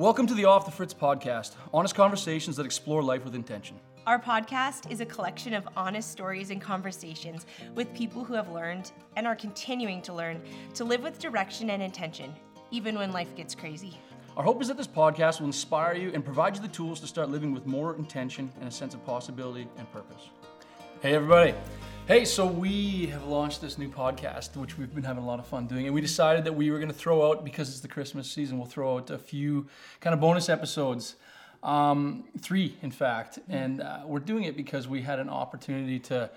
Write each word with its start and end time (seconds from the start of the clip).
Welcome 0.00 0.26
to 0.28 0.32
the 0.32 0.46
Off 0.46 0.64
the 0.64 0.70
Fritz 0.70 0.94
podcast, 0.94 1.56
honest 1.74 1.94
conversations 1.94 2.56
that 2.56 2.64
explore 2.64 3.02
life 3.02 3.22
with 3.22 3.34
intention. 3.34 3.78
Our 4.06 4.18
podcast 4.18 4.90
is 4.90 5.02
a 5.02 5.04
collection 5.04 5.52
of 5.52 5.68
honest 5.76 6.10
stories 6.10 6.48
and 6.48 6.58
conversations 6.58 7.44
with 7.74 7.92
people 7.92 8.24
who 8.24 8.32
have 8.32 8.48
learned 8.48 8.92
and 9.16 9.26
are 9.26 9.36
continuing 9.36 10.00
to 10.00 10.14
learn 10.14 10.40
to 10.72 10.84
live 10.84 11.02
with 11.02 11.18
direction 11.18 11.68
and 11.68 11.82
intention, 11.82 12.32
even 12.70 12.96
when 12.96 13.12
life 13.12 13.36
gets 13.36 13.54
crazy. 13.54 13.98
Our 14.38 14.42
hope 14.42 14.62
is 14.62 14.68
that 14.68 14.78
this 14.78 14.86
podcast 14.86 15.38
will 15.40 15.48
inspire 15.48 15.94
you 15.94 16.10
and 16.14 16.24
provide 16.24 16.56
you 16.56 16.62
the 16.62 16.68
tools 16.68 16.98
to 17.00 17.06
start 17.06 17.28
living 17.28 17.52
with 17.52 17.66
more 17.66 17.94
intention 17.96 18.50
and 18.58 18.66
a 18.66 18.72
sense 18.72 18.94
of 18.94 19.04
possibility 19.04 19.68
and 19.76 19.92
purpose. 19.92 20.30
Hey, 21.02 21.14
everybody. 21.14 21.52
Hey, 22.10 22.24
so 22.24 22.44
we 22.44 23.06
have 23.06 23.22
launched 23.26 23.60
this 23.60 23.78
new 23.78 23.88
podcast, 23.88 24.56
which 24.56 24.76
we've 24.76 24.92
been 24.92 25.04
having 25.04 25.22
a 25.22 25.26
lot 25.28 25.38
of 25.38 25.46
fun 25.46 25.68
doing, 25.68 25.86
and 25.86 25.94
we 25.94 26.00
decided 26.00 26.42
that 26.42 26.52
we 26.52 26.72
were 26.72 26.78
going 26.78 26.90
to 26.90 26.92
throw 26.92 27.30
out 27.30 27.44
because 27.44 27.68
it's 27.68 27.78
the 27.78 27.86
Christmas 27.86 28.28
season. 28.28 28.58
We'll 28.58 28.66
throw 28.66 28.96
out 28.96 29.10
a 29.10 29.16
few 29.16 29.68
kind 30.00 30.12
of 30.12 30.18
bonus 30.18 30.48
episodes, 30.48 31.14
um, 31.62 32.24
three 32.40 32.74
in 32.82 32.90
fact, 32.90 33.38
and 33.48 33.80
uh, 33.80 34.00
we're 34.06 34.18
doing 34.18 34.42
it 34.42 34.56
because 34.56 34.88
we 34.88 35.02
had 35.02 35.20
an 35.20 35.28
opportunity 35.28 36.00
to 36.00 36.28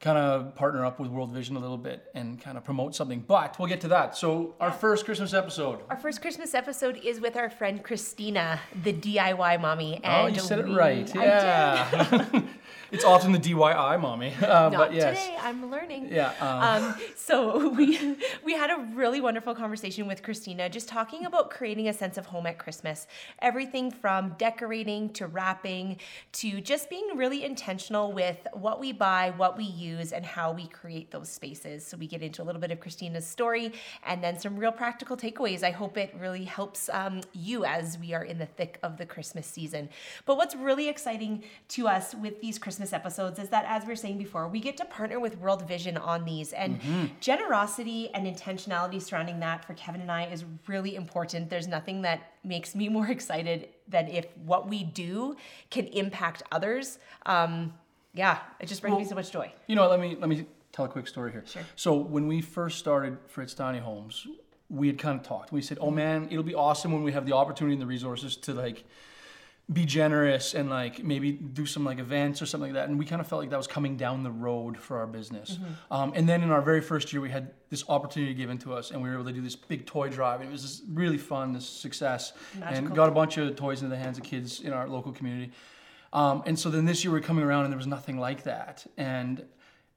kind 0.00 0.18
of 0.18 0.54
partner 0.54 0.84
up 0.84 1.00
with 1.00 1.08
World 1.08 1.30
Vision 1.30 1.56
a 1.56 1.60
little 1.60 1.78
bit 1.78 2.10
and 2.14 2.38
kind 2.38 2.58
of 2.58 2.64
promote 2.64 2.94
something. 2.94 3.24
But 3.26 3.58
we'll 3.58 3.68
get 3.68 3.80
to 3.82 3.88
that. 3.88 4.14
So 4.18 4.54
our 4.60 4.70
first 4.70 5.06
Christmas 5.06 5.32
episode. 5.32 5.78
Our 5.88 5.96
first 5.96 6.20
Christmas 6.20 6.52
episode 6.52 7.00
is 7.02 7.20
with 7.22 7.36
our 7.36 7.48
friend 7.48 7.82
Christina, 7.82 8.60
the 8.82 8.92
DIY 8.92 9.62
mommy. 9.62 9.94
And 10.04 10.04
Oh, 10.04 10.26
you 10.26 10.40
said 10.40 10.58
it 10.58 10.70
right. 10.70 11.10
Yeah. 11.14 12.42
it's 12.92 13.04
often 13.04 13.32
the 13.32 13.38
DIY 13.38 14.00
mommy, 14.00 14.34
uh, 14.42 14.68
Not 14.68 14.72
but 14.72 14.94
yes. 14.94 15.18
today. 15.24 15.36
I'm 15.40 15.70
learning. 15.70 16.08
Yeah. 16.12 16.32
Um, 16.40 16.62
Um, 16.62 16.94
so 17.16 17.68
we 17.78 18.16
we 18.44 18.52
had 18.52 18.70
a 18.70 18.78
really 18.94 19.20
wonderful 19.20 19.54
conversation 19.54 20.06
with 20.06 20.22
Christina, 20.22 20.68
just 20.68 20.88
talking 20.88 21.24
about 21.24 21.50
creating 21.50 21.88
a 21.88 21.92
sense 21.92 22.18
of 22.18 22.26
home 22.26 22.46
at 22.46 22.58
Christmas. 22.58 23.06
Everything 23.40 23.90
from 23.90 24.34
decorating 24.38 25.10
to 25.14 25.26
wrapping 25.26 25.96
to 26.32 26.60
just 26.60 26.90
being 26.90 27.08
really 27.16 27.44
intentional 27.44 28.12
with 28.12 28.46
what 28.52 28.78
we 28.78 28.92
buy, 28.92 29.32
what 29.36 29.56
we 29.56 29.64
use, 29.64 30.12
and 30.12 30.24
how 30.26 30.52
we 30.52 30.66
create 30.68 31.10
those 31.10 31.28
spaces. 31.28 31.86
So 31.86 31.96
we 31.96 32.06
get 32.06 32.22
into 32.22 32.42
a 32.42 32.44
little 32.44 32.60
bit 32.60 32.70
of 32.70 32.80
Christina's 32.80 33.26
story 33.26 33.72
and 34.04 34.22
then 34.22 34.38
some 34.38 34.56
real 34.56 34.72
practical 34.72 35.16
takeaways. 35.16 35.62
I 35.62 35.70
hope 35.70 35.96
it 35.96 36.14
really 36.18 36.44
helps 36.44 36.90
um, 36.92 37.22
you 37.32 37.64
as 37.64 37.98
we 37.98 38.12
are 38.12 38.24
in 38.24 38.38
the 38.38 38.46
thick 38.46 38.78
of 38.82 38.98
the 38.98 39.06
Christmas 39.06 39.46
season. 39.46 39.88
But 40.26 40.36
what's 40.36 40.54
really 40.54 40.88
exciting 40.88 41.44
to 41.68 41.88
us 41.88 42.14
with 42.14 42.40
these 42.40 42.58
Christmas 42.58 42.81
episodes 42.90 43.38
is 43.38 43.50
that, 43.50 43.66
as 43.68 43.82
we 43.82 43.88
were 43.88 43.96
saying 43.96 44.16
before, 44.16 44.48
we 44.48 44.60
get 44.60 44.78
to 44.78 44.86
partner 44.86 45.20
with 45.20 45.36
World 45.36 45.68
Vision 45.68 45.98
on 45.98 46.24
these. 46.24 46.54
And 46.54 46.80
generosity 47.20 48.08
and 48.14 48.26
intentionality 48.26 49.00
surrounding 49.02 49.40
that 49.40 49.62
for 49.62 49.74
Kevin 49.74 50.00
and 50.00 50.10
I 50.10 50.24
is 50.24 50.46
really 50.66 50.96
important. 50.96 51.50
There's 51.50 51.68
nothing 51.68 52.00
that 52.02 52.32
makes 52.44 52.74
me 52.74 52.88
more 52.88 53.08
excited 53.16 53.68
than 53.88 54.08
if 54.08 54.26
what 54.44 54.68
we 54.68 54.84
do 54.84 55.36
can 55.70 55.86
impact 55.88 56.42
others. 56.50 56.98
Um, 57.26 57.74
yeah, 58.14 58.38
it 58.58 58.66
just 58.66 58.80
brings 58.80 58.96
me 58.96 59.04
so 59.04 59.14
much 59.14 59.30
joy. 59.30 59.52
You 59.66 59.76
know, 59.76 59.88
let 59.88 60.00
me 60.00 60.16
let 60.18 60.28
me 60.28 60.46
tell 60.72 60.84
a 60.84 60.88
quick 60.88 61.06
story 61.06 61.32
here. 61.32 61.44
Sure. 61.46 61.62
So 61.76 61.94
when 61.94 62.26
we 62.26 62.40
first 62.40 62.78
started 62.78 63.18
Fritz 63.26 63.54
Tiny 63.54 63.78
Homes, 63.78 64.26
we 64.68 64.86
had 64.86 64.98
kind 64.98 65.18
of 65.18 65.26
talked. 65.26 65.52
We 65.52 65.62
said, 65.62 65.78
"Oh 65.80 65.90
man, 65.90 66.28
it'll 66.30 66.42
be 66.42 66.54
awesome 66.54 66.92
when 66.92 67.02
we 67.02 67.12
have 67.12 67.26
the 67.26 67.32
opportunity 67.32 67.74
and 67.74 67.82
the 67.82 67.86
resources 67.86 68.36
to 68.38 68.54
like 68.54 68.84
be 69.72 69.84
generous 69.84 70.54
and 70.54 70.68
like 70.68 71.04
maybe 71.04 71.32
do 71.32 71.66
some 71.66 71.84
like 71.84 71.98
events 71.98 72.42
or 72.42 72.46
something 72.46 72.72
like 72.72 72.82
that." 72.82 72.88
And 72.88 72.98
we 72.98 73.04
kind 73.04 73.20
of 73.20 73.26
felt 73.26 73.40
like 73.40 73.50
that 73.50 73.56
was 73.56 73.66
coming 73.66 73.96
down 73.96 74.22
the 74.22 74.30
road 74.30 74.76
for 74.76 74.98
our 74.98 75.06
business. 75.06 75.58
Um, 75.90 76.12
and 76.14 76.28
then 76.28 76.42
in 76.42 76.50
our 76.50 76.62
very 76.62 76.80
first 76.80 77.12
year, 77.12 77.22
we 77.22 77.30
had 77.30 77.50
this 77.70 77.84
opportunity 77.88 78.34
given 78.34 78.58
to 78.58 78.74
us, 78.74 78.90
and 78.90 79.02
we 79.02 79.08
were 79.08 79.14
able 79.16 79.24
to 79.26 79.32
do 79.32 79.40
this 79.40 79.56
big 79.56 79.86
toy 79.86 80.08
drive. 80.08 80.40
And 80.40 80.48
it 80.48 80.52
was 80.52 80.62
just 80.62 80.82
really 80.92 81.18
fun, 81.18 81.52
this 81.52 81.66
success, 81.66 82.32
Magical. 82.58 82.86
and 82.86 82.94
got 82.94 83.08
a 83.08 83.12
bunch 83.12 83.38
of 83.38 83.54
toys 83.56 83.82
into 83.82 83.94
the 83.94 84.00
hands 84.02 84.18
of 84.18 84.24
kids 84.24 84.60
in 84.60 84.72
our 84.72 84.88
local 84.88 85.12
community. 85.12 85.52
Um, 86.12 86.42
and 86.44 86.58
so 86.58 86.68
then 86.68 86.84
this 86.84 87.04
year 87.04 87.12
we're 87.12 87.20
coming 87.20 87.44
around 87.44 87.64
and 87.64 87.72
there 87.72 87.78
was 87.78 87.86
nothing 87.86 88.18
like 88.18 88.42
that. 88.42 88.86
And 88.98 89.44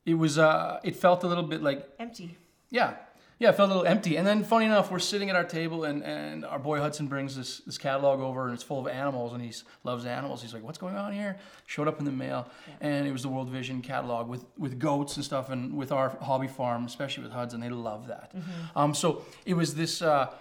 it 0.05 0.13
was, 0.13 0.37
uh, 0.37 0.79
it 0.83 0.95
felt 0.95 1.23
a 1.23 1.27
little 1.27 1.43
bit 1.43 1.61
like, 1.61 1.85
Empty. 1.99 2.37
yeah, 2.69 2.93
yeah, 3.37 3.49
it 3.49 3.55
felt 3.55 3.69
a 3.69 3.73
little 3.73 3.87
empty. 3.87 4.15
And 4.15 4.25
then 4.25 4.43
funny 4.43 4.65
enough, 4.65 4.89
we're 4.89 4.99
sitting 4.99 5.29
at 5.29 5.35
our 5.35 5.43
table 5.43 5.83
and, 5.83 6.03
and 6.03 6.45
our 6.45 6.59
boy 6.59 6.79
Hudson 6.79 7.07
brings 7.07 7.35
this, 7.35 7.59
this 7.59 7.77
catalog 7.77 8.21
over 8.21 8.45
and 8.45 8.53
it's 8.53 8.63
full 8.63 8.79
of 8.79 8.87
animals 8.87 9.33
and 9.33 9.41
he 9.41 9.51
loves 9.83 10.05
animals. 10.05 10.41
He's 10.41 10.53
like, 10.53 10.63
what's 10.63 10.77
going 10.77 10.95
on 10.95 11.11
here? 11.11 11.37
Showed 11.65 11.87
up 11.89 11.99
in 11.99 12.05
the 12.05 12.11
mail 12.11 12.47
and 12.79 13.05
it 13.05 13.11
was 13.11 13.23
the 13.23 13.29
World 13.29 13.49
Vision 13.49 13.81
catalog 13.81 14.29
with, 14.29 14.45
with 14.57 14.79
goats 14.79 15.17
and 15.17 15.25
stuff 15.25 15.49
and 15.49 15.75
with 15.75 15.91
our 15.91 16.17
hobby 16.21 16.47
farm, 16.47 16.85
especially 16.85 17.23
with 17.23 17.33
Hudson, 17.33 17.59
they 17.59 17.69
love 17.69 18.07
that. 18.07 18.31
Um, 18.75 18.93
so 18.93 19.25
it 19.45 19.55
was 19.55 19.75
this, 19.75 20.01
uh, 20.01 20.33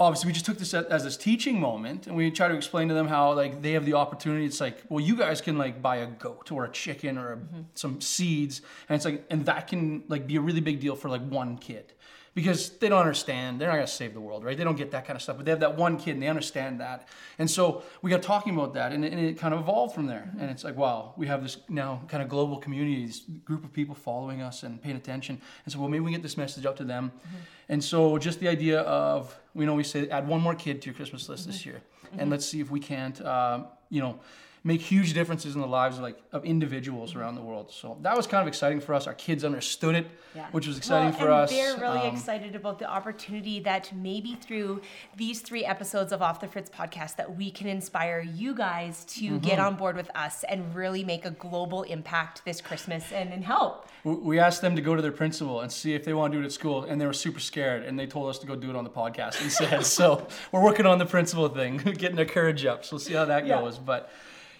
obviously 0.00 0.28
we 0.28 0.32
just 0.32 0.46
took 0.46 0.56
this 0.56 0.72
as 0.72 1.04
this 1.04 1.16
teaching 1.18 1.60
moment 1.60 2.06
and 2.06 2.16
we 2.16 2.30
try 2.30 2.48
to 2.48 2.56
explain 2.56 2.88
to 2.88 2.94
them 2.94 3.06
how 3.06 3.34
like 3.34 3.60
they 3.60 3.72
have 3.72 3.84
the 3.84 3.92
opportunity. 3.92 4.46
It's 4.46 4.60
like 4.60 4.82
well 4.88 5.04
you 5.04 5.14
guys 5.14 5.42
can 5.42 5.58
like 5.58 5.82
buy 5.82 5.96
a 5.96 6.06
goat 6.06 6.50
or 6.50 6.64
a 6.64 6.70
chicken 6.70 7.18
or 7.18 7.32
a, 7.32 7.36
mm-hmm. 7.36 7.60
some 7.74 8.00
seeds 8.00 8.62
and 8.88 8.96
it's 8.96 9.04
like 9.04 9.24
and 9.30 9.44
that 9.44 9.68
can 9.68 10.02
like 10.08 10.26
be 10.26 10.36
a 10.36 10.40
really 10.40 10.62
big 10.62 10.80
deal 10.80 10.96
for 10.96 11.08
like 11.10 11.22
one 11.22 11.58
kid. 11.58 11.92
Because 12.32 12.70
they 12.78 12.88
don't 12.88 13.00
understand. 13.00 13.60
They're 13.60 13.66
not 13.66 13.74
going 13.74 13.86
to 13.86 13.92
save 13.92 14.14
the 14.14 14.20
world 14.20 14.42
right? 14.44 14.56
They 14.56 14.64
don't 14.64 14.76
get 14.76 14.92
that 14.92 15.04
kind 15.04 15.16
of 15.16 15.22
stuff 15.22 15.36
but 15.36 15.44
they 15.44 15.50
have 15.50 15.60
that 15.60 15.76
one 15.76 15.98
kid 15.98 16.12
and 16.12 16.22
they 16.22 16.28
understand 16.28 16.80
that. 16.80 17.06
And 17.38 17.50
so 17.50 17.82
we 18.00 18.10
got 18.10 18.22
talking 18.22 18.54
about 18.54 18.72
that 18.74 18.92
and 18.92 19.04
it, 19.04 19.12
and 19.12 19.20
it 19.20 19.36
kind 19.36 19.52
of 19.52 19.60
evolved 19.60 19.94
from 19.94 20.06
there. 20.06 20.30
Mm-hmm. 20.30 20.40
And 20.40 20.50
it's 20.50 20.64
like 20.64 20.76
wow 20.76 21.12
we 21.18 21.26
have 21.26 21.42
this 21.42 21.58
now 21.68 22.00
kind 22.08 22.22
of 22.22 22.30
global 22.30 22.56
community 22.56 23.04
this 23.04 23.20
group 23.44 23.64
of 23.64 23.72
people 23.74 23.94
following 23.94 24.40
us 24.40 24.62
and 24.62 24.80
paying 24.80 24.96
attention. 24.96 25.42
And 25.66 25.72
so 25.72 25.78
well 25.78 25.90
maybe 25.90 26.04
we 26.04 26.10
get 26.10 26.22
this 26.22 26.38
message 26.38 26.64
out 26.64 26.78
to 26.78 26.84
them. 26.84 27.12
Mm-hmm. 27.14 27.36
And 27.68 27.84
so 27.84 28.16
just 28.16 28.40
the 28.40 28.48
idea 28.48 28.80
of 28.80 29.38
we 29.54 29.66
know 29.66 29.74
we 29.74 29.82
say 29.84 30.08
add 30.08 30.26
one 30.26 30.40
more 30.40 30.54
kid 30.54 30.82
to 30.82 30.86
your 30.86 30.94
Christmas 30.94 31.28
list 31.28 31.46
this 31.46 31.66
year, 31.66 31.82
and 32.18 32.30
let's 32.30 32.46
see 32.46 32.60
if 32.60 32.70
we 32.70 32.80
can't, 32.80 33.20
um, 33.24 33.66
you 33.88 34.00
know, 34.00 34.20
make 34.62 34.82
huge 34.82 35.14
differences 35.14 35.54
in 35.54 35.60
the 35.62 35.66
lives 35.66 35.96
of 35.96 36.02
like 36.02 36.18
of 36.32 36.44
individuals 36.44 37.14
around 37.14 37.34
the 37.34 37.40
world. 37.40 37.72
So 37.72 37.96
that 38.02 38.14
was 38.14 38.26
kind 38.26 38.42
of 38.42 38.48
exciting 38.48 38.80
for 38.80 38.92
us. 38.94 39.06
Our 39.06 39.14
kids 39.14 39.42
understood 39.42 39.94
it, 39.94 40.06
which 40.52 40.66
was 40.66 40.76
exciting 40.76 41.10
Well, 41.10 41.18
for 41.18 41.24
and 41.26 41.34
us. 41.34 41.50
They're 41.50 41.78
really 41.78 42.00
Um, 42.00 42.14
excited 42.14 42.54
about 42.54 42.78
the 42.78 42.84
opportunity 42.84 43.60
that 43.60 43.90
maybe 43.96 44.34
through 44.34 44.82
these 45.16 45.40
three 45.40 45.64
episodes 45.64 46.12
of 46.12 46.20
Off 46.20 46.40
the 46.40 46.46
Fritz 46.46 46.68
podcast 46.68 47.16
that 47.16 47.34
we 47.36 47.50
can 47.50 47.68
inspire 47.68 48.20
you 48.20 48.54
guys 48.54 49.04
to 49.06 49.20
Mm-hmm. 49.30 49.38
get 49.38 49.58
on 49.58 49.76
board 49.76 49.96
with 49.96 50.10
us 50.14 50.44
and 50.44 50.74
really 50.74 51.04
make 51.04 51.24
a 51.24 51.30
global 51.30 51.82
impact 51.84 52.42
this 52.44 52.60
Christmas 52.60 53.12
and, 53.12 53.32
and 53.32 53.44
help. 53.44 53.86
we- 54.04 54.14
we 54.14 54.38
asked 54.38 54.60
them 54.60 54.76
to 54.76 54.82
go 54.82 54.94
to 54.94 55.00
their 55.02 55.10
principal 55.12 55.60
and 55.62 55.72
see 55.72 55.94
if 55.94 56.04
they 56.04 56.12
want 56.12 56.32
to 56.32 56.38
do 56.38 56.42
it 56.42 56.46
at 56.46 56.52
school, 56.52 56.84
and 56.84 57.00
they 57.00 57.06
were 57.06 57.12
super 57.14 57.40
scared, 57.40 57.82
and 57.84 57.98
they 57.98 58.06
told 58.06 58.28
us 58.28 58.38
to 58.38 58.46
go 58.46 58.54
do 58.56 58.68
it 58.68 58.76
on 58.76 58.84
the 58.84 58.90
podcast 58.90 59.42
instead. 59.42 59.84
so 59.98 60.26
we're 60.52 60.62
working 60.62 60.84
on 60.84 60.98
the 60.98 61.06
principal 61.06 61.48
thing, 61.48 61.76
getting 62.02 62.16
their 62.16 62.24
courage 62.26 62.66
up. 62.66 62.84
So 62.84 62.96
we'll 62.96 63.00
see 63.00 63.14
how 63.14 63.24
that 63.24 63.46
Yeah. 63.46 63.60
goes. 63.60 63.78
But 63.78 64.10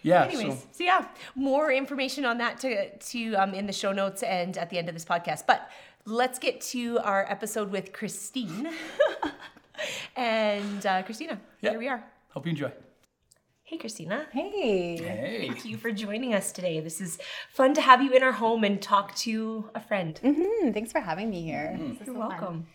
yeah, 0.02 0.24
Anyways, 0.24 0.58
so 0.60 0.66
so, 0.72 0.84
yeah, 0.84 1.06
more 1.34 1.70
information 1.72 2.24
on 2.24 2.38
that 2.38 2.58
to 2.60 2.96
to 2.98 3.34
um, 3.34 3.54
in 3.54 3.66
the 3.66 3.72
show 3.72 3.92
notes 3.92 4.22
and 4.22 4.56
at 4.58 4.70
the 4.70 4.78
end 4.78 4.88
of 4.88 4.94
this 4.94 5.04
podcast. 5.04 5.44
But 5.46 5.70
let's 6.06 6.38
get 6.38 6.60
to 6.72 6.98
our 7.00 7.24
episode 7.30 7.70
with 7.70 7.92
Christine. 7.92 8.70
and 10.16 10.84
uh, 10.86 11.02
Christina, 11.02 11.40
Yeah. 11.60 11.70
here 11.70 11.78
we 11.78 11.88
are. 11.88 12.04
hope 12.30 12.46
you 12.46 12.50
enjoy. 12.50 12.72
Hey, 13.62 13.78
Christina. 13.78 14.26
Hey. 14.32 14.96
Hey. 14.96 15.46
Thank 15.48 15.64
you 15.64 15.76
for 15.76 15.92
joining 15.92 16.34
us 16.34 16.50
today. 16.50 16.80
This 16.80 17.00
is 17.00 17.18
fun 17.50 17.72
to 17.74 17.80
have 17.80 18.02
you 18.02 18.10
in 18.12 18.22
our 18.22 18.32
home 18.32 18.64
and 18.64 18.82
talk 18.82 19.14
to 19.16 19.70
a 19.76 19.80
friend. 19.80 20.18
Hmm, 20.24 20.72
thanks 20.72 20.90
for 20.90 21.00
having 21.00 21.30
me 21.30 21.42
here. 21.42 21.76
This 21.78 21.92
is 21.92 21.96
You're 21.98 22.06
so 22.06 22.12
fun. 22.20 22.28
welcome. 22.30 22.66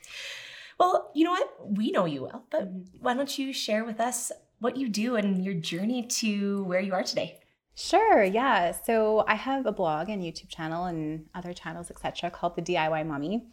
Well, 0.80 1.12
you 1.14 1.26
know 1.26 1.32
what? 1.32 1.70
We 1.78 1.92
know 1.92 2.06
you 2.06 2.24
well, 2.24 2.46
but 2.50 2.70
why 3.02 3.14
don't 3.14 3.38
you 3.38 3.52
share 3.52 3.84
with 3.84 4.00
us 4.00 4.32
what 4.60 4.78
you 4.78 4.90
do 4.90 5.16
and 5.16 5.44
your 5.44 5.54
journey 5.54 6.04
to 6.04 6.64
where 6.66 6.80
you 6.80 6.94
are 6.94 7.04
today? 7.04 7.40
Sure, 7.76 8.24
yeah. 8.24 8.72
So 8.72 9.26
I 9.28 9.36
have 9.36 9.66
a 9.66 9.72
blog 9.72 10.10
and 10.10 10.22
YouTube 10.22 10.50
channel 10.50 10.86
and 10.86 11.26
other 11.36 11.54
channels, 11.54 11.92
etc., 11.92 12.32
called 12.32 12.56
the 12.56 12.62
DIY 12.62 13.06
Mommy. 13.06 13.48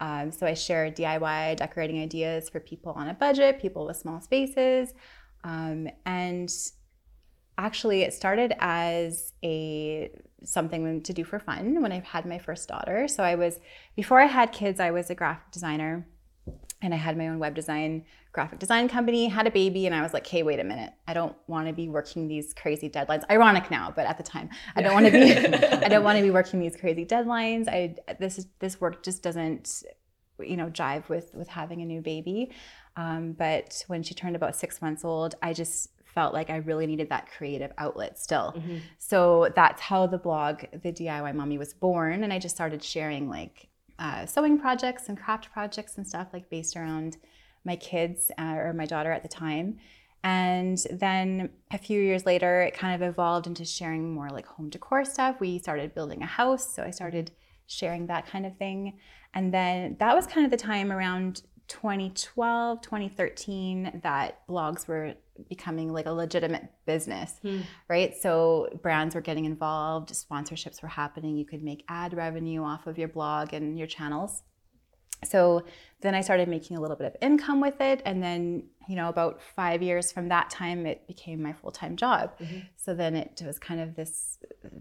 Um, 0.00 0.32
so 0.32 0.46
I 0.46 0.54
share 0.54 0.90
DIY 0.90 1.56
decorating 1.56 2.00
ideas 2.00 2.48
for 2.48 2.60
people 2.60 2.92
on 2.92 3.08
a 3.08 3.14
budget, 3.14 3.60
people 3.60 3.84
with 3.86 3.96
small 3.96 4.20
spaces, 4.20 4.94
um, 5.44 5.88
and 6.06 6.50
actually 7.58 8.02
it 8.02 8.14
started 8.14 8.54
as 8.60 9.32
a 9.44 10.10
something 10.44 11.02
to 11.02 11.12
do 11.12 11.24
for 11.24 11.40
fun 11.40 11.82
when 11.82 11.90
I 11.90 12.00
had 12.00 12.24
my 12.24 12.38
first 12.38 12.68
daughter. 12.68 13.08
So 13.08 13.22
I 13.22 13.34
was 13.34 13.58
before 13.96 14.20
I 14.20 14.26
had 14.26 14.52
kids, 14.52 14.80
I 14.80 14.92
was 14.92 15.10
a 15.10 15.14
graphic 15.14 15.50
designer 15.50 16.06
and 16.80 16.94
I 16.94 16.96
had 16.96 17.16
my 17.16 17.28
own 17.28 17.38
web 17.38 17.54
design 17.54 18.04
graphic 18.32 18.58
design 18.58 18.88
company, 18.88 19.26
had 19.26 19.46
a 19.46 19.50
baby, 19.50 19.86
and 19.86 19.94
I 19.94 20.02
was 20.02 20.12
like, 20.12 20.26
hey, 20.26 20.42
wait 20.42 20.60
a 20.60 20.64
minute. 20.64 20.92
I 21.06 21.14
don't 21.14 21.34
want 21.46 21.66
to 21.66 21.72
be 21.72 21.88
working 21.88 22.28
these 22.28 22.54
crazy 22.54 22.88
deadlines. 22.88 23.24
Ironic 23.30 23.70
now, 23.70 23.92
but 23.94 24.06
at 24.06 24.16
the 24.16 24.22
time, 24.22 24.50
I 24.76 24.82
don't 24.82 24.94
want 24.94 25.06
to 25.06 25.12
be 25.12 25.32
I 25.84 25.88
don't 25.88 26.04
want 26.04 26.18
to 26.18 26.22
be 26.22 26.30
working 26.30 26.60
these 26.60 26.76
crazy 26.76 27.04
deadlines. 27.04 27.68
I 27.68 27.96
this 28.18 28.46
this 28.60 28.80
work 28.80 29.02
just 29.02 29.22
doesn't 29.22 29.82
you 30.40 30.56
know 30.56 30.66
jive 30.66 31.08
with 31.08 31.34
with 31.34 31.48
having 31.48 31.82
a 31.82 31.84
new 31.84 32.00
baby. 32.00 32.52
Um, 32.96 33.32
but 33.32 33.84
when 33.86 34.02
she 34.02 34.14
turned 34.14 34.36
about 34.36 34.56
six 34.56 34.82
months 34.82 35.04
old, 35.04 35.34
I 35.42 35.52
just 35.52 35.90
felt 36.04 36.34
like 36.34 36.50
I 36.50 36.56
really 36.56 36.86
needed 36.86 37.10
that 37.10 37.28
creative 37.30 37.70
outlet 37.78 38.18
still. 38.18 38.60
So 38.98 39.50
that's 39.54 39.80
how 39.80 40.06
the 40.06 40.18
blog, 40.18 40.64
the 40.72 40.92
DIY 40.92 41.34
Mommy, 41.34 41.58
was 41.58 41.74
born. 41.74 42.24
And 42.24 42.32
I 42.32 42.40
just 42.40 42.56
started 42.56 42.82
sharing 42.82 43.28
like 43.28 43.68
uh, 43.98 44.26
sewing 44.26 44.58
projects 44.58 45.08
and 45.08 45.18
craft 45.18 45.50
projects 45.52 45.96
and 45.96 46.06
stuff 46.06 46.28
like 46.32 46.48
based 46.50 46.76
around 46.76 47.16
my 47.64 47.76
kids 47.76 48.30
uh, 48.38 48.54
or 48.56 48.72
my 48.72 48.86
daughter 48.86 49.12
at 49.12 49.22
the 49.22 49.28
time. 49.28 49.78
And 50.24 50.78
then 50.90 51.50
a 51.70 51.78
few 51.78 52.00
years 52.00 52.26
later, 52.26 52.62
it 52.62 52.74
kind 52.74 52.94
of 53.00 53.08
evolved 53.08 53.46
into 53.46 53.64
sharing 53.64 54.12
more 54.12 54.28
like 54.30 54.46
home 54.46 54.68
decor 54.68 55.04
stuff. 55.04 55.40
We 55.40 55.58
started 55.58 55.94
building 55.94 56.22
a 56.22 56.26
house, 56.26 56.74
so 56.74 56.82
I 56.82 56.90
started 56.90 57.30
sharing 57.66 58.06
that 58.06 58.26
kind 58.26 58.44
of 58.44 58.56
thing. 58.56 58.98
And 59.34 59.54
then 59.54 59.96
that 60.00 60.16
was 60.16 60.26
kind 60.26 60.44
of 60.44 60.50
the 60.50 60.56
time 60.56 60.90
around 60.90 61.42
2012, 61.68 62.80
2013 62.80 64.00
that 64.02 64.46
blogs 64.48 64.88
were 64.88 65.14
becoming 65.48 65.92
like 65.92 66.06
a 66.06 66.12
legitimate 66.12 66.70
business, 66.86 67.34
hmm. 67.42 67.60
right? 67.88 68.14
So 68.20 68.68
brands 68.82 69.14
were 69.14 69.20
getting 69.20 69.44
involved, 69.44 70.10
sponsorships 70.10 70.82
were 70.82 70.88
happening. 70.88 71.36
You 71.36 71.44
could 71.44 71.62
make 71.62 71.84
ad 71.88 72.14
revenue 72.14 72.62
off 72.62 72.86
of 72.86 72.98
your 72.98 73.08
blog 73.08 73.52
and 73.52 73.78
your 73.78 73.86
channels. 73.86 74.42
So 75.24 75.64
then 76.00 76.14
I 76.14 76.20
started 76.20 76.48
making 76.48 76.76
a 76.76 76.80
little 76.80 76.96
bit 76.96 77.06
of 77.06 77.16
income 77.20 77.60
with 77.60 77.80
it. 77.80 78.02
And 78.04 78.22
then, 78.22 78.62
you 78.88 78.94
know, 78.94 79.08
about 79.08 79.42
five 79.42 79.82
years 79.82 80.12
from 80.12 80.28
that 80.28 80.48
time, 80.48 80.86
it 80.86 81.06
became 81.08 81.42
my 81.42 81.52
full 81.52 81.72
time 81.72 81.96
job. 81.96 82.38
Mm-hmm. 82.38 82.58
So 82.76 82.94
then 82.94 83.16
it 83.16 83.42
was 83.44 83.58
kind 83.58 83.80
of 83.80 83.96
this 83.96 84.38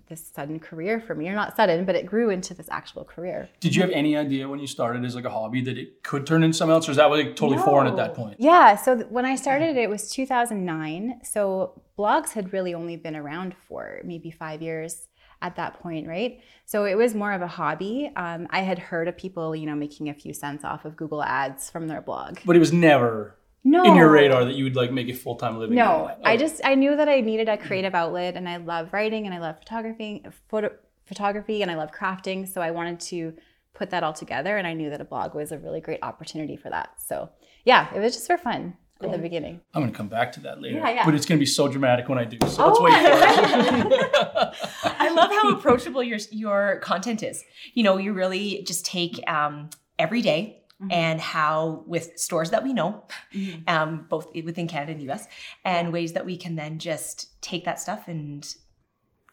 this 0.07 0.31
sudden 0.33 0.59
career 0.59 0.99
for 0.99 1.15
me, 1.15 1.27
or 1.27 1.33
not 1.33 1.55
sudden, 1.55 1.85
but 1.85 1.95
it 1.95 2.05
grew 2.05 2.29
into 2.29 2.53
this 2.53 2.67
actual 2.69 3.03
career. 3.03 3.49
Did 3.59 3.75
you 3.75 3.81
have 3.81 3.91
any 3.91 4.15
idea 4.15 4.47
when 4.47 4.59
you 4.59 4.67
started 4.67 5.03
as 5.05 5.15
like 5.15 5.25
a 5.25 5.29
hobby 5.29 5.61
that 5.61 5.77
it 5.77 6.03
could 6.03 6.27
turn 6.27 6.43
into 6.43 6.55
something 6.55 6.73
else, 6.73 6.87
or 6.87 6.91
is 6.91 6.97
that 6.97 7.05
like 7.05 7.35
totally 7.35 7.57
no. 7.57 7.65
foreign 7.65 7.87
at 7.87 7.95
that 7.95 8.13
point? 8.13 8.35
Yeah. 8.39 8.75
So 8.75 8.95
th- 8.95 9.07
when 9.09 9.25
I 9.25 9.35
started, 9.35 9.75
it 9.75 9.89
was 9.89 10.11
2009. 10.11 11.21
So 11.23 11.81
blogs 11.97 12.33
had 12.33 12.53
really 12.53 12.73
only 12.73 12.95
been 12.95 13.15
around 13.15 13.55
for 13.67 14.01
maybe 14.03 14.29
five 14.29 14.61
years 14.61 15.07
at 15.41 15.55
that 15.55 15.79
point, 15.79 16.07
right? 16.07 16.41
So 16.65 16.85
it 16.85 16.95
was 16.95 17.13
more 17.13 17.31
of 17.31 17.41
a 17.41 17.47
hobby. 17.47 18.11
Um, 18.15 18.47
I 18.49 18.61
had 18.61 18.79
heard 18.79 19.07
of 19.07 19.17
people, 19.17 19.55
you 19.55 19.65
know, 19.65 19.75
making 19.75 20.09
a 20.09 20.13
few 20.13 20.33
cents 20.33 20.63
off 20.63 20.85
of 20.85 20.95
Google 20.95 21.23
Ads 21.23 21.69
from 21.69 21.87
their 21.87 22.01
blog. 22.01 22.39
But 22.45 22.55
it 22.55 22.59
was 22.59 22.73
never 22.73 23.35
no. 23.63 23.83
in 23.83 23.95
your 23.95 24.09
radar 24.09 24.45
that 24.45 24.55
you 24.55 24.63
would 24.63 24.75
like 24.75 24.91
make 24.91 25.09
a 25.09 25.13
full 25.13 25.35
time 25.35 25.57
living. 25.59 25.75
No, 25.75 26.11
oh. 26.11 26.21
I 26.23 26.37
just 26.37 26.61
I 26.63 26.75
knew 26.75 26.95
that 26.95 27.07
I 27.07 27.21
needed 27.21 27.49
a 27.49 27.57
creative 27.57 27.93
outlet, 27.93 28.35
and 28.35 28.47
I 28.49 28.57
love 28.57 28.93
writing, 28.93 29.25
and 29.25 29.33
I 29.33 29.39
love 29.39 29.59
photography, 29.59 30.23
photo, 30.49 30.71
photography, 31.05 31.61
and 31.61 31.71
I 31.71 31.75
love 31.75 31.91
crafting. 31.91 32.47
So 32.47 32.61
I 32.61 32.71
wanted 32.71 32.99
to 33.01 33.33
put 33.73 33.91
that 33.91 34.03
all 34.03 34.13
together, 34.13 34.57
and 34.57 34.65
I 34.65 34.73
knew 34.73 34.89
that 34.89 35.01
a 35.01 35.05
blog 35.05 35.35
was 35.35 35.51
a 35.51 35.59
really 35.59 35.81
great 35.81 35.99
opportunity 36.01 36.55
for 36.55 36.69
that. 36.69 36.99
So 36.99 37.29
yeah, 37.63 37.93
it 37.93 37.99
was 37.99 38.13
just 38.13 38.27
for 38.27 38.37
fun 38.37 38.75
cool. 38.99 39.09
at 39.09 39.17
the 39.17 39.21
beginning. 39.21 39.61
I'm 39.73 39.81
going 39.81 39.91
to 39.91 39.97
come 39.97 40.07
back 40.07 40.31
to 40.33 40.39
that 40.41 40.61
later. 40.61 40.77
Yeah, 40.77 40.89
yeah. 40.89 41.05
But 41.05 41.15
it's 41.15 41.25
going 41.25 41.37
to 41.37 41.41
be 41.41 41.45
so 41.45 41.67
dramatic 41.67 42.09
when 42.09 42.17
I 42.17 42.25
do. 42.25 42.37
So 42.47 42.63
oh. 42.63 42.67
let's 42.67 42.79
wait 42.79 42.93
for 42.93 43.09
it. 43.87 44.55
I 44.99 45.09
love 45.09 45.31
how 45.31 45.55
approachable 45.55 46.03
your 46.03 46.19
your 46.31 46.79
content 46.81 47.23
is. 47.23 47.43
You 47.73 47.83
know, 47.83 47.97
you 47.97 48.13
really 48.13 48.63
just 48.63 48.85
take 48.85 49.19
um, 49.29 49.69
every 49.99 50.21
day 50.21 50.63
Mm-hmm. 50.79 50.91
and 50.91 51.19
how 51.19 51.83
with 51.87 52.19
stores 52.19 52.51
that 52.51 52.63
we 52.63 52.71
know 52.71 53.03
mm-hmm. 53.33 53.61
um, 53.67 54.05
both 54.11 54.27
within 54.35 54.67
canada 54.67 54.91
and 54.91 55.01
the 55.01 55.11
us 55.11 55.25
and 55.65 55.87
yeah. 55.87 55.91
ways 55.91 56.13
that 56.13 56.23
we 56.23 56.37
can 56.37 56.55
then 56.55 56.77
just 56.77 57.41
take 57.41 57.65
that 57.65 57.79
stuff 57.79 58.07
and 58.07 58.53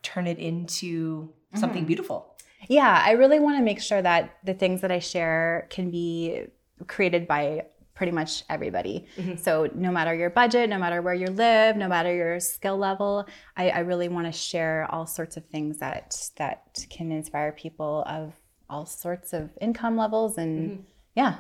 turn 0.03 0.27
it 0.27 0.39
into 0.39 1.25
mm-hmm. 1.27 1.59
something 1.59 1.85
beautiful 1.85 2.35
yeah 2.67 3.03
i 3.05 3.11
really 3.11 3.39
want 3.39 3.59
to 3.59 3.63
make 3.63 3.79
sure 3.79 4.01
that 4.01 4.39
the 4.43 4.55
things 4.55 4.81
that 4.81 4.91
i 4.91 4.99
share 4.99 5.67
can 5.69 5.91
be 5.91 6.47
created 6.87 7.27
by 7.29 7.67
pretty 7.95 8.13
much 8.13 8.45
everybody. 8.51 9.07
Mm-hmm. 9.17 9.37
So 9.37 9.69
no 9.75 9.91
matter 9.91 10.15
your 10.15 10.31
budget, 10.31 10.69
no 10.69 10.79
matter 10.79 11.01
where 11.01 11.15
you 11.15 11.29
live, 11.29 11.77
no 11.77 11.89
matter 11.89 12.15
your 12.15 12.41
skill 12.41 12.77
level, 12.77 13.27
I, 13.57 13.71
I 13.71 13.79
really 13.81 14.09
want 14.09 14.27
to 14.27 14.33
share 14.33 14.87
all 14.91 15.07
sorts 15.07 15.37
of 15.37 15.45
things 15.47 15.79
that 15.79 16.17
that 16.37 16.85
can 16.91 17.13
inspire 17.13 17.53
people 17.53 18.05
of 18.07 18.35
all 18.69 18.87
sorts 18.87 19.33
of 19.33 19.51
income 19.61 19.97
levels 19.97 20.39
and 20.39 20.71
mm-hmm. 20.71 20.83
yeah. 21.15 21.37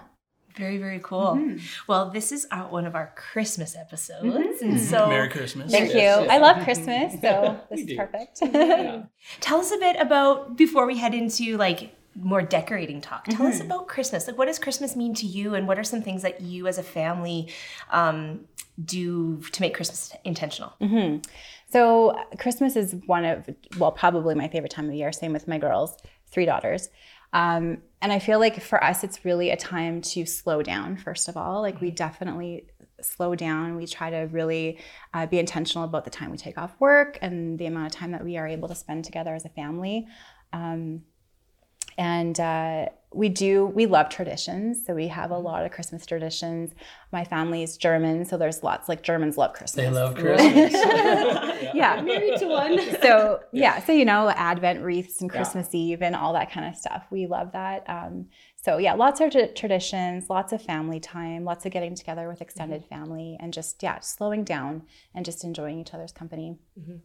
Very, 0.56 0.78
very 0.78 1.00
cool. 1.02 1.34
Mm-hmm. 1.34 1.58
Well, 1.88 2.10
this 2.10 2.30
is 2.30 2.46
our, 2.52 2.68
one 2.68 2.86
of 2.86 2.94
our 2.94 3.12
Christmas 3.16 3.74
episodes. 3.74 4.24
Mm-hmm. 4.24 4.64
And 4.64 4.80
so 4.80 5.08
Merry 5.08 5.28
Christmas. 5.28 5.72
Thank 5.72 5.92
you. 5.92 6.06
I 6.06 6.38
love 6.38 6.62
Christmas, 6.62 7.20
so 7.20 7.60
this 7.70 7.80
is 7.80 7.96
perfect. 7.96 8.38
yeah. 8.40 9.02
Tell 9.40 9.58
us 9.58 9.72
a 9.72 9.78
bit 9.78 9.96
about 9.98 10.56
before 10.56 10.86
we 10.86 10.96
head 10.96 11.12
into 11.12 11.56
like 11.56 11.96
more 12.14 12.42
decorating 12.42 13.00
talk. 13.00 13.24
Tell 13.24 13.34
mm-hmm. 13.36 13.46
us 13.46 13.60
about 13.60 13.88
Christmas. 13.88 14.26
Like, 14.26 14.38
what 14.38 14.46
does 14.46 14.58
Christmas 14.58 14.96
mean 14.96 15.14
to 15.14 15.26
you, 15.26 15.54
and 15.54 15.66
what 15.66 15.78
are 15.78 15.84
some 15.84 16.02
things 16.02 16.22
that 16.22 16.40
you 16.40 16.66
as 16.66 16.78
a 16.78 16.82
family 16.82 17.52
um, 17.90 18.46
do 18.84 19.40
to 19.52 19.60
make 19.60 19.74
Christmas 19.74 20.12
intentional? 20.24 20.74
Mm-hmm. 20.80 21.20
So, 21.70 22.16
Christmas 22.38 22.76
is 22.76 22.94
one 23.06 23.24
of, 23.24 23.48
well, 23.78 23.92
probably 23.92 24.34
my 24.34 24.48
favorite 24.48 24.70
time 24.70 24.88
of 24.88 24.94
year. 24.94 25.12
Same 25.12 25.32
with 25.32 25.48
my 25.48 25.58
girls, 25.58 25.96
three 26.30 26.44
daughters. 26.44 26.88
Um, 27.32 27.78
and 28.00 28.12
I 28.12 28.20
feel 28.20 28.38
like 28.38 28.62
for 28.62 28.82
us, 28.82 29.02
it's 29.02 29.24
really 29.24 29.50
a 29.50 29.56
time 29.56 30.00
to 30.02 30.24
slow 30.24 30.62
down, 30.62 30.96
first 30.96 31.28
of 31.28 31.36
all. 31.36 31.62
Like, 31.62 31.80
we 31.80 31.88
mm-hmm. 31.88 31.96
definitely 31.96 32.66
slow 33.00 33.34
down. 33.34 33.76
We 33.76 33.86
try 33.86 34.10
to 34.10 34.28
really 34.30 34.78
uh, 35.12 35.26
be 35.26 35.38
intentional 35.38 35.84
about 35.84 36.04
the 36.04 36.10
time 36.10 36.30
we 36.30 36.36
take 36.36 36.56
off 36.56 36.74
work 36.78 37.18
and 37.20 37.58
the 37.58 37.66
amount 37.66 37.86
of 37.86 37.92
time 37.92 38.12
that 38.12 38.24
we 38.24 38.36
are 38.36 38.46
able 38.46 38.68
to 38.68 38.74
spend 38.74 39.04
together 39.04 39.34
as 39.34 39.44
a 39.44 39.48
family. 39.48 40.06
Um, 40.52 41.02
and 41.96 42.38
uh, 42.40 42.86
we 43.14 43.28
do 43.28 43.66
we 43.66 43.86
love 43.86 44.08
traditions. 44.08 44.84
So 44.84 44.94
we 44.94 45.08
have 45.08 45.30
a 45.30 45.38
lot 45.38 45.64
of 45.64 45.72
christmas 45.72 46.04
traditions. 46.04 46.72
My 47.12 47.24
family 47.24 47.62
is 47.62 47.76
german 47.76 48.24
so 48.24 48.36
there's 48.36 48.62
lots 48.62 48.88
like 48.88 49.02
germans 49.02 49.38
love 49.38 49.52
christmas. 49.52 49.84
They 49.84 49.90
love 49.90 50.16
christmas. 50.16 50.72
Yeah. 51.74 51.96
yeah 51.96 52.02
married 52.02 52.38
to 52.38 52.46
one. 52.46 52.78
So 53.02 53.40
yeah 53.52 53.82
so 53.84 53.92
you 53.92 54.04
know 54.04 54.30
advent 54.30 54.82
wreaths 54.82 55.20
and 55.20 55.30
christmas 55.30 55.68
yeah. 55.72 55.80
eve 55.80 56.02
and 56.02 56.16
all 56.16 56.32
that 56.34 56.50
kind 56.50 56.66
of 56.66 56.76
stuff. 56.76 57.06
We 57.10 57.26
love 57.26 57.52
that. 57.52 57.84
Um, 57.88 58.26
so 58.56 58.78
yeah 58.78 58.94
lots 58.94 59.20
of 59.20 59.30
t- 59.30 59.46
traditions 59.54 60.28
lots 60.28 60.52
of 60.52 60.60
family 60.60 61.00
time 61.00 61.44
lots 61.44 61.64
of 61.64 61.72
getting 61.72 61.94
together 61.94 62.28
with 62.28 62.40
extended 62.40 62.82
mm-hmm. 62.82 62.94
family 62.94 63.36
and 63.40 63.52
just 63.52 63.82
yeah 63.82 64.00
slowing 64.00 64.44
down 64.44 64.82
and 65.14 65.24
just 65.24 65.44
enjoying 65.44 65.78
each 65.78 65.94
other's 65.94 66.12
company. 66.12 66.58
Mm-hmm. 66.78 66.96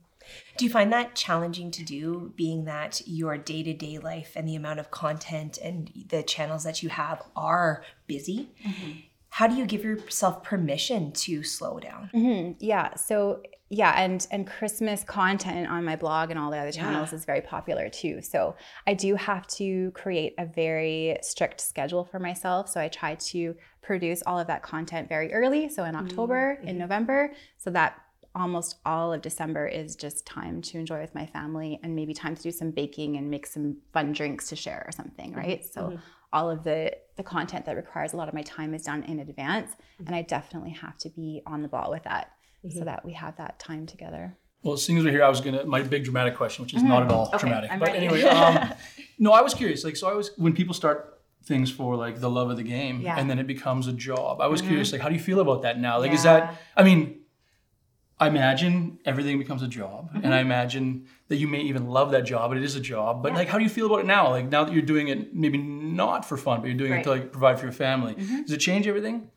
Do 0.58 0.66
you 0.66 0.72
find 0.72 0.92
that 0.94 1.16
challenging 1.16 1.72
to 1.72 1.84
do, 1.84 2.34
being 2.36 2.66
that 2.66 3.02
your 3.06 3.38
day 3.38 3.64
to 3.64 3.74
day 3.74 3.98
life 3.98 4.34
and 4.36 4.48
the 4.48 4.56
amount 4.56 4.80
of 4.80 4.92
content 4.92 5.58
and 5.58 5.92
the 6.10 6.24
channels 6.24 6.64
that 6.64 6.84
you 6.84 6.90
have 6.90 7.22
are 7.36 7.84
busy? 8.08 8.52
Mm-hmm. 8.66 8.92
How 9.30 9.48
do 9.48 9.56
you 9.56 9.66
give 9.66 9.84
yourself 9.84 10.44
permission 10.44 11.12
to 11.14 11.44
slow 11.44 11.80
down? 11.80 12.10
Mm-hmm. 12.14 12.54
Yeah. 12.60 12.96
So 12.96 13.42
yeah, 13.72 13.94
and 14.02 14.26
and 14.32 14.48
Christmas 14.48 15.04
content 15.04 15.70
on 15.70 15.86
my 15.86 15.96
blog 15.96 16.32
and 16.32 16.40
all 16.40 16.50
the 16.50 16.58
other 16.58 16.72
channels 16.72 17.12
yeah. 17.12 17.18
is 17.18 17.26
very 17.26 17.42
popular 17.42 17.88
too. 17.88 18.22
So 18.22 18.56
I 18.88 18.96
do 18.96 19.16
have 19.16 19.46
to 19.48 19.92
create 19.92 20.34
a 20.40 20.46
very 20.46 21.18
strict 21.22 21.62
schedule 21.62 22.04
for 22.04 22.20
myself. 22.20 22.70
So 22.70 22.82
I 22.82 22.88
try 22.88 23.16
to 23.16 23.56
produce 23.82 24.24
all 24.26 24.40
of 24.40 24.48
that 24.48 24.64
content 24.64 25.08
very 25.08 25.32
early. 25.32 25.70
So 25.70 25.84
in 25.84 25.96
October, 25.96 26.58
mm-hmm. 26.58 26.68
in 26.68 26.78
November, 26.80 27.32
so 27.58 27.70
that 27.70 28.02
almost 28.36 28.78
all 28.86 29.14
of 29.14 29.22
December 29.22 29.68
is 29.68 29.96
just 29.96 30.26
time 30.26 30.62
to 30.62 30.78
enjoy 30.78 31.02
with 31.02 31.16
my 31.16 31.26
family 31.26 31.80
and 31.84 31.96
maybe 31.96 32.14
time 32.14 32.36
to 32.36 32.42
do 32.42 32.52
some 32.52 32.72
baking 32.72 33.18
and 33.18 33.30
make 33.30 33.46
some 33.46 33.78
fun 33.94 34.12
drinks 34.12 34.50
to 34.50 34.56
share 34.56 34.84
or 34.88 34.92
something, 34.92 35.32
mm-hmm. 35.32 35.40
right? 35.40 35.62
Mm-hmm. 35.62 35.80
So 35.80 35.82
mm-hmm. 35.82 35.96
all 36.32 36.50
of 36.50 36.64
the 36.64 36.96
the 37.18 37.24
content 37.24 37.66
that 37.66 37.76
requires 37.76 38.14
a 38.14 38.18
lot 38.18 38.28
of 38.28 38.34
my 38.34 38.44
time 38.44 38.74
is 38.74 38.84
done 38.84 39.04
in 39.04 39.20
advance 39.20 39.72
mm-hmm. 39.72 40.08
and 40.08 40.16
I 40.16 40.22
definitely 40.22 40.72
have 40.72 40.98
to 41.00 41.10
be 41.10 41.42
on 41.46 41.62
the 41.62 41.68
ball 41.68 41.90
with 41.90 42.04
that 42.04 42.32
so 42.64 42.78
mm-hmm. 42.78 42.86
that 42.86 43.06
we 43.06 43.14
have 43.14 43.36
that 43.38 43.60
time 43.60 43.86
together. 43.86 44.38
Well, 44.64 44.74
as 44.74 44.84
soon 44.84 44.98
as 44.98 45.06
we're 45.06 45.12
here, 45.12 45.24
I 45.24 45.30
was 45.30 45.40
gonna 45.40 45.66
my 45.66 45.82
big 45.82 46.04
dramatic 46.04 46.36
question, 46.36 46.64
which 46.64 46.74
is 46.74 46.84
not 46.84 47.04
at 47.04 47.12
all 47.12 47.28
okay, 47.28 47.38
dramatic. 47.38 47.72
I'm 47.72 47.80
but 47.80 47.90
ready. 47.90 48.08
anyway, 48.08 48.24
um, 48.24 48.74
no, 49.20 49.32
I 49.32 49.42
was 49.42 49.54
curious. 49.54 49.86
Like, 49.86 49.96
so 49.96 50.10
I 50.10 50.14
was 50.14 50.32
when 50.36 50.54
people 50.54 50.74
start 50.74 51.22
things 51.46 51.72
for 51.72 51.96
like 51.96 52.20
the 52.20 52.30
love 52.30 52.50
of 52.50 52.58
the 52.58 52.64
game, 52.64 53.00
yeah. 53.00 53.18
and 53.18 53.30
then 53.30 53.40
it 53.40 53.48
becomes 53.48 53.88
a 53.88 53.94
job. 53.94 54.42
I 54.42 54.48
was 54.48 54.60
mm-hmm. 54.60 54.70
curious, 54.70 54.92
like, 54.92 55.00
how 55.00 55.08
do 55.08 55.16
you 55.16 55.22
feel 55.22 55.40
about 55.40 55.62
that 55.62 55.80
now? 55.80 56.00
Like, 56.00 56.10
yeah. 56.10 56.16
is 56.16 56.24
that? 56.24 56.62
I 56.76 56.84
mean, 56.84 57.19
I 58.20 58.28
imagine 58.28 59.00
everything 59.06 59.38
becomes 59.38 59.64
a 59.64 59.68
job, 59.68 60.10
mm-hmm. 60.10 60.26
and 60.26 60.34
I 60.34 60.40
imagine 60.40 61.08
that 61.30 61.38
you 61.38 61.48
may 61.48 61.62
even 61.62 61.88
love 61.88 62.12
that 62.12 62.24
job, 62.24 62.52
but 62.52 62.58
it 62.58 62.64
is 62.64 62.76
a 62.76 62.82
job. 62.82 63.24
But 63.24 63.32
yeah. 63.32 63.38
like, 63.40 63.48
how 63.48 63.58
do 63.58 63.64
you 63.64 63.70
feel 63.70 63.86
about 63.86 64.00
it 64.00 64.06
now? 64.06 64.30
Like 64.30 64.50
now 64.50 64.66
that 64.66 64.74
you're 64.74 64.82
doing 64.82 65.08
it, 65.08 65.34
maybe 65.34 65.58
not 65.58 66.26
for 66.26 66.36
fun, 66.36 66.60
but 66.60 66.68
you're 66.68 66.78
doing 66.78 66.92
right. 66.92 67.02
it 67.02 67.04
to 67.06 67.10
like 67.12 67.32
provide 67.32 67.60
for 67.60 67.66
your 67.66 67.72
family. 67.72 68.16
Mm-hmm. 68.16 68.42
Does 68.42 68.52
it 68.52 68.58
change 68.58 68.88
everything? 68.88 69.30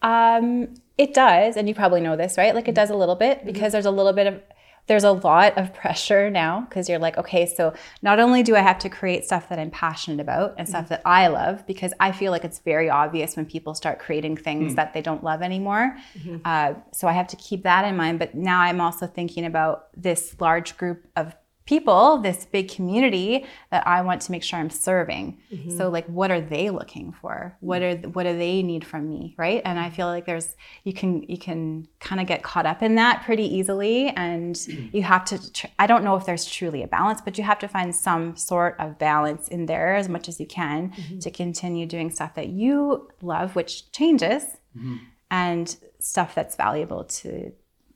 Um, 0.00 0.74
it 0.96 1.12
does, 1.12 1.56
and 1.56 1.68
you 1.68 1.74
probably 1.74 2.00
know 2.00 2.16
this, 2.16 2.38
right? 2.38 2.54
Like 2.54 2.68
it 2.68 2.74
does 2.74 2.90
a 2.90 2.96
little 2.96 3.16
bit 3.16 3.38
mm-hmm. 3.38 3.46
because 3.46 3.60
mm-hmm. 3.60 3.72
there's 3.72 3.86
a 3.86 3.90
little 3.90 4.12
bit 4.12 4.28
of 4.28 4.40
there's 4.86 5.04
a 5.04 5.12
lot 5.12 5.56
of 5.56 5.72
pressure 5.72 6.28
now 6.28 6.66
because 6.68 6.88
you're 6.88 6.98
like, 6.98 7.16
okay, 7.16 7.46
so 7.46 7.72
not 8.02 8.18
only 8.18 8.42
do 8.42 8.56
I 8.56 8.60
have 8.60 8.78
to 8.80 8.88
create 8.88 9.24
stuff 9.24 9.48
that 9.48 9.58
I'm 9.58 9.70
passionate 9.70 10.20
about 10.20 10.54
and 10.58 10.68
stuff 10.68 10.86
mm-hmm. 10.86 10.94
that 10.94 11.02
I 11.04 11.28
love, 11.28 11.66
because 11.66 11.92
I 12.00 12.10
feel 12.10 12.32
like 12.32 12.44
it's 12.44 12.58
very 12.58 12.90
obvious 12.90 13.36
when 13.36 13.46
people 13.46 13.74
start 13.74 14.00
creating 14.00 14.36
things 14.36 14.66
mm-hmm. 14.66 14.74
that 14.76 14.92
they 14.92 15.00
don't 15.00 15.22
love 15.22 15.40
anymore. 15.40 15.96
Mm-hmm. 16.18 16.38
Uh, 16.44 16.74
so 16.92 17.06
I 17.06 17.12
have 17.12 17.28
to 17.28 17.36
keep 17.36 17.62
that 17.62 17.84
in 17.84 17.96
mind. 17.96 18.18
But 18.18 18.34
now 18.34 18.60
I'm 18.60 18.80
also 18.80 19.06
thinking 19.06 19.44
about 19.44 19.88
this 19.96 20.34
large 20.40 20.76
group 20.76 21.06
of 21.14 21.34
people, 21.72 22.18
this 22.18 22.44
big 22.44 22.68
community 22.68 23.46
that 23.70 23.86
I 23.86 24.02
want 24.02 24.20
to 24.22 24.30
make 24.30 24.42
sure 24.42 24.58
I'm 24.58 24.68
serving. 24.68 25.38
Mm-hmm. 25.50 25.78
So 25.78 25.88
like 25.88 26.06
what 26.06 26.30
are 26.30 26.40
they 26.54 26.68
looking 26.68 27.12
for? 27.12 27.56
What 27.60 27.80
are 27.80 27.96
what 28.14 28.24
do 28.24 28.36
they 28.36 28.62
need 28.62 28.84
from 28.84 29.08
me, 29.08 29.34
right? 29.38 29.62
And 29.64 29.78
I 29.78 29.88
feel 29.88 30.06
like 30.06 30.26
there's 30.26 30.54
you 30.84 30.92
can 30.92 31.22
you 31.22 31.38
can 31.38 31.88
kind 31.98 32.20
of 32.20 32.26
get 32.26 32.42
caught 32.42 32.66
up 32.66 32.82
in 32.82 32.96
that 32.96 33.22
pretty 33.24 33.46
easily 33.58 34.08
and 34.08 34.54
mm-hmm. 34.54 34.94
you 34.94 35.02
have 35.02 35.24
to 35.26 35.52
tr- 35.52 35.72
I 35.78 35.86
don't 35.86 36.04
know 36.04 36.16
if 36.16 36.26
there's 36.26 36.44
truly 36.44 36.82
a 36.82 36.88
balance, 36.98 37.22
but 37.22 37.38
you 37.38 37.44
have 37.44 37.60
to 37.60 37.68
find 37.68 37.94
some 37.94 38.36
sort 38.36 38.76
of 38.78 38.98
balance 38.98 39.48
in 39.48 39.64
there 39.64 39.94
as 39.94 40.10
much 40.10 40.28
as 40.28 40.38
you 40.38 40.46
can 40.46 40.90
mm-hmm. 40.90 41.20
to 41.20 41.30
continue 41.30 41.86
doing 41.86 42.10
stuff 42.10 42.34
that 42.34 42.48
you 42.48 43.08
love 43.22 43.56
which 43.56 43.90
changes. 43.92 44.42
Mm-hmm 44.76 44.96
and 45.32 45.76
stuff 45.98 46.34
that's 46.34 46.56
valuable 46.56 47.04
to 47.04 47.50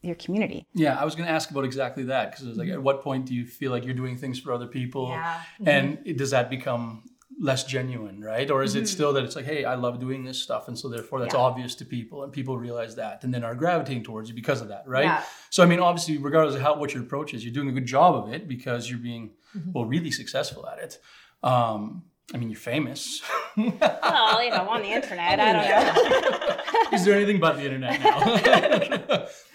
your 0.07 0.17
community. 0.17 0.67
Yeah, 0.75 0.99
I 0.99 1.05
was 1.05 1.15
going 1.15 1.27
to 1.27 1.33
ask 1.33 1.51
about 1.51 1.65
exactly 1.65 2.05
that 2.05 2.31
because 2.31 2.47
it's 2.47 2.59
like, 2.59 2.69
mm-hmm. 2.69 2.77
at 2.77 2.83
what 2.83 3.03
point 3.03 3.27
do 3.27 3.35
you 3.35 3.47
feel 3.47 3.71
like 3.71 3.85
you're 3.85 3.95
doing 3.95 4.17
things 4.17 4.39
for 4.39 4.53
other 4.53 4.67
people, 4.67 5.09
Yeah. 5.09 5.35
Mm-hmm. 5.35 5.69
and 5.69 5.99
it- 6.05 6.17
does 6.17 6.31
that 6.31 6.51
become 6.51 7.05
less 7.39 7.65
genuine, 7.65 8.23
right? 8.23 8.51
Or 8.51 8.63
is 8.63 8.75
it 8.75 8.79
mm-hmm. 8.79 8.87
still 8.87 9.13
that 9.13 9.25
it's 9.25 9.37
like, 9.37 9.45
hey, 9.45 9.65
I 9.65 9.75
love 9.75 10.01
doing 10.01 10.25
this 10.25 10.41
stuff, 10.41 10.69
and 10.69 10.79
so 10.79 10.89
therefore 10.89 11.21
that's 11.21 11.35
Yeah. 11.35 11.41
obvious 11.41 11.75
to 11.77 11.85
people, 11.85 12.25
and 12.25 12.33
people 12.33 12.57
realize 12.57 12.97
that, 12.97 13.25
and 13.25 13.35
then 13.35 13.45
are 13.45 13.55
gravitating 13.55 14.05
towards 14.05 14.29
you 14.31 14.35
because 14.35 14.63
of 14.63 14.69
that, 14.69 14.85
right? 14.87 15.05
Yeah. 15.05 15.23
So 15.51 15.63
I 15.63 15.67
mean, 15.67 15.81
obviously, 15.81 16.17
regardless 16.19 16.57
of 16.57 16.63
how 16.63 16.77
what 16.77 16.95
your 16.95 17.03
approach 17.03 17.35
is, 17.35 17.45
you're 17.45 17.53
doing 17.53 17.69
a 17.69 17.73
good 17.73 17.87
job 17.87 18.15
of 18.15 18.33
it 18.33 18.49
because 18.49 18.89
you're 18.89 18.99
being 18.99 19.33
well 19.73 19.85
really 19.85 20.11
successful 20.11 20.67
at 20.67 20.79
it. 20.79 20.99
Um, 21.43 22.05
I 22.35 22.39
mean, 22.39 22.51
you're 22.51 22.59
famous. 22.59 23.23
Well, 23.57 24.43
you 24.43 24.51
know, 24.51 24.69
on 24.69 24.83
the 24.83 24.89
internet, 24.89 25.39
I 25.41 25.53
don't 25.53 26.41
know. 26.51 26.57
Is 26.93 27.05
there 27.05 27.15
anything 27.15 27.39
but 27.39 27.57
the 27.57 27.65
internet 27.65 28.01
now? 28.01 29.27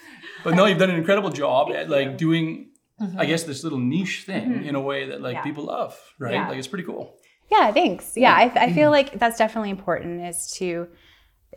but 0.43 0.55
no, 0.55 0.65
you've 0.65 0.77
done 0.77 0.89
an 0.89 0.95
incredible 0.95 1.29
job 1.29 1.71
at 1.71 1.89
like 1.89 2.17
doing, 2.17 2.71
mm-hmm. 3.01 3.19
I 3.19 3.25
guess, 3.25 3.43
this 3.43 3.63
little 3.63 3.79
niche 3.79 4.24
thing 4.25 4.50
mm-hmm. 4.50 4.63
in 4.69 4.75
a 4.75 4.81
way 4.81 5.07
that 5.10 5.21
like 5.21 5.36
Yeah. 5.36 5.43
people 5.43 5.65
love, 5.65 5.98
right? 6.19 6.33
Yeah. 6.33 6.50
Like 6.50 6.57
it's 6.57 6.67
pretty 6.67 6.86
cool. 6.86 7.17
Yeah, 7.51 7.71
thanks. 7.74 8.15
Yeah, 8.15 8.33
I, 8.33 8.43
I 8.43 8.74
feel 8.74 8.86
mm-hmm. 8.86 8.91
like 8.91 9.19
that's 9.19 9.38
definitely 9.38 9.71
important 9.71 10.21
is 10.21 10.51
to 10.57 10.88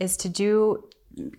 is 0.01 0.17
to 0.19 0.29
do 0.29 0.89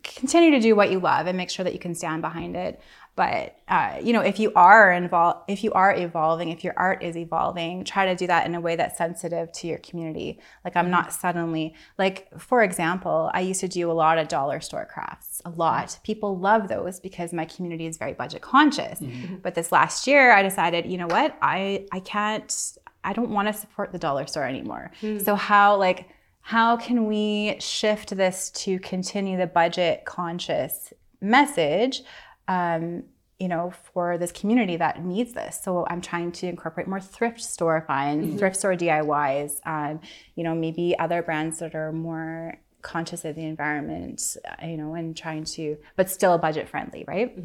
continue 0.04 0.52
to 0.52 0.60
do 0.60 0.75
what 0.75 0.90
you 0.90 1.00
love 1.00 1.28
and 1.28 1.38
make 1.38 1.50
sure 1.50 1.64
that 1.64 1.74
you 1.74 1.80
can 1.80 1.96
stand 1.96 2.22
behind 2.22 2.56
it. 2.56 2.80
But 3.16 3.58
uh, 3.70 4.00
you 4.04 4.12
know, 4.12 4.20
if 4.20 4.40
you 4.40 4.52
are 4.56 4.92
involved, 4.92 5.50
if 5.50 5.64
you 5.64 5.72
are 5.72 5.96
evolving, 5.96 6.50
if 6.50 6.66
your 6.66 6.74
art 6.76 7.02
is 7.02 7.16
evolving, 7.16 7.86
try 7.86 8.06
to 8.06 8.16
do 8.16 8.28
that 8.28 8.46
in 8.46 8.56
a 8.56 8.60
way 8.60 8.76
that's 8.76 8.98
sensitive 8.98 9.52
to 9.54 9.68
your 9.68 9.78
community. 9.78 10.40
Like 10.66 10.76
I'm 10.76 10.88
mm. 10.88 10.92
not 10.92 11.14
suddenly 11.14 11.76
like, 11.98 12.28
for 12.38 12.62
example, 12.62 13.32
I 13.34 13.40
used 13.40 13.62
to 13.62 13.70
do 13.70 13.90
a 13.90 13.94
lot 13.94 14.18
of 14.18 14.28
dollar 14.28 14.60
store 14.60 14.86
crafts, 14.86 15.42
a 15.46 15.50
lot. 15.50 15.98
People 16.04 16.38
love 16.38 16.68
those 16.68 17.00
because 17.00 17.32
my 17.32 17.46
community 17.46 17.86
is 17.86 17.98
very 17.98 18.14
budget 18.14 18.42
conscious. 18.42 19.00
Mm-hmm. 19.00 19.24
Mm-hmm. 19.24 19.36
But 19.38 19.56
this 19.56 19.72
last 19.72 20.08
year, 20.08 20.32
I 20.32 20.44
decided, 20.44 20.86
you 20.86 20.98
know 20.98 21.08
what, 21.08 21.38
I 21.42 21.86
I 21.94 22.02
can't 22.02 22.78
I 23.06 23.14
don't 23.14 23.30
want 23.30 23.48
to 23.48 23.54
support 23.54 23.94
the 23.94 24.00
dollar 24.00 24.28
store 24.28 24.44
anymore. 24.44 24.92
Mm. 25.02 25.24
So 25.24 25.36
how 25.36 25.78
like 25.78 26.10
how 26.42 26.76
can 26.76 27.08
we 27.08 27.56
shift 27.60 28.16
this 28.16 28.52
to 28.52 28.78
continue 28.80 29.38
the 29.38 29.48
budget 29.48 30.04
conscious 30.06 30.94
message 31.22 32.04
um, 32.48 33.04
you 33.40 33.48
know 33.48 33.74
for 33.94 34.18
this 34.18 34.32
community 34.32 34.78
that 34.78 35.04
needs 35.04 35.34
this. 35.34 35.60
So 35.62 35.86
i'm 35.90 36.02
trying 36.02 36.32
to 36.34 36.48
incorporate 36.48 36.88
more 36.88 37.02
thrift 37.02 37.42
store 37.42 37.84
finds 37.86 38.40
thrift 38.40 38.56
store 38.56 38.75
diys 38.75 39.60
um, 39.66 40.00
you 40.36 40.44
know 40.44 40.56
maybe 40.56 40.98
other 40.98 41.22
brands 41.22 41.60
that 41.60 41.75
are 41.75 41.92
more 41.92 42.58
conscious 42.82 43.25
of 43.25 43.36
the 43.36 43.44
environment 43.44 44.38
uh, 44.48 44.66
you 44.66 44.78
know 44.78 44.94
and 44.94 45.18
trying 45.18 45.44
to 45.44 45.78
but 45.96 46.10
still 46.10 46.38
budget 46.38 46.70
friendly 46.70 47.04
right? 47.08 47.38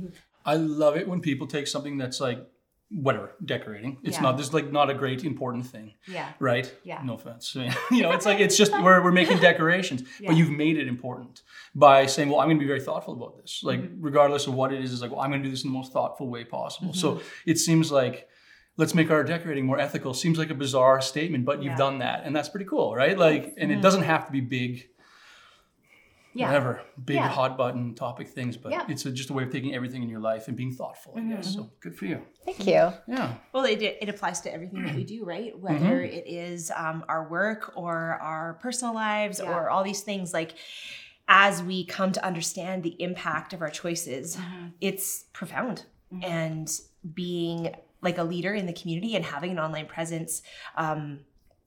I 0.44 0.54
love 0.54 0.96
it 0.96 1.06
when 1.08 1.20
people 1.20 1.46
take 1.46 1.66
something 1.66 1.98
that's 1.98 2.20
like 2.20 2.46
whatever 2.90 3.30
decorating. 3.44 3.98
It's 4.02 4.16
Yeah. 4.16 4.22
not 4.22 4.36
this 4.36 4.46
is 4.48 4.54
like 4.54 4.72
not 4.72 4.90
a 4.90 4.94
great 4.94 5.22
important 5.24 5.64
thing, 5.66 5.94
yeah 6.08 6.32
right? 6.40 6.72
Yeah. 6.82 7.00
No 7.04 7.14
offense. 7.14 7.54
I 7.56 7.58
mean, 7.60 7.72
you 7.92 8.02
know, 8.02 8.10
it's 8.12 8.26
like 8.26 8.40
it's 8.40 8.56
just 8.56 8.72
we're 8.82 9.02
we're 9.02 9.12
making 9.12 9.38
decorations, 9.38 10.02
yeah. 10.20 10.28
but 10.30 10.36
you've 10.36 10.50
made 10.50 10.76
it 10.76 10.88
important 10.88 11.42
by 11.74 12.06
saying, 12.06 12.28
well, 12.30 12.40
I'm 12.40 12.48
going 12.48 12.58
to 12.58 12.64
be 12.64 12.66
very 12.66 12.80
thoughtful 12.80 13.14
about 13.14 13.36
this. 13.40 13.60
Like 13.62 13.80
Mm-hmm. 13.80 14.02
regardless 14.02 14.46
of 14.48 14.54
what 14.54 14.72
it 14.72 14.82
is, 14.82 14.92
is 14.92 15.02
like, 15.02 15.10
well, 15.12 15.20
I'm 15.20 15.30
going 15.30 15.42
to 15.42 15.48
do 15.48 15.52
this 15.52 15.64
in 15.64 15.70
the 15.70 15.76
most 15.78 15.92
thoughtful 15.92 16.28
way 16.28 16.44
possible. 16.44 16.92
So 16.92 17.20
it 17.46 17.58
seems 17.58 17.90
like. 17.92 18.26
Let's 18.76 18.94
make 18.94 19.10
our 19.10 19.22
decorating 19.24 19.66
more 19.66 19.78
ethical. 19.78 20.14
Seems 20.14 20.38
like 20.38 20.48
a 20.48 20.54
bizarre 20.54 21.02
statement, 21.02 21.44
but 21.44 21.58
you've 21.62 21.72
Yeah. 21.72 21.76
done 21.76 21.98
that, 21.98 22.22
and 22.24 22.34
that's 22.34 22.48
pretty 22.48 22.64
cool, 22.64 22.94
right? 22.94 23.18
Like, 23.18 23.52
and 23.58 23.70
it 23.70 23.82
doesn't 23.82 24.04
have 24.04 24.24
to 24.24 24.32
be 24.32 24.40
big, 24.40 24.88
yeah 26.32 26.46
whatever, 26.46 26.82
big 27.04 27.16
Yeah. 27.16 27.28
hot 27.28 27.56
button 27.56 27.94
topic 27.94 28.28
things, 28.28 28.56
but 28.56 28.72
Yeah. 28.72 28.86
it's 28.88 29.04
a, 29.06 29.10
just 29.10 29.30
a 29.30 29.32
way 29.32 29.44
of 29.44 29.50
taking 29.50 29.74
everything 29.74 30.02
in 30.02 30.08
your 30.08 30.20
life 30.20 30.48
and 30.48 30.56
being 30.56 30.72
thoughtful, 30.72 31.14
I 31.16 31.20
guess. 31.20 31.48
Mm-hmm. 31.48 31.60
So 31.60 31.70
good 31.80 31.96
for 31.96 32.06
you. 32.06 32.22
thank 32.44 32.58
mm-hmm. 32.58 32.68
you 32.68 33.14
Yeah. 33.16 33.34
Well, 33.52 33.64
it, 33.64 33.82
it 33.82 34.08
applies 34.08 34.40
to 34.42 34.52
everything 34.52 34.84
that 34.84 34.94
we 34.94 35.04
do, 35.04 35.24
right? 35.24 35.54
Mm-hmm. 35.54 35.62
Whether 35.62 36.02
it 36.02 36.26
is 36.26 36.70
um, 36.74 37.04
our 37.08 37.28
work 37.28 37.72
or 37.76 38.18
our 38.20 38.54
personal 38.54 38.94
lives 38.94 39.40
Yeah. 39.40 39.52
or 39.52 39.70
all 39.70 39.82
these 39.82 40.02
things. 40.02 40.32
Like, 40.32 40.54
as 41.28 41.62
we 41.62 41.84
come 41.84 42.10
to 42.12 42.24
understand 42.24 42.82
the 42.82 43.00
impact 43.00 43.52
of 43.52 43.62
our 43.62 43.70
choices, 43.70 44.36
it's 44.80 45.24
profound. 45.32 45.84
And 46.22 46.68
being 47.14 47.72
like 48.02 48.18
a 48.18 48.24
leader 48.24 48.52
in 48.52 48.66
the 48.66 48.72
community 48.72 49.14
and 49.14 49.24
having 49.24 49.52
an 49.52 49.58
online 49.60 49.86
presence, 49.86 50.42
um, 50.76 51.20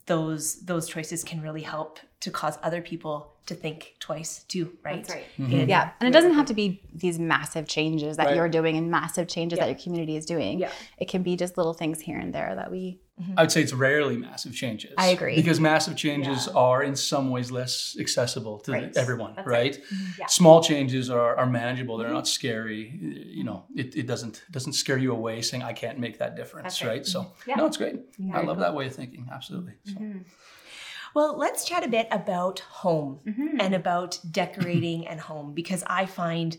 those 0.06 0.56
those 0.66 0.88
choices 0.88 1.24
can 1.24 1.42
really 1.42 1.62
help 1.62 2.00
to 2.22 2.32
cause 2.32 2.58
other 2.64 2.82
people 2.82 3.34
to 3.46 3.56
think 3.56 3.96
twice 4.00 4.44
too, 4.44 4.72
right? 4.84 5.04
That's 5.04 5.10
right. 5.16 5.26
Mm-hmm. 5.38 5.54
In- 5.54 5.70
Yeah, 5.70 5.92
and 6.00 6.08
it 6.08 6.12
doesn't 6.12 6.34
have 6.34 6.46
to 6.48 6.54
be 6.54 6.82
these 6.94 7.20
massive 7.20 7.68
changes 7.68 8.16
that 8.18 8.28
Right. 8.28 8.36
you're 8.38 8.48
doing 8.50 8.78
and 8.78 8.90
massive 8.90 9.28
changes 9.28 9.58
Yeah. 9.58 9.66
that 9.66 9.72
your 9.72 9.80
community 9.84 10.16
is 10.16 10.26
doing. 10.26 10.60
Yeah. 10.60 10.72
It 10.98 11.10
can 11.10 11.24
be 11.24 11.36
just 11.36 11.58
little 11.58 11.74
things 11.74 12.00
here 12.02 12.18
and 12.18 12.34
there 12.34 12.56
that 12.56 12.72
we. 12.72 13.00
Mm-hmm. 13.22 13.34
I 13.38 13.43
would 13.43 13.51
say 13.51 13.62
it's 13.62 13.74
rarely 13.74 14.17
massive 14.17 14.55
changes. 14.55 14.93
I 14.98 15.10
agree. 15.10 15.36
Because 15.36 15.60
massive 15.60 15.96
changes 15.96 16.48
are 16.48 16.82
in 16.82 16.96
some 16.96 17.29
ways 17.29 17.51
less 17.51 17.96
accessible 18.00 18.58
to 18.62 18.72
Right. 18.72 18.98
everyone, 18.98 19.34
That's 19.36 19.48
right? 19.48 19.74
Mm-hmm. 19.74 20.22
Yeah. 20.22 20.25
Small 20.25 20.63
changes 20.63 21.12
are, 21.12 21.36
are 21.36 21.46
manageable. 21.46 21.98
They're 21.98 22.08
mm-hmm. 22.08 22.15
not 22.15 22.27
scary. 22.27 22.91
You 23.00 23.43
know, 23.43 23.65
it, 23.75 23.96
it 23.96 24.08
doesn't 24.08 24.43
doesn't 24.50 24.74
scare 24.74 24.98
you 24.98 25.12
away 25.12 25.43
saying 25.43 25.62
I 25.62 25.74
can't 25.74 26.00
make 26.00 26.17
that 26.20 26.36
difference, 26.36 26.82
right. 26.82 26.89
right? 26.89 27.05
So 27.05 27.34
Yeah. 27.46 27.55
no, 27.55 27.67
it's 27.67 27.77
great. 27.77 28.00
I 28.34 28.41
love 28.41 28.58
that 28.60 28.74
way 28.74 28.88
of 28.88 28.96
thinking. 28.96 29.29
Absolutely. 29.32 29.74
So. 29.86 30.00
Well, 31.13 31.38
let's 31.38 31.65
chat 31.65 31.86
a 31.86 31.88
bit 31.88 32.08
about 32.10 32.60
home 32.62 33.20
and 33.60 33.75
about 33.75 34.20
decorating 34.32 35.08
and 35.08 35.20
home 35.20 35.53
because 35.53 35.84
I 35.86 36.08
find 36.08 36.58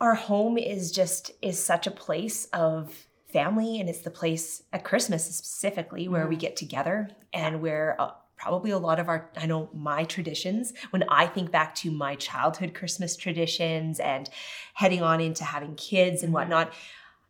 our 0.00 0.16
home 0.16 0.58
is 0.58 0.90
just 0.90 1.30
is 1.40 1.62
such 1.62 1.86
a 1.86 1.92
place 1.92 2.46
of 2.46 3.06
family 3.28 3.80
and 3.80 3.88
it's 3.88 4.00
the 4.00 4.10
place 4.10 4.62
at 4.72 4.84
Christmas 4.84 5.24
specifically 5.24 6.08
where 6.08 6.26
we 6.26 6.34
mm-hmm. 6.34 6.40
get 6.40 6.56
together 6.56 7.08
and 7.32 7.60
where 7.60 8.00
uh, 8.00 8.10
probably 8.36 8.70
a 8.70 8.78
lot 8.78 9.00
of 9.00 9.08
our 9.08 9.30
I 9.36 9.46
know 9.46 9.68
my 9.74 10.04
traditions 10.04 10.72
when 10.90 11.04
I 11.08 11.26
think 11.26 11.50
back 11.50 11.74
to 11.76 11.90
my 11.90 12.14
childhood 12.16 12.74
Christmas 12.74 13.16
traditions 13.16 13.98
and 13.98 14.28
heading 14.74 15.02
on 15.02 15.20
into 15.20 15.44
having 15.44 15.74
kids 15.74 16.22
and 16.22 16.28
mm-hmm. 16.28 16.34
whatnot 16.34 16.72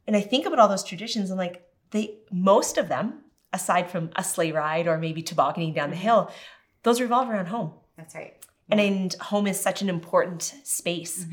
and 0.06 0.16
I 0.16 0.20
think 0.20 0.46
about 0.46 0.58
all 0.58 0.68
those 0.68 0.84
traditions 0.84 1.30
and 1.30 1.38
like 1.38 1.66
they 1.90 2.18
most 2.30 2.76
of 2.78 2.88
them 2.88 3.22
aside 3.52 3.90
from 3.90 4.10
a 4.16 4.24
sleigh 4.24 4.52
ride 4.52 4.86
or 4.86 4.98
maybe 4.98 5.22
tobogganing 5.22 5.72
down 5.72 5.90
the 5.90 5.96
mm-hmm. 5.96 6.04
hill 6.04 6.30
those 6.82 7.00
revolve 7.00 7.28
around 7.28 7.46
home. 7.46 7.72
That's 7.96 8.14
right. 8.14 8.35
And, 8.70 8.80
and 8.80 9.14
home 9.14 9.46
is 9.46 9.60
such 9.60 9.82
an 9.82 9.88
important 9.88 10.42
space. 10.64 11.26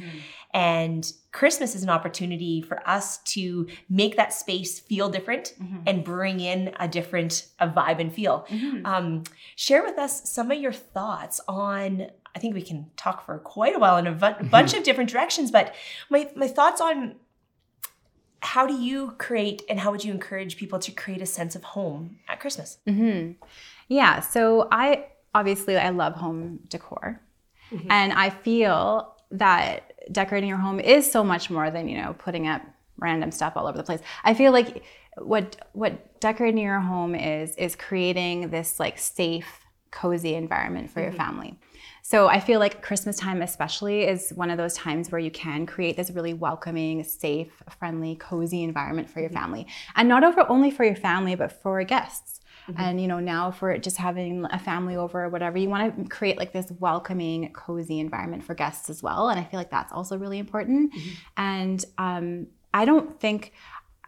And 0.53 1.11
christmas 1.31 1.73
is 1.73 1.81
an 1.81 1.89
opportunity 1.89 2.61
for 2.61 2.87
us 2.87 3.17
to 3.23 3.65
make 3.89 4.17
that 4.17 4.31
space 4.31 4.79
feel 4.79 5.09
different 5.09 5.55
and 5.87 6.03
bring 6.03 6.39
in 6.39 6.71
a 6.79 6.87
different 6.87 7.47
a 7.59 7.67
vibe 7.67 7.99
and 7.99 8.13
feel. 8.13 8.45
Um, 8.85 9.23
share 9.55 9.81
with 9.83 9.97
us 9.97 10.29
some 10.29 10.51
of 10.51 10.59
your 10.59 10.73
thoughts 10.73 11.41
on 11.47 12.07
i 12.35 12.39
think 12.39 12.53
we 12.53 12.61
can 12.61 12.85
talk 12.97 13.25
for 13.25 13.37
quite 13.39 13.75
a 13.75 13.79
while 13.79 13.97
in 13.97 14.05
a 14.07 14.11
bu- 14.11 14.47
bunch 14.49 14.73
of 14.75 14.83
different 14.83 15.09
directions 15.09 15.49
but 15.51 15.73
my, 16.09 16.29
my 16.35 16.47
thoughts 16.47 16.79
on 16.81 17.15
how 18.41 18.67
do 18.67 18.75
you 18.75 19.15
create 19.17 19.61
and 19.69 19.79
how 19.79 19.89
would 19.91 20.03
you 20.03 20.11
encourage 20.11 20.57
people 20.57 20.77
to 20.79 20.91
create 20.91 21.21
a 21.21 21.25
sense 21.25 21.55
of 21.55 21.63
home 21.63 22.17
at 22.27 22.39
christmas? 22.39 22.77
Hmm 22.87 23.31
Yeah. 23.87 24.19
So 24.21 24.67
I 24.71 25.05
obviously 25.33 25.77
I 25.77 25.89
love 25.89 26.13
home 26.15 26.59
decor, 26.67 27.21
mm-hmm. 27.71 27.91
and 27.91 28.13
I 28.13 28.29
feel 28.29 29.15
that 29.31 29.93
decorating 30.11 30.49
your 30.49 30.57
home 30.57 30.79
is 30.79 31.09
so 31.09 31.23
much 31.23 31.49
more 31.49 31.71
than 31.71 31.87
you 31.87 32.01
know 32.01 32.15
putting 32.17 32.47
up 32.47 32.61
random 32.97 33.31
stuff 33.31 33.53
all 33.55 33.67
over 33.67 33.77
the 33.77 33.83
place. 33.83 34.01
I 34.23 34.33
feel 34.33 34.51
like 34.51 34.83
what 35.17 35.57
what 35.73 36.19
decorating 36.19 36.63
your 36.63 36.79
home 36.79 37.15
is 37.15 37.55
is 37.55 37.75
creating 37.75 38.49
this 38.49 38.79
like 38.79 38.97
safe, 38.97 39.65
cozy 39.91 40.35
environment 40.35 40.89
for 40.89 41.01
your 41.01 41.09
mm-hmm. 41.09 41.17
family. 41.17 41.59
So 42.05 42.27
I 42.27 42.41
feel 42.41 42.59
like 42.59 42.81
Christmas 42.81 43.17
time 43.17 43.41
especially 43.41 44.03
is 44.03 44.31
one 44.35 44.49
of 44.49 44.57
those 44.57 44.73
times 44.73 45.09
where 45.09 45.19
you 45.19 45.31
can 45.31 45.65
create 45.65 45.95
this 45.95 46.11
really 46.11 46.33
welcoming, 46.33 47.01
safe, 47.03 47.63
friendly, 47.79 48.15
cozy 48.17 48.61
environment 48.61 49.09
for 49.09 49.21
your 49.21 49.29
mm-hmm. 49.29 49.39
family. 49.39 49.67
And 49.95 50.09
not 50.09 50.23
over 50.25 50.45
only 50.49 50.69
for 50.69 50.83
your 50.83 50.97
family, 50.97 51.35
but 51.35 51.51
for 51.51 51.81
guests. 51.85 52.41
Mm-hmm. 52.67 52.81
And 52.81 53.01
you 53.01 53.07
know, 53.07 53.19
now 53.19 53.51
for 53.51 53.77
just 53.77 53.97
having 53.97 54.45
a 54.51 54.59
family 54.59 54.95
over 54.95 55.25
or 55.25 55.29
whatever, 55.29 55.57
you 55.57 55.69
want 55.69 55.97
to 55.97 56.09
create 56.09 56.37
like 56.37 56.53
this 56.53 56.71
welcoming, 56.79 57.51
cozy 57.53 57.99
environment 57.99 58.43
for 58.43 58.53
guests 58.53 58.89
as 58.89 59.03
well. 59.03 59.29
And 59.29 59.39
I 59.39 59.43
feel 59.43 59.59
like 59.59 59.71
that's 59.71 59.91
also 59.91 60.17
really 60.17 60.39
important. 60.39 60.93
Mm-hmm. 60.93 61.09
And 61.37 61.85
um, 61.97 62.47
I 62.73 62.85
don't 62.85 63.19
think 63.19 63.53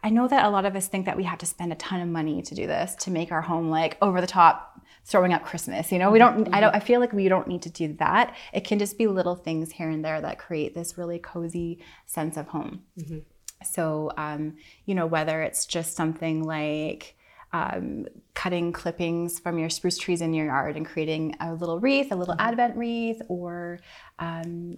I 0.02 0.10
know 0.10 0.28
that 0.28 0.44
a 0.44 0.50
lot 0.50 0.64
of 0.64 0.76
us 0.76 0.86
think 0.86 1.06
that 1.06 1.16
we 1.16 1.24
have 1.24 1.38
to 1.38 1.46
spend 1.46 1.72
a 1.72 1.76
ton 1.76 2.00
of 2.00 2.08
money 2.08 2.40
to 2.42 2.54
do 2.54 2.66
this 2.66 2.94
to 2.96 3.10
make 3.10 3.32
our 3.32 3.42
home 3.42 3.70
like 3.70 3.96
over 4.00 4.20
the 4.20 4.26
top 4.26 4.80
throwing 5.04 5.32
up 5.32 5.44
Christmas. 5.44 5.90
You 5.90 5.98
know, 5.98 6.10
we 6.10 6.18
mm-hmm. 6.18 6.44
don't 6.44 6.54
I 6.54 6.60
don't 6.60 6.74
I 6.74 6.80
feel 6.80 7.00
like 7.00 7.12
we 7.12 7.28
don't 7.28 7.48
need 7.48 7.62
to 7.62 7.70
do 7.70 7.94
that. 7.94 8.36
It 8.52 8.64
can 8.64 8.78
just 8.78 8.98
be 8.98 9.06
little 9.06 9.34
things 9.34 9.72
here 9.72 9.88
and 9.88 10.04
there 10.04 10.20
that 10.20 10.38
create 10.38 10.74
this 10.74 10.96
really 10.96 11.18
cozy 11.18 11.80
sense 12.06 12.36
of 12.36 12.48
home. 12.48 12.82
So 13.64 14.12
um, 14.16 14.56
you 14.84 14.94
know, 14.94 15.06
whether 15.06 15.42
it's 15.42 15.66
just 15.66 15.96
something 15.96 16.44
like 16.44 17.15
um, 17.56 18.06
cutting 18.34 18.72
clippings 18.72 19.38
from 19.38 19.58
your 19.58 19.70
spruce 19.70 19.98
trees 19.98 20.20
in 20.20 20.34
your 20.34 20.46
yard 20.46 20.76
and 20.76 20.84
creating 20.84 21.36
a 21.40 21.54
little 21.54 21.80
wreath, 21.80 22.12
a 22.12 22.16
little 22.16 22.34
mm-hmm. 22.34 22.48
advent 22.48 22.76
wreath, 22.76 23.22
or 23.28 23.80
um, 24.18 24.76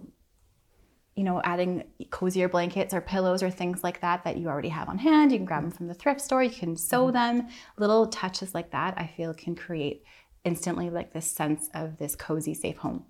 you 1.15 1.23
know, 1.25 1.41
adding 1.43 1.83
cozier 2.09 2.47
blankets 2.47 2.93
or 2.93 3.01
pillows 3.01 3.43
or 3.43 3.49
things 3.49 3.83
like 3.83 3.99
that 3.99 4.23
that 4.23 4.37
you 4.37 4.47
already 4.47 4.69
have 4.69 4.87
on 4.87 4.97
hand. 4.97 5.31
You 5.31 5.39
can 5.39 5.45
grab 5.45 5.59
mm-hmm. 5.59 5.69
them 5.69 5.77
from 5.77 5.87
the 5.87 5.93
thrift 5.93 6.21
store, 6.21 6.43
you 6.43 6.49
can 6.49 6.77
sew 6.77 7.05
mm-hmm. 7.05 7.13
them. 7.13 7.47
Little 7.77 8.07
touches 8.07 8.53
like 8.53 8.71
that, 8.71 8.93
I 8.97 9.07
feel, 9.17 9.33
can 9.33 9.55
create 9.55 10.03
instantly 10.45 10.89
like 10.89 11.11
this 11.11 11.29
sense 11.29 11.69
of 11.73 11.97
this 11.97 12.15
cozy, 12.15 12.53
safe 12.53 12.77
home. 12.77 13.03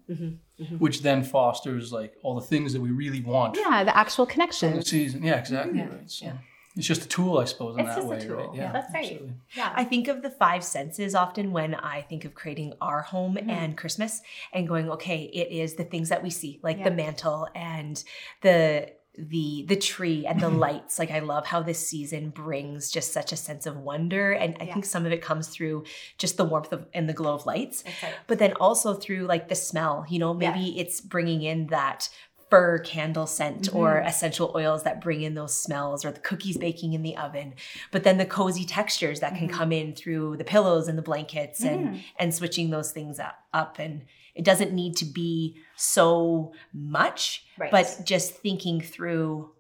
Which 0.80 1.04
then 1.04 1.24
fosters 1.24 1.94
like 1.94 2.16
all 2.24 2.34
the 2.34 2.46
things 2.46 2.74
that 2.74 2.82
we 2.82 2.90
really 2.90 3.22
want 3.22 3.56
Yeah, 3.56 3.84
the 3.84 3.96
actual 3.96 4.26
for 4.26 4.30
the 4.30 4.34
connection. 4.34 4.84
season. 4.84 5.24
Yeah, 5.24 5.38
exactly. 5.38 5.82
Right. 5.82 6.10
So 6.10 6.32
it's 6.80 6.88
just 6.88 7.06
a 7.06 7.08
tool, 7.08 7.38
I 7.38 7.46
suppose, 7.46 7.76
in 7.76 7.82
It's 7.82 7.90
that 7.90 7.96
just 7.98 8.08
a 8.08 8.10
way, 8.10 8.20
tool. 8.20 8.48
right? 8.48 8.56
Yeah, 8.56 8.72
that's 8.72 8.94
right. 8.94 9.04
absolutely. 9.04 9.34
Yeah. 9.54 9.74
I 9.76 9.84
think 9.84 10.08
of 10.08 10.22
the 10.22 10.30
five 10.30 10.64
senses 10.64 11.14
often 11.14 11.52
when 11.52 11.76
I 11.76 12.02
think 12.02 12.26
of 12.26 12.34
creating 12.34 12.74
our 12.80 13.02
home 13.02 13.36
mm-hmm. 13.36 13.50
and 13.50 13.78
Christmas 13.78 14.22
and 14.54 14.68
going, 14.68 14.90
okay, 14.90 15.24
it 15.24 15.52
is 15.52 15.76
the 15.76 15.84
things 15.84 16.10
that 16.10 16.24
we 16.24 16.30
see, 16.30 16.60
like 16.64 16.84
the 16.84 16.92
mantle 16.92 17.48
and 17.54 18.02
the 18.42 18.94
the 19.18 19.66
the 19.68 19.76
tree 19.76 20.26
and 20.26 20.40
the 20.40 20.48
mm-hmm. 20.48 20.60
lights. 20.60 20.98
Like 20.98 21.12
I 21.12 21.20
love 21.20 21.46
how 21.46 21.62
this 21.62 21.86
season 21.86 22.30
brings 22.30 22.90
just 22.90 23.12
such 23.12 23.34
a 23.34 23.36
sense 23.36 23.66
of 23.66 23.76
wonder. 23.76 24.32
And 24.32 24.56
I 24.62 24.64
Yeah. 24.64 24.74
think 24.74 24.86
some 24.86 25.06
of 25.06 25.12
it 25.12 25.22
comes 25.22 25.50
through 25.50 25.84
just 26.18 26.38
the 26.38 26.46
warmth 26.46 26.72
of 26.72 26.88
and 26.94 27.10
the 27.10 27.14
glow 27.14 27.34
of 27.34 27.46
lights. 27.46 27.82
That's 27.82 28.04
right. 28.04 28.14
But 28.28 28.40
then 28.40 28.54
also 28.54 28.94
through 28.94 29.26
like 29.26 29.50
the 29.50 29.56
smell, 29.56 30.06
you 30.08 30.20
know, 30.20 30.34
maybe 30.34 30.80
it's 30.80 31.02
bringing 31.02 31.42
in 31.42 31.68
that 31.68 32.08
fir 32.50 32.80
candle 32.80 33.28
scent 33.28 33.74
or 33.74 33.96
mm-hmm. 33.96 34.08
essential 34.08 34.52
oils 34.56 34.84
that 34.84 35.02
bring 35.02 35.22
in 35.22 35.36
those 35.36 35.58
smells 35.58 36.04
or 36.04 36.12
the 36.12 36.20
cookies 36.20 36.58
baking 36.58 36.94
in 36.94 37.04
the 37.04 37.16
oven. 37.16 37.54
But 37.92 38.04
then 38.04 38.18
the 38.18 38.26
cozy 38.26 38.66
textures 38.66 39.20
that 39.20 39.36
can 39.36 39.48
mm-hmm. 39.48 39.58
come 39.58 39.72
in 39.72 39.94
through 39.94 40.38
the 40.38 40.44
pillows 40.44 40.88
and 40.88 40.98
the 40.98 41.04
blankets 41.04 41.64
and 41.64 41.88
mm-hmm. 41.90 41.98
and 42.18 42.34
switching 42.34 42.70
those 42.70 42.92
things 42.92 43.20
up, 43.20 43.36
up. 43.54 43.80
And 43.80 44.04
it 44.36 44.46
doesn't 44.46 44.74
need 44.74 44.96
to 44.98 45.06
be 45.06 45.58
so 45.76 46.54
much 46.74 47.46
Right. 47.58 47.72
but 47.72 48.02
just 48.06 48.36
thinking 48.36 48.80
through 48.80 49.52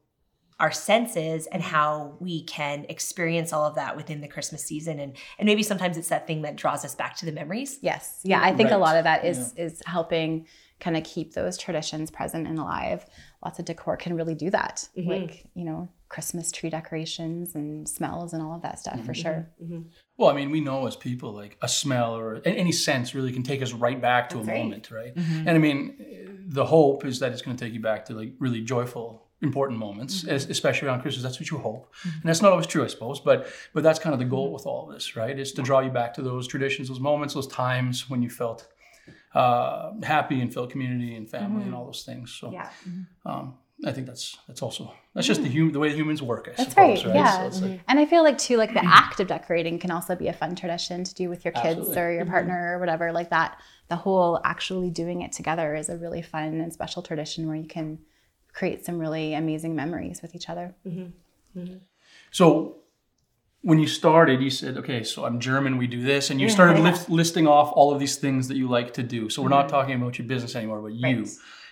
our 0.59 0.71
senses 0.71 1.47
and 1.47 1.63
how 1.63 2.17
we 2.19 2.43
can 2.43 2.85
experience 2.89 3.51
all 3.53 3.65
of 3.65 3.75
that 3.75 3.95
within 3.95 4.21
the 4.21 4.27
christmas 4.27 4.63
season 4.63 4.99
and 4.99 5.15
and 5.37 5.45
maybe 5.45 5.63
sometimes 5.63 5.97
it's 5.97 6.09
that 6.09 6.27
thing 6.27 6.41
that 6.41 6.55
draws 6.55 6.85
us 6.85 6.95
back 6.95 7.15
to 7.15 7.25
the 7.25 7.31
memories 7.31 7.79
Yes. 7.81 8.21
Yeah, 8.23 8.41
I 8.41 8.53
think 8.53 8.71
a 8.71 8.77
lot 8.77 8.97
of 8.97 9.03
that 9.03 9.25
is 9.25 9.53
is 9.55 9.81
helping 9.85 10.47
kind 10.79 10.95
of 10.95 11.03
keep 11.03 11.33
those 11.33 11.57
traditions 11.57 12.09
present 12.09 12.47
and 12.47 12.57
alive. 12.57 13.05
Lots 13.43 13.59
of 13.59 13.65
decor 13.65 13.97
can 13.97 14.15
really 14.15 14.35
do 14.35 14.49
that. 14.49 14.87
Mm-hmm. 14.97 15.09
Like, 15.09 15.45
you 15.53 15.65
know, 15.65 15.89
Christmas 16.07 16.51
tree 16.51 16.69
decorations 16.69 17.53
and 17.53 17.87
smells 17.87 18.31
and 18.33 18.41
all 18.41 18.55
of 18.55 18.61
that 18.61 18.79
stuff 18.79 19.03
for 19.05 19.11
mm-hmm. 19.11 19.21
sure. 19.21 19.49
Mm-hmm. 19.61 19.81
Well, 20.17 20.29
I 20.29 20.33
mean, 20.33 20.51
we 20.51 20.61
know 20.61 20.87
as 20.87 20.95
people, 20.95 21.33
like 21.33 21.57
a 21.61 21.67
smell 21.67 22.15
or 22.15 22.41
any 22.45 22.71
sense 22.71 23.13
really 23.13 23.33
can 23.33 23.43
take 23.43 23.61
us 23.61 23.73
right 23.73 24.01
back 24.01 24.29
to 24.29 24.37
That's 24.37 24.47
a 24.47 24.51
right. 24.51 24.63
moment, 24.63 24.91
right? 24.91 25.11
And 25.15 25.49
I 25.49 25.57
mean, 25.57 26.45
the 26.47 26.65
hope 26.65 27.03
is 27.05 27.19
that 27.19 27.33
it's 27.33 27.41
going 27.41 27.57
to 27.57 27.65
take 27.65 27.73
you 27.73 27.81
back 27.81 28.05
to 28.05 28.13
like 28.13 28.33
really 28.39 28.61
joyful, 28.61 29.28
important 29.41 29.79
moments, 29.79 30.21
mm-hmm. 30.21 30.35
es- 30.35 30.49
especially 30.49 30.87
around 30.87 31.01
Christmas. 31.01 31.23
That's 31.23 31.39
what 31.39 31.49
you 31.49 31.57
hope, 31.57 31.93
mm-hmm. 31.99 32.09
and 32.09 32.23
that's 32.23 32.41
not 32.41 32.51
always 32.51 32.67
true, 32.67 32.83
I 32.83 32.87
suppose. 32.87 33.19
But 33.19 33.47
but 33.73 33.83
that's 33.83 33.99
kind 33.99 34.13
of 34.13 34.19
the 34.19 34.25
goal 34.25 34.47
mm-hmm. 34.47 34.53
with 34.53 34.65
all 34.65 34.87
of 34.87 34.93
this, 34.93 35.15
right? 35.15 35.37
Is 35.37 35.51
to 35.53 35.61
draw 35.61 35.79
you 35.79 35.91
back 35.91 36.13
to 36.15 36.21
those 36.21 36.47
traditions, 36.47 36.89
those 36.89 36.99
moments, 36.99 37.33
those 37.33 37.47
times 37.47 38.09
when 38.09 38.21
you 38.21 38.29
felt 38.29 38.67
uh, 39.33 39.91
happy 40.03 40.41
and 40.41 40.53
felt 40.53 40.69
community 40.69 41.15
and 41.15 41.29
family 41.29 41.63
and 41.63 41.75
all 41.75 41.85
those 41.85 42.03
things. 42.03 42.31
So 42.31 42.51
Yeah. 42.51 42.69
um, 43.25 43.57
I 43.85 43.93
think 43.93 44.07
that's 44.07 44.37
that's 44.47 44.61
also 44.61 44.93
that's 45.13 45.25
just 45.25 45.41
the 45.41 45.49
mm. 45.49 45.57
hum- 45.57 45.71
the 45.71 45.79
way 45.79 45.95
humans 45.95 46.21
work. 46.21 46.49
I 46.51 46.55
That's 46.57 46.71
suppose, 46.71 47.05
right. 47.05 47.15
right? 47.15 47.15
Yeah. 47.15 47.39
So 47.39 47.47
it's 47.47 47.61
like, 47.61 47.79
And 47.87 47.99
I 47.99 48.05
feel 48.05 48.23
like 48.23 48.37
too, 48.37 48.57
like 48.57 48.73
the 48.73 48.83
act 48.85 49.19
of 49.21 49.27
decorating 49.27 49.79
can 49.79 49.91
also 49.91 50.15
be 50.15 50.27
a 50.27 50.33
fun 50.33 50.55
tradition 50.55 51.03
to 51.05 51.13
do 51.13 51.29
with 51.29 51.45
your 51.45 51.53
kids 51.53 51.79
Absolutely. 51.79 52.01
or 52.01 52.11
your 52.11 52.25
partner 52.25 52.75
or 52.75 52.79
whatever, 52.79 53.11
like 53.13 53.29
that. 53.29 53.57
The 53.87 53.95
whole 53.95 54.41
actually 54.43 54.89
doing 54.91 55.21
it 55.21 55.31
together 55.31 55.75
is 55.75 55.87
a 55.87 55.97
really 55.97 56.21
fun 56.21 56.59
and 56.59 56.73
special 56.73 57.01
tradition 57.01 57.47
where 57.47 57.55
you 57.55 57.67
can 57.67 57.99
create 58.53 58.85
some 58.85 58.99
really 58.99 59.33
amazing 59.33 59.75
memories 59.75 60.21
with 60.21 60.35
each 60.35 60.49
other. 60.49 60.75
Mm-hmm. 60.85 61.59
Mm-hmm. 61.59 61.77
So 62.31 62.77
when 63.61 63.79
you 63.79 63.87
started, 63.87 64.41
you 64.41 64.49
said, 64.49 64.77
okay, 64.77 65.03
so 65.03 65.25
I'm 65.25 65.39
German, 65.39 65.77
we 65.77 65.87
do 65.87 66.01
this, 66.01 66.29
and 66.29 66.39
you 66.39 66.49
started 66.49 66.79
list, 66.83 67.09
listing 67.09 67.47
off 67.47 67.71
all 67.73 67.91
of 67.91 67.99
these 67.99 68.15
things 68.15 68.47
that 68.47 68.57
you 68.57 68.67
like 68.67 68.93
to 68.95 69.03
do. 69.03 69.29
So 69.29 69.41
we're 69.41 69.49
not 69.49 69.65
mm-hmm. 69.65 69.75
talking 69.75 69.95
about 69.95 70.17
your 70.17 70.27
business 70.27 70.55
anymore, 70.55 70.81
but 70.81 70.93
you. 70.93 71.25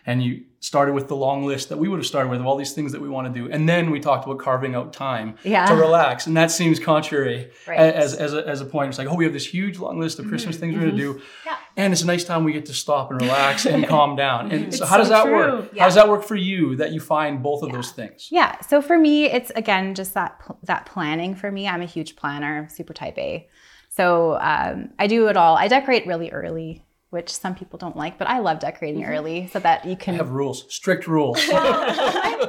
And 0.07 0.23
you 0.23 0.45
started 0.61 0.93
with 0.93 1.07
the 1.09 1.15
long 1.15 1.45
list 1.45 1.69
that 1.69 1.77
we 1.77 1.87
would 1.87 1.99
have 1.99 2.05
started 2.07 2.29
with 2.29 2.39
of 2.39 2.47
all 2.47 2.55
these 2.55 2.73
things 2.73 2.91
that 2.93 3.01
we 3.01 3.09
want 3.09 3.31
to 3.31 3.39
do. 3.39 3.51
And 3.51 3.69
then 3.69 3.91
we 3.91 3.99
talked 3.99 4.25
about 4.25 4.39
carving 4.39 4.73
out 4.73 4.91
time 4.93 5.35
Yeah. 5.43 5.65
to 5.67 5.75
relax. 5.75 6.25
And 6.27 6.35
that 6.35 6.49
seems 6.49 6.79
contrary 6.79 7.51
Right. 7.67 7.77
as, 7.77 8.15
as, 8.15 8.33
a, 8.33 8.47
as 8.47 8.61
a 8.61 8.65
point. 8.65 8.89
It's 8.89 8.97
like, 8.97 9.07
oh, 9.09 9.15
we 9.15 9.25
have 9.25 9.33
this 9.33 9.45
huge 9.45 9.77
long 9.77 9.99
list 9.99 10.17
of 10.17 10.27
Christmas 10.27 10.57
things 10.57 10.73
we're 10.73 10.81
going 10.81 10.95
to 10.95 10.97
do. 10.97 11.21
Yeah. 11.45 11.57
And 11.75 11.93
it's 11.93 12.01
a 12.01 12.07
nice 12.07 12.23
time 12.23 12.43
we 12.43 12.53
get 12.53 12.65
to 12.67 12.73
stop 12.73 13.11
and 13.11 13.21
relax 13.21 13.65
and 13.65 13.85
calm 13.95 14.15
down. 14.15 14.51
And 14.51 14.73
so, 14.73 14.85
how 14.85 14.97
does 14.97 15.09
that 15.09 15.25
true. 15.25 15.35
work? 15.35 15.77
How 15.77 15.85
does 15.85 15.95
that 15.95 16.09
work 16.09 16.23
for 16.23 16.35
you 16.35 16.75
that 16.77 16.91
you 16.91 16.99
find 16.99 17.43
both 17.43 17.61
of 17.61 17.71
those 17.71 17.91
things? 17.91 18.29
Yeah. 18.31 18.59
So 18.61 18.81
for 18.81 18.97
me, 18.97 19.25
it's 19.25 19.51
again 19.51 19.93
just 19.93 20.15
that 20.15 20.41
that 20.63 20.85
planning. 20.87 21.35
For 21.35 21.51
me, 21.51 21.67
I'm 21.67 21.81
a 21.83 21.85
huge 21.85 22.15
planner, 22.15 22.67
super 22.71 22.93
type 22.93 23.17
A. 23.19 23.47
So 23.89 24.39
um, 24.41 24.89
I 24.97 25.05
do 25.07 25.27
it 25.27 25.37
all. 25.37 25.55
I 25.55 25.67
decorate 25.67 26.07
really 26.07 26.31
early, 26.31 26.83
which 27.09 27.29
some 27.29 27.55
people 27.55 27.79
don't 27.79 27.95
like, 27.95 28.17
but 28.17 28.27
I 28.27 28.39
love 28.39 28.59
decorating 28.59 29.01
mm-hmm. 29.01 29.11
early 29.11 29.47
so 29.47 29.59
that 29.59 29.85
you 29.85 29.95
can. 29.95 30.15
I 30.15 30.17
have 30.17 30.31
rules, 30.31 30.65
strict 30.73 31.07
rules. 31.07 31.41
you 31.47 31.53
know, 31.53 31.61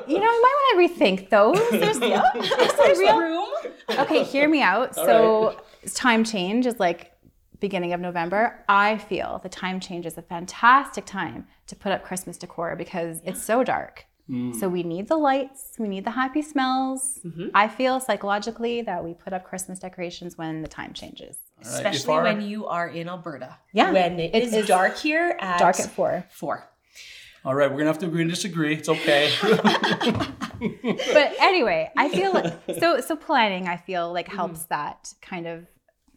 you 0.06 0.18
might 0.18 0.56
want 0.58 0.90
to 0.90 0.94
rethink 0.94 1.30
those. 1.30 1.58
There's, 1.70 1.98
there's 2.00 2.76
some 2.76 2.98
real. 2.98 3.18
room 3.18 3.48
Okay, 3.90 4.24
hear 4.24 4.48
me 4.48 4.62
out. 4.62 4.94
so 4.94 5.60
time 5.94 6.24
change 6.24 6.66
is 6.66 6.78
like 6.80 7.12
beginning 7.60 7.92
of 7.92 8.00
November. 8.00 8.64
I 8.68 8.98
feel 8.98 9.40
the 9.42 9.48
time 9.48 9.80
change 9.80 10.06
is 10.06 10.18
a 10.18 10.22
fantastic 10.22 11.06
time 11.06 11.46
to 11.66 11.76
put 11.76 11.92
up 11.92 12.04
Christmas 12.04 12.36
decor 12.36 12.76
because 12.76 13.20
it's 13.24 13.42
so 13.42 13.62
dark. 13.62 14.06
Mm. 14.30 14.54
So 14.54 14.68
we 14.68 14.82
need 14.82 15.08
the 15.08 15.16
lights, 15.16 15.72
we 15.78 15.88
need 15.88 16.04
the 16.04 16.10
happy 16.10 16.42
smells. 16.42 17.18
Mm-hmm. 17.24 17.48
I 17.54 17.68
feel 17.68 17.98
psychologically 17.98 18.82
that 18.82 19.02
we 19.02 19.14
put 19.14 19.32
up 19.32 19.44
Christmas 19.44 19.78
decorations 19.78 20.36
when 20.36 20.60
the 20.62 20.68
time 20.68 20.92
changes. 20.92 21.36
All 21.64 21.64
right, 21.64 21.74
especially 21.74 22.14
Ifar? 22.14 22.22
when 22.24 22.40
you 22.42 22.66
are 22.66 22.88
in 22.88 23.08
alberta 23.08 23.56
Yeah. 23.72 23.90
when 23.90 24.20
it 24.20 24.34
It 24.34 24.42
is 24.42 24.54
is 24.54 24.66
dark 24.66 24.98
here 24.98 25.36
at 25.40 25.58
Dark 25.58 25.80
at 25.80 25.90
four. 25.90 26.24
four 26.30 26.68
All 27.44 27.54
right, 27.54 27.70
we're 27.70 27.78
gonna 27.78 27.90
have 27.90 27.98
to 28.00 28.06
agree 28.06 28.22
and 28.22 28.30
disagree. 28.30 28.74
It's 28.74 28.88
okay. 28.88 29.32
but 29.42 31.32
anyway, 31.40 31.90
I 31.96 32.08
feel 32.10 32.32
like 32.32 32.52
so 32.78 33.00
so 33.00 33.16
planning 33.16 33.66
I 33.66 33.76
feel 33.78 34.12
like 34.12 34.26
mm-hmm. 34.26 34.36
helps 34.36 34.64
that 34.66 35.14
kind 35.22 35.46
of 35.46 35.66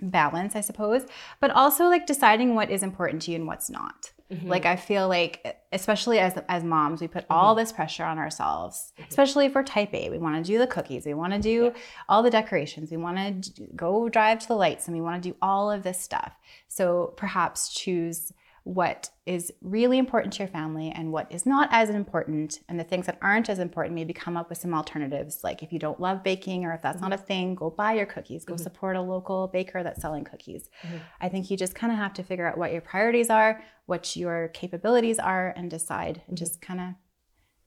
balance, 0.02 0.56
I 0.56 0.62
suppose, 0.62 1.06
but 1.40 1.52
also 1.52 1.86
like 1.86 2.08
deciding 2.08 2.56
what 2.56 2.72
is 2.72 2.84
important 2.84 3.22
to 3.24 3.32
you 3.32 3.38
and 3.38 3.48
what's 3.48 3.70
not. 3.70 4.12
Mm-hmm. 4.32 4.48
Like 4.48 4.66
I 4.66 4.78
feel 4.78 5.10
like 5.10 5.58
especially 5.74 6.20
as 6.20 6.42
as 6.48 6.64
moms, 6.64 7.02
we 7.02 7.08
put 7.08 7.26
all 7.30 7.54
mm-hmm. 7.54 7.60
this 7.60 7.72
pressure 7.72 8.06
on 8.06 8.18
ourselves, 8.18 8.94
especially 9.10 9.46
if 9.46 9.56
we're 9.56 9.64
type 9.64 9.94
A. 9.94 10.10
We 10.10 10.20
want 10.20 10.44
to 10.44 10.52
do 10.52 10.58
the 10.58 10.68
cookies, 10.68 11.06
we 11.06 11.14
want 11.14 11.34
to 11.34 11.40
do 11.40 11.74
all 12.08 12.24
the 12.24 12.30
decorations, 12.30 12.92
we 12.92 12.98
want 12.98 13.44
to 13.44 13.68
go 13.76 14.08
drive 14.08 14.40
to 14.40 14.48
the 14.48 14.56
lights 14.56 14.88
and 14.88 14.96
we 14.96 15.02
want 15.02 15.22
to 15.22 15.30
do 15.30 15.36
all 15.42 15.70
of 15.70 15.84
this 15.84 16.00
stuff. 16.00 16.34
So 16.70 17.14
perhaps 17.18 17.74
choose 17.74 18.32
what 18.63 19.10
is 19.26 19.52
really 19.62 19.97
important 19.97 20.34
to 20.34 20.39
your 20.39 20.47
family 20.47 20.91
and 20.91 21.12
what 21.12 21.32
is 21.32 21.47
not 21.47 21.67
as 21.71 21.89
important 21.89 22.60
and 22.69 22.80
the 22.80 22.84
things 22.84 23.08
that 23.08 23.17
aren't 23.19 23.50
as 23.50 23.58
important 23.58 23.95
maybe 23.95 24.13
come 24.13 24.38
up 24.38 24.50
with 24.50 24.58
some 24.60 24.74
alternatives. 24.74 25.43
Like 25.43 25.63
if 25.63 25.74
you 25.74 25.80
don't 25.80 26.00
love 26.00 26.24
baking 26.24 26.63
or 26.63 26.74
if 26.74 26.82
that's 26.82 27.02
not 27.02 27.12
a 27.12 27.15
mm-hmm. 27.15 27.26
thing 27.26 27.56
go 27.56 27.71
buy 27.71 27.93
your 27.93 28.06
cookies. 28.06 28.45
Go 28.45 28.54
mm-hmm. 28.54 28.62
support 28.62 28.95
a 28.95 29.02
local 29.02 29.47
baker 29.47 29.82
that's 29.82 30.02
selling 30.02 30.24
cookies. 30.24 30.69
Mm-hmm. 30.84 30.97
I 31.19 31.30
think 31.30 31.50
you 31.50 31.58
just 31.58 31.74
kind 31.74 31.91
of 31.91 31.97
have 31.97 32.13
to 32.13 32.24
figure 32.24 32.45
out 32.47 32.58
what 32.58 32.71
your 32.71 32.82
priorities 32.82 33.32
are 33.32 33.62
what 33.91 34.15
your 34.15 34.47
capabilities 34.47 35.19
are 35.19 35.54
and 35.58 35.69
decide 35.69 36.21
and 36.30 36.38
just 36.38 36.62
kind 36.62 36.80
of 36.80 36.88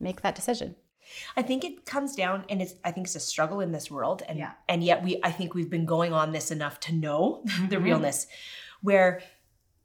make 0.01 0.23
that 0.23 0.35
decision. 0.35 0.75
I 1.37 1.43
think 1.43 1.65
it 1.65 1.85
comes 1.85 2.17
down, 2.17 2.47
and 2.49 2.63
it's 2.63 2.75
I 2.83 2.93
think 2.93 3.07
it's 3.07 3.15
a 3.15 3.21
struggle 3.21 3.61
in 3.61 3.73
this 3.73 3.91
world, 3.91 4.23
and 4.27 4.39
Yeah. 4.39 4.53
and 4.69 4.83
yet 4.83 5.05
we 5.05 5.21
I 5.23 5.31
think 5.31 5.53
we've 5.53 5.69
been 5.69 5.85
going 5.85 6.15
on 6.15 6.33
this 6.33 6.51
enough 6.51 6.81
to 6.81 6.95
know 6.95 7.43
the 7.45 7.51
Mm-hmm. 7.51 7.85
realness, 7.85 8.27
where 8.81 9.21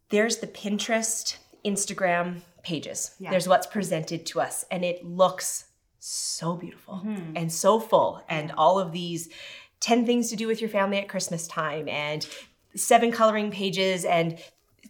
there's 0.10 0.38
the 0.38 0.48
Pinterest, 0.48 1.38
Instagram 1.65 2.41
pages. 2.63 3.15
Yeah. 3.19 3.32
There's 3.32 3.48
what's 3.48 3.67
presented 3.67 4.26
to 4.28 4.41
us, 4.41 4.65
and 4.72 4.84
it 4.84 5.06
looks 5.06 5.65
so 6.00 6.56
beautiful 6.56 7.02
Mm-hmm. 7.06 7.36
and 7.36 7.52
so 7.52 7.80
full, 7.80 8.24
and 8.30 8.52
all 8.58 8.80
of 8.80 8.91
these 8.91 9.30
ten 9.80 10.06
things 10.06 10.30
to 10.30 10.36
do 10.36 10.48
with 10.48 10.62
your 10.62 10.69
family 10.69 10.98
at 10.98 11.10
Christmas 11.10 11.48
time, 11.48 11.88
and 11.88 12.28
seven 12.76 13.12
coloring 13.12 13.52
pages, 13.52 14.06
and 14.06 14.39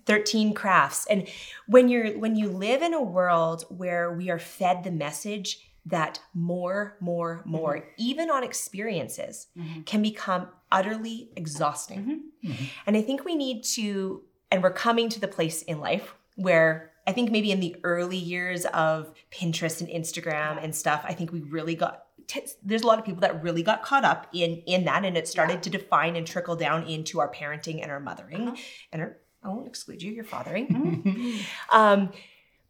13 0.05 0.53
crafts 0.53 1.05
and 1.07 1.27
when 1.67 1.87
you're 1.87 2.17
when 2.17 2.35
you 2.35 2.49
live 2.49 2.81
in 2.81 2.95
a 2.95 3.01
world 3.01 3.63
where 3.69 4.11
we 4.11 4.31
are 4.31 4.39
fed 4.39 4.83
the 4.83 4.89
message 4.91 5.69
that 5.85 6.19
more 6.33 6.95
more 6.99 7.37
mm-hmm. 7.39 7.51
more 7.51 7.85
even 7.97 8.29
on 8.31 8.43
experiences 8.43 9.47
mm-hmm. 9.57 9.81
can 9.81 10.01
become 10.01 10.47
utterly 10.71 11.29
exhausting 11.35 12.23
mm-hmm. 12.43 12.63
and 12.87 12.97
i 12.97 13.01
think 13.01 13.23
we 13.23 13.35
need 13.35 13.63
to 13.63 14.23
and 14.51 14.63
we're 14.63 14.71
coming 14.73 15.09
to 15.09 15.19
the 15.19 15.27
place 15.27 15.61
in 15.63 15.79
life 15.79 16.15
where 16.35 16.91
i 17.07 17.11
think 17.11 17.31
maybe 17.31 17.51
in 17.51 17.59
the 17.59 17.75
early 17.83 18.17
years 18.17 18.65
of 18.67 19.13
pinterest 19.31 19.81
and 19.81 19.89
instagram 19.89 20.63
and 20.63 20.75
stuff 20.75 21.01
i 21.05 21.13
think 21.13 21.31
we 21.31 21.41
really 21.41 21.75
got 21.75 22.05
t- 22.27 22.41
there's 22.63 22.81
a 22.83 22.87
lot 22.87 22.99
of 22.99 23.05
people 23.05 23.21
that 23.21 23.41
really 23.43 23.63
got 23.63 23.81
caught 23.83 24.05
up 24.05 24.27
in 24.33 24.57
in 24.65 24.85
that 24.85 25.03
and 25.05 25.17
it 25.17 25.27
started 25.27 25.61
to 25.63 25.69
define 25.69 26.15
and 26.15 26.25
trickle 26.27 26.55
down 26.55 26.83
into 26.87 27.19
our 27.19 27.31
parenting 27.31 27.81
and 27.81 27.91
our 27.91 27.99
mothering 27.99 28.57
and 28.91 29.01
our 29.01 29.17
I 29.41 29.47
won't 29.47 29.67
exclude 29.67 30.01
you, 30.03 30.11
you're 30.11 30.25
fathering. 30.25 31.39
um, 31.71 32.11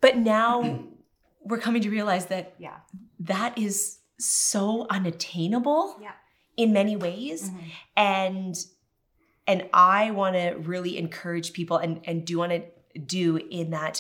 but 0.02 0.18
now 0.18 0.84
we're 1.42 1.58
coming 1.58 1.82
to 1.82 1.90
realize 1.90 2.28
that 2.28 2.54
Yeah. 2.60 2.78
that 3.22 3.58
is 3.58 3.98
so 4.20 4.86
unattainable 4.88 5.98
Yeah. 6.00 6.12
in 6.58 6.72
many 6.72 6.96
ways 6.96 7.50
Mhm. 7.50 7.64
and 7.98 8.56
and 9.50 9.60
i 9.74 10.12
want 10.12 10.36
to 10.36 10.48
really 10.74 10.94
encourage 10.98 11.48
people 11.60 11.78
and 11.78 11.94
and 12.10 12.26
do 12.30 12.38
want 12.42 12.52
to 12.52 12.62
do 13.20 13.26
in 13.60 13.72
that 13.72 13.96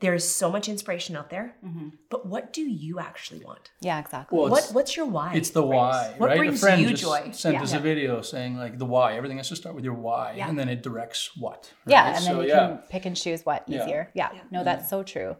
there's 0.00 0.22
so 0.42 0.46
much 0.56 0.68
inspiration 0.68 1.16
out 1.16 1.28
there 1.34 1.56
Mhm. 1.64 1.90
but 2.12 2.20
what 2.32 2.52
do 2.52 2.62
you 2.84 3.00
actually 3.00 3.40
want 3.48 3.64
Yeah, 3.80 3.98
exactly. 4.04 4.38
Well, 4.38 4.48
what 4.54 4.64
what's 4.76 4.92
your 4.98 5.06
why 5.06 5.30
It's 5.34 5.50
the 5.50 5.64
why, 5.74 6.14
What 6.18 6.28
right? 6.28 6.38
brings 6.38 6.56
a 6.62 6.66
friend 6.66 6.80
you 6.82 6.90
just 6.90 7.02
joy? 7.02 7.30
sent 7.32 7.54
Yeah. 7.54 7.62
us 7.64 7.72
a 7.72 7.80
video 7.90 8.22
saying 8.22 8.52
like 8.64 8.74
the 8.78 8.86
why. 8.94 9.08
Everything 9.18 9.38
has 9.42 9.48
to 9.48 9.56
start 9.62 9.74
with 9.74 9.84
your 9.88 9.98
why, 10.06 10.26
Yeah. 10.36 10.48
and 10.48 10.54
then 10.58 10.68
it 10.74 10.80
directs 10.88 11.22
what. 11.44 11.72
yeah, 11.86 12.04
right? 12.04 12.16
and 12.16 12.24
then 12.26 12.32
so, 12.34 12.40
you 12.42 12.48
yeah. 12.48 12.66
can 12.68 12.78
pick 12.94 13.04
and 13.08 13.16
choose 13.24 13.40
what 13.48 13.60
Yeah. 13.66 13.76
easier. 13.82 14.02
Yeah, 14.20 14.30
no, 14.54 14.62
that's 14.68 14.86
so 14.88 15.02
true. 15.02 15.30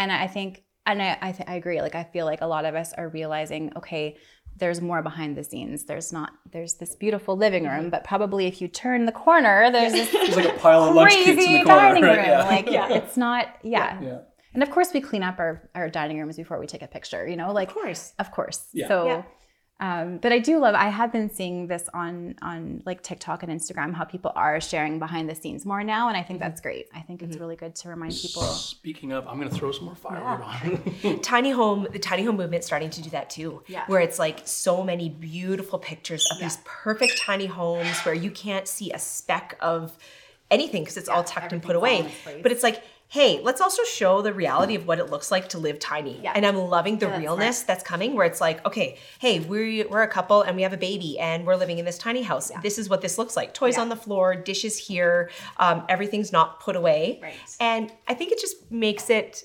And 0.00 0.08
I 0.10 0.26
think, 0.36 0.64
and 0.86 1.02
I, 1.02 1.10
I, 1.28 1.30
th- 1.32 1.48
I 1.52 1.54
agree. 1.56 1.78
Like, 1.86 1.94
I 2.02 2.04
feel 2.04 2.24
like 2.24 2.40
a 2.40 2.46
lot 2.54 2.64
of 2.64 2.74
us 2.74 2.88
are 2.94 3.08
realizing, 3.20 3.62
okay, 3.76 4.16
there's 4.58 4.80
more 4.80 5.02
behind 5.02 5.36
the 5.36 5.44
scenes. 5.44 5.84
There's 5.84 6.12
not. 6.12 6.30
There's 6.50 6.74
this 6.74 6.94
beautiful 6.94 7.36
living 7.36 7.64
Mm-hmm. 7.64 7.76
room, 7.82 7.90
but 7.90 8.04
probably 8.04 8.46
if 8.46 8.60
you 8.60 8.68
turn 8.68 9.04
the 9.06 9.12
corner, 9.12 9.70
there's 9.70 9.92
this 9.92 10.10
There's 10.12 10.36
like 10.36 10.56
a 10.56 10.58
pile 10.58 10.84
of 10.84 10.94
lunch 10.94 11.12
kits 11.12 11.28
in 11.28 11.34
crazy 11.36 11.58
the 11.58 11.64
corner. 11.64 11.80
dining 11.80 12.02
room. 12.04 12.16
right? 12.16 12.66
Yeah. 12.70 12.86
Like, 12.86 12.90
it's 13.02 13.16
not. 13.16 13.46
Yeah. 13.62 14.00
yeah. 14.00 14.18
And 14.54 14.62
of 14.62 14.70
course, 14.70 14.92
we 14.94 15.00
clean 15.02 15.22
up 15.22 15.38
our, 15.38 15.68
our 15.74 15.90
dining 15.90 16.18
rooms 16.18 16.36
before 16.38 16.58
we 16.58 16.66
take 16.66 16.82
a 16.82 16.86
picture. 16.86 17.28
You 17.28 17.36
know, 17.36 17.52
like 17.52 17.68
of 17.68 17.74
course 17.74 18.12
of 18.18 18.30
course. 18.30 18.66
Yeah. 18.72 18.88
So, 18.88 19.06
Yeah. 19.06 19.22
Um, 19.78 20.18
but 20.18 20.32
I 20.32 20.38
do 20.38 20.58
love. 20.58 20.74
I 20.74 20.88
have 20.88 21.12
been 21.12 21.28
seeing 21.28 21.66
this 21.66 21.88
on 21.92 22.34
on 22.40 22.82
like 22.86 23.02
TikTok 23.02 23.42
and 23.42 23.52
Instagram 23.52 23.92
how 23.92 24.04
people 24.04 24.32
are 24.34 24.60
sharing 24.60 24.98
behind 24.98 25.28
the 25.28 25.34
scenes 25.34 25.66
more 25.66 25.84
now, 25.84 26.08
and 26.08 26.16
I 26.16 26.22
think 26.22 26.40
that's 26.40 26.60
great. 26.62 26.86
I 26.94 27.00
think 27.00 27.22
it's 27.22 27.36
really 27.36 27.56
good 27.56 27.74
to 27.76 27.88
remind 27.90 28.12
people. 28.14 28.42
Speaking 28.42 29.12
of, 29.12 29.28
I'm 29.28 29.38
gonna 29.38 29.50
throw 29.50 29.72
some 29.72 29.84
more 29.84 29.94
firewood 29.94 30.40
on. 31.04 31.20
tiny 31.20 31.50
home 31.50 31.86
the 31.92 31.98
tiny 31.98 32.24
home 32.24 32.36
movement 32.36 32.64
starting 32.64 32.88
to 32.90 33.02
do 33.02 33.10
that 33.10 33.28
too 33.28 33.62
Yeah. 33.66 33.84
where 33.86 34.00
it's 34.00 34.18
like 34.18 34.40
so 34.44 34.82
many 34.82 35.08
beautiful 35.10 35.78
pictures 35.78 36.26
of 36.32 36.38
these 36.38 36.58
perfect 36.64 37.18
tiny 37.20 37.46
homes 37.46 37.98
where 38.00 38.14
you 38.14 38.30
can't 38.30 38.66
see 38.66 38.92
a 38.92 38.98
speck 38.98 39.56
of 39.60 39.98
anything 40.50 40.82
because 40.82 40.96
it's 40.96 41.08
all 41.08 41.24
tucked 41.24 41.52
and 41.52 41.62
put 41.62 41.76
away 41.76 41.98
in 42.00 42.06
its 42.06 42.22
place. 42.22 42.40
but 42.42 42.52
it's 42.52 42.62
like 42.62 42.82
hey 43.08 43.40
let's 43.42 43.60
also 43.60 43.84
show 43.84 44.20
the 44.20 44.32
reality 44.32 44.74
of 44.74 44.86
what 44.86 44.98
it 44.98 45.10
looks 45.10 45.30
like 45.30 45.48
to 45.48 45.58
live 45.58 45.78
tiny 45.78 46.20
Yeah. 46.22 46.32
and 46.34 46.44
i'm 46.44 46.56
loving 46.56 46.98
the 46.98 47.06
that's 47.06 47.18
realness 47.20 47.62
that's 47.62 47.84
coming 47.84 48.14
where 48.14 48.26
it's 48.26 48.40
like 48.40 48.64
okay 48.66 48.98
hey 49.20 49.38
we're, 49.40 49.88
we're 49.88 50.02
a 50.02 50.08
couple 50.08 50.42
and 50.42 50.56
we 50.56 50.62
have 50.62 50.72
a 50.72 50.76
baby 50.76 51.18
and 51.18 51.46
we're 51.46 51.54
living 51.56 51.78
in 51.78 51.84
this 51.84 51.98
tiny 51.98 52.22
house 52.22 52.50
this 52.62 52.78
is 52.78 52.88
what 52.88 53.02
this 53.02 53.16
looks 53.18 53.36
like 53.36 53.54
toys 53.54 53.74
Yeah. 53.76 53.82
on 53.82 53.88
the 53.90 53.96
floor 53.96 54.34
dishes 54.34 54.76
here 54.78 55.30
um, 55.58 55.84
everything's 55.88 56.32
not 56.32 56.58
put 56.60 56.74
away 56.76 57.20
Right. 57.22 57.34
and 57.60 57.92
i 58.08 58.14
think 58.14 58.32
it 58.32 58.40
just 58.40 58.70
makes 58.72 59.08
it 59.08 59.44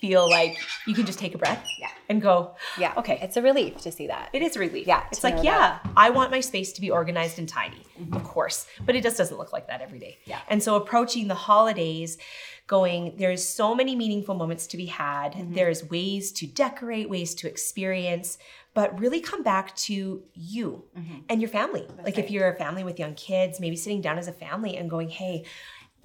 feel 0.00 0.28
like 0.28 0.58
you 0.86 0.94
can 0.94 1.06
just 1.06 1.18
take 1.18 1.34
a 1.34 1.38
breath 1.38 1.66
Yeah. 1.78 1.88
and 2.08 2.20
go, 2.22 2.54
Yeah. 2.78 2.92
okay, 2.96 3.18
It's 3.22 3.36
a 3.36 3.42
relief 3.42 3.78
to 3.82 3.92
see 3.92 4.06
that. 4.06 4.30
it 4.32 4.42
is 4.42 4.56
a 4.56 4.60
relief. 4.60 4.86
Yeah, 4.86 5.04
It's 5.10 5.24
like, 5.24 5.42
yeah, 5.42 5.78
I 5.96 6.10
want 6.10 6.30
my 6.30 6.40
space 6.40 6.72
to 6.72 6.80
be 6.80 6.90
organized 6.90 7.38
and 7.38 7.48
tiny, 7.48 7.82
of 7.98 8.06
mm-hmm. 8.06 8.26
course, 8.26 8.66
but 8.84 8.94
it 8.96 9.02
just 9.02 9.16
doesn't 9.16 9.36
look 9.36 9.52
like 9.52 9.68
that 9.68 9.80
every 9.80 9.98
day. 9.98 10.18
Yeah. 10.24 10.40
And 10.48 10.62
so 10.62 10.76
approaching 10.76 11.28
the 11.28 11.34
holidays, 11.34 12.18
going, 12.66 13.14
there's 13.16 13.46
so 13.46 13.74
many 13.74 13.94
meaningful 13.94 14.34
moments 14.34 14.66
to 14.68 14.76
be 14.76 14.86
had. 14.86 15.32
Mm-hmm. 15.32 15.54
There's 15.54 15.88
ways 15.88 16.32
to 16.32 16.46
decorate, 16.46 17.08
ways 17.08 17.34
to 17.36 17.48
experience, 17.48 18.38
but 18.74 18.98
really 18.98 19.20
come 19.20 19.42
back 19.42 19.74
to 19.76 20.22
you 20.34 20.84
mm-hmm. 20.98 21.20
and 21.28 21.40
your 21.40 21.48
family. 21.48 21.86
like 22.04 22.18
if 22.18 22.30
you're 22.30 22.48
a 22.48 22.56
family 22.56 22.84
with 22.84 22.98
young 22.98 23.14
kids, 23.14 23.60
maybe 23.60 23.76
sitting 23.76 24.00
down 24.00 24.18
as 24.18 24.28
a 24.28 24.32
family 24.32 24.76
and 24.76 24.90
going, 24.90 25.08
hey, 25.08 25.44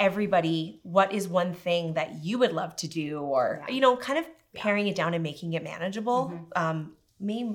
everybody, 0.01 0.79
what 0.83 1.13
is 1.13 1.27
one 1.27 1.53
thing 1.53 1.93
that 1.93 2.23
you 2.23 2.39
would 2.39 2.51
love 2.51 2.75
to 2.77 2.87
do? 2.87 3.19
Or, 3.19 3.63
you 3.69 3.79
know, 3.79 3.95
kind 3.95 4.19
of 4.19 4.25
paring 4.53 4.87
it 4.87 4.95
down 4.95 5.13
and 5.13 5.23
making 5.23 5.53
it 5.53 5.63
manageable 5.63 6.47
um, 6.55 6.93
may 7.19 7.53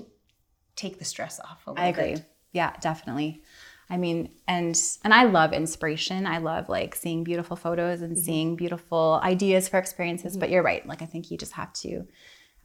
take 0.76 0.98
the 0.98 1.04
stress 1.04 1.40
off 1.40 1.66
a 1.66 1.70
little 1.72 1.84
I 1.84 1.88
agree. 1.88 2.14
bit. 2.14 2.24
Yeah, 2.52 2.72
definitely. 2.80 3.42
I 3.88 3.96
mean, 3.98 4.30
and 4.48 4.80
and 5.04 5.14
I 5.14 5.24
love 5.24 5.52
inspiration. 5.52 6.26
I 6.26 6.38
love 6.38 6.68
like 6.68 6.94
seeing 6.94 7.22
beautiful 7.22 7.56
photos 7.56 8.02
and 8.02 8.18
seeing 8.18 8.56
beautiful 8.56 9.20
ideas 9.22 9.68
for 9.68 9.78
experiences. 9.78 10.36
But 10.36 10.50
you're 10.50 10.62
right. 10.62 10.86
Like 10.86 11.02
I 11.02 11.06
think 11.06 11.30
you 11.30 11.38
just 11.38 11.52
have 11.52 11.72
to 11.74 12.06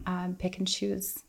um, 0.05 0.35
pick 0.39 0.57
and 0.57 0.67
choose. 0.67 1.19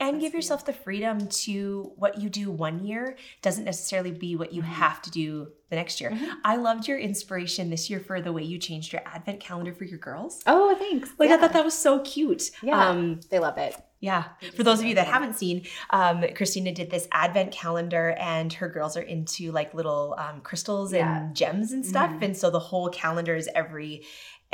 And 0.00 0.20
give 0.20 0.34
yourself 0.34 0.64
the 0.64 0.72
freedom 0.72 1.26
to 1.28 1.92
what 1.96 2.20
you 2.20 2.28
do 2.28 2.50
one 2.50 2.84
year 2.84 3.16
doesn't 3.42 3.64
necessarily 3.64 4.10
be 4.12 4.36
what 4.36 4.52
you 4.52 4.62
have 4.62 5.02
to 5.02 5.10
do 5.10 5.48
the 5.70 5.76
next 5.76 6.00
year. 6.00 6.16
I 6.44 6.56
loved 6.56 6.86
your 6.86 6.98
inspiration 6.98 7.70
this 7.70 7.88
year 7.90 8.00
for 8.00 8.20
the 8.20 8.32
way 8.32 8.42
you 8.42 8.58
changed 8.58 8.92
your 8.92 9.02
advent 9.06 9.40
calendar 9.40 9.72
for 9.72 9.84
your 9.84 9.98
girls. 9.98 10.42
Oh, 10.46 10.74
thanks. 10.76 11.10
Like 11.18 11.28
yeah. 11.30 11.36
I 11.36 11.38
thought 11.38 11.52
that 11.54 11.64
was 11.64 11.76
so 11.76 12.00
cute. 12.00 12.50
yeah, 12.62 12.88
Um, 12.90 13.20
they 13.30 13.38
love 13.38 13.58
it. 13.58 13.74
yeah. 14.00 14.24
For 14.56 14.62
those 14.62 14.80
of 14.80 14.86
you 14.86 14.94
that 14.96 15.06
haven't 15.06 15.34
seen, 15.36 15.66
um, 15.90 16.22
Christina 16.34 16.72
did 16.72 16.90
this 16.90 17.08
advent 17.10 17.50
calendar, 17.52 18.14
and 18.20 18.52
her 18.52 18.68
girls 18.68 18.96
are 18.96 19.02
into 19.02 19.50
like 19.52 19.72
little 19.74 20.14
um, 20.18 20.40
crystals 20.42 20.92
Yeah. 20.92 21.06
Mm-hmm. 21.08 21.24
and 21.26 21.36
gems 21.36 21.72
and 21.72 21.84
stuff. 21.84 22.12
And 22.20 22.36
so 22.36 22.50
the 22.50 22.60
whole 22.60 22.88
calendar 22.90 23.34
is 23.34 23.48
every 23.54 24.04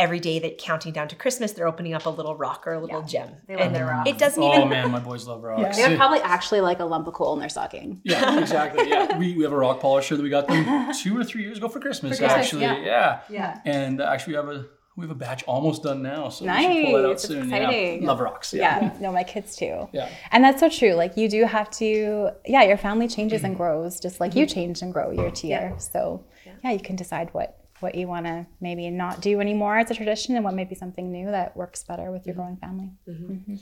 every 0.01 0.19
day 0.19 0.39
that 0.39 0.59
counting 0.59 0.93
down 0.93 1.09
to 1.09 1.15
Christmas, 1.15 1.53
they're 1.53 1.69
opening 1.69 1.93
up 1.93 2.07
a 2.07 2.11
little 2.11 2.35
rock 2.35 2.67
or 2.67 2.73
a 2.73 2.81
little 2.81 3.03
gem. 3.03 3.31
They 3.47 3.55
love 3.55 3.67
and 3.67 3.77
their 3.77 3.87
rocks. 3.87 4.09
It 4.09 4.19
doesn't 4.19 4.43
oh 4.43 4.57
even. 4.57 4.69
man, 4.71 4.91
my 4.91 4.99
boys 4.99 5.27
love 5.27 5.43
rocks. 5.43 5.77
They 5.77 5.87
would 5.87 5.99
probably 5.99 6.21
actually 6.21 6.63
like 6.63 6.81
a 6.81 6.85
lump 6.85 7.07
of 7.07 7.15
coal 7.15 7.35
in 7.35 7.41
their 7.41 7.51
stocking. 7.51 8.01
Yeah, 8.03 8.41
exactly. 8.41 8.89
Yeah, 8.89 9.19
we, 9.19 9.37
we 9.37 9.43
have 9.45 9.53
a 9.53 9.57
rock 9.57 9.81
polisher 9.81 10.17
that 10.17 10.23
we 10.23 10.31
got 10.31 10.49
them 10.49 10.93
two 11.03 11.19
or 11.19 11.23
three 11.23 11.43
years 11.43 11.59
ago 11.59 11.69
for 11.69 11.81
Christmas. 11.81 12.19
Christmas, 12.19 12.33
actually, 12.33 12.63
yeah. 12.63 12.79
yeah. 12.79 13.21
Yeah. 13.29 13.61
And 13.65 14.01
actually, 14.01 14.33
we 14.33 14.37
have 14.37 14.49
a 14.49 14.67
we 14.97 15.05
have 15.05 15.11
a 15.11 15.19
batch 15.19 15.43
almost 15.45 15.83
done 15.83 16.03
now, 16.03 16.29
so 16.29 16.45
we 16.45 16.51
should 16.51 16.85
pull 16.87 16.95
that 16.95 17.07
out 17.07 17.13
it's 17.13 17.29
soon. 17.29 17.45
exciting. 17.45 18.03
Yeah, 18.03 18.09
love 18.09 18.21
rocks. 18.21 18.53
Yeah. 18.53 18.97
no, 19.01 19.13
my 19.13 19.23
kids 19.23 19.55
too. 19.55 19.89
Yeah. 19.93 20.09
And 20.31 20.43
that's 20.43 20.61
so 20.61 20.69
true. 20.69 20.95
Like 20.95 21.17
you 21.17 21.29
do 21.29 21.45
have 21.45 21.71
to, 21.73 22.31
yeah, 22.47 22.63
your 22.65 22.77
family 22.77 23.07
changes 23.07 23.45
and 23.45 23.55
mm-hmm. 23.55 23.63
grows 23.63 24.01
just 24.01 24.19
like 24.21 24.35
you 24.35 24.47
mm-hmm. 24.47 24.55
change 24.55 24.83
and 24.83 24.93
grow 24.93 25.11
year 25.11 25.31
to 25.31 25.47
year. 25.47 25.75
So 25.79 26.25
yeah, 26.65 26.73
you 26.73 26.81
can 26.81 26.97
decide 26.97 27.33
what 27.33 27.60
what 27.81 27.95
you 27.95 28.07
want 28.07 28.27
to 28.27 28.47
maybe 28.61 28.89
not 28.91 29.21
do 29.21 29.41
anymore 29.41 29.79
as 29.79 29.91
a 29.91 29.95
tradition 29.95 30.37
and 30.37 30.45
what 30.45 30.55
may 30.55 30.65
be 30.65 30.75
something 30.75 31.11
new 31.11 31.27
that 31.27 31.57
works 31.57 31.83
better 31.85 32.11
with 32.11 32.27
your 32.27 32.35
mm-hmm. 32.35 32.43
growing 32.43 32.57
family. 32.57 32.91
Mm-hmm. 33.09 33.33
Mm-hmm. 33.33 33.55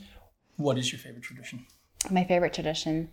What 0.57 0.77
is 0.77 0.91
your 0.91 0.99
favorite 0.99 1.23
tradition? 1.23 1.65
My 2.09 2.23
favorite 2.23 2.53
tradition. 2.53 3.09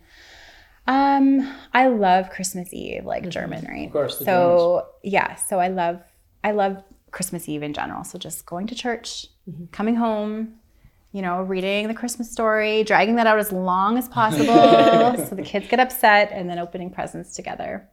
Um, 0.87 1.53
I 1.73 1.87
love 1.87 2.29
Christmas 2.29 2.73
Eve, 2.73 3.05
like 3.05 3.27
German, 3.29 3.65
right? 3.65 3.87
Of 3.87 3.93
course, 3.93 4.19
the 4.19 4.25
So 4.25 4.87
yeah, 5.03 5.35
so 5.35 5.59
I 5.59 5.67
love 5.67 6.01
I 6.43 6.51
love 6.51 6.83
Christmas 7.11 7.49
Eve 7.49 7.63
in 7.63 7.73
general. 7.73 8.03
So 8.03 8.17
just 8.17 8.45
going 8.45 8.67
to 8.67 8.75
church, 8.75 9.27
coming 9.71 9.95
home, 9.95 10.55
you 11.11 11.21
know, 11.21 11.41
reading 11.41 11.87
the 11.87 11.93
Christmas 11.93 12.31
story, 12.31 12.83
dragging 12.83 13.15
that 13.15 13.27
out 13.27 13.39
as 13.39 13.51
long 13.51 13.97
as 13.97 14.07
possible 14.07 14.45
so 15.27 15.35
the 15.35 15.41
kids 15.43 15.67
get 15.67 15.79
upset, 15.79 16.31
and 16.31 16.49
then 16.49 16.59
opening 16.59 16.89
presents 16.89 17.35
together. 17.35 17.89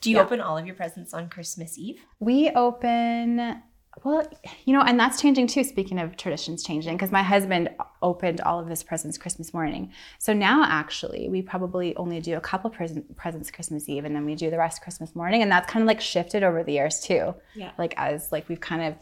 Do 0.00 0.10
you 0.10 0.18
open 0.18 0.40
all 0.40 0.56
of 0.56 0.66
your 0.66 0.74
presents 0.74 1.12
on 1.14 1.28
Christmas 1.28 1.78
Eve? 1.78 2.00
We 2.20 2.50
open, 2.50 3.62
well, 4.04 4.26
you 4.64 4.72
know, 4.72 4.82
and 4.82 4.98
that's 4.98 5.20
changing 5.20 5.48
too. 5.48 5.64
Speaking 5.64 5.98
of 5.98 6.16
traditions 6.16 6.62
changing, 6.62 6.96
because 6.96 7.10
my 7.10 7.22
husband 7.22 7.70
opened 8.00 8.40
all 8.42 8.60
of 8.60 8.68
his 8.68 8.82
presents 8.82 9.18
Christmas 9.18 9.52
morning. 9.52 9.92
So 10.18 10.32
now 10.32 10.64
actually, 10.64 11.28
we 11.28 11.42
probably 11.42 11.96
only 11.96 12.20
do 12.20 12.36
a 12.36 12.40
couple 12.40 12.70
present, 12.70 13.16
presents 13.16 13.50
Christmas 13.50 13.88
Eve, 13.88 14.04
and 14.04 14.14
then 14.14 14.24
we 14.24 14.34
do 14.34 14.50
the 14.50 14.58
rest 14.58 14.82
Christmas 14.82 15.16
morning. 15.16 15.42
And 15.42 15.50
that's 15.50 15.70
kind 15.70 15.82
of 15.82 15.86
like 15.86 16.00
shifted 16.00 16.42
over 16.42 16.62
the 16.62 16.72
years 16.72 17.00
too. 17.00 17.34
Yeah. 17.54 17.72
Like 17.76 17.94
as 17.96 18.30
like 18.30 18.48
we've 18.48 18.60
kind 18.60 18.82
of, 18.82 18.94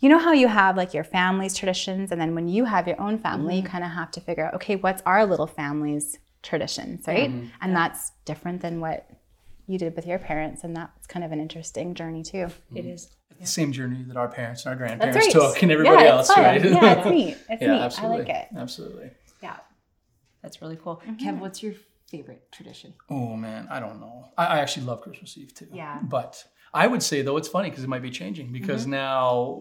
you 0.00 0.08
know 0.08 0.18
how 0.18 0.32
you 0.32 0.48
have 0.48 0.76
like 0.76 0.92
your 0.92 1.04
family's 1.04 1.56
traditions, 1.56 2.10
and 2.10 2.20
then 2.20 2.34
when 2.34 2.48
you 2.48 2.64
have 2.64 2.88
your 2.88 3.00
own 3.00 3.18
family, 3.18 3.56
you 3.56 3.62
mm-hmm. 3.62 3.70
kind 3.70 3.84
of 3.84 3.90
have 3.90 4.10
to 4.10 4.20
figure 4.20 4.44
out, 4.44 4.54
okay, 4.54 4.76
what's 4.76 5.00
our 5.06 5.24
little 5.24 5.46
family's 5.46 6.18
traditions, 6.42 7.06
right? 7.06 7.30
And 7.60 7.76
that's 7.76 8.10
different 8.24 8.62
than 8.62 8.80
what 8.80 9.08
you 9.66 9.78
did 9.78 9.94
with 9.96 10.06
your 10.06 10.18
parents, 10.18 10.64
and 10.64 10.76
that's 10.76 11.06
kind 11.06 11.24
of 11.24 11.32
an 11.32 11.40
interesting 11.40 11.94
journey 11.94 12.22
too. 12.22 12.48
It 12.74 12.84
is. 12.84 13.10
The 13.40 13.46
same 13.46 13.72
journey 13.72 14.04
that 14.04 14.16
our 14.16 14.28
parents 14.28 14.64
and 14.64 14.70
our 14.70 14.76
grandparents 14.76 15.16
right. 15.16 15.32
took, 15.32 15.62
and 15.62 15.72
everybody 15.72 16.04
yeah, 16.04 16.20
it's 16.20 16.30
else, 16.30 16.36
fun. 16.36 16.44
right? 16.44 16.64
Yeah, 16.64 16.98
it's 16.98 17.08
neat. 17.08 17.36
It's 17.50 17.62
yeah, 17.62 17.72
neat. 17.72 17.80
absolutely. 17.80 18.16
I 18.16 18.20
like 18.20 18.28
it. 18.28 18.48
Absolutely. 18.56 19.10
Yeah. 19.42 19.56
That's 20.42 20.62
really 20.62 20.76
cool. 20.76 21.02
Mm-hmm. 21.06 21.28
Kev, 21.28 21.38
what's 21.38 21.62
your 21.62 21.74
favorite 22.08 22.42
tradition? 22.52 22.94
Oh 23.08 23.34
man, 23.36 23.68
I 23.70 23.80
don't 23.80 24.00
know. 24.00 24.28
I, 24.36 24.46
I 24.46 24.58
actually 24.60 24.86
love 24.86 25.00
Christmas 25.00 25.36
Eve 25.38 25.54
too. 25.54 25.66
Yeah. 25.72 25.98
But 26.02 26.44
I 26.74 26.86
would 26.86 27.02
say 27.02 27.22
though 27.22 27.36
it's 27.36 27.48
funny 27.48 27.70
because 27.70 27.84
it 27.84 27.88
might 27.88 28.02
be 28.02 28.10
changing 28.10 28.52
because 28.52 28.86
now 28.86 29.60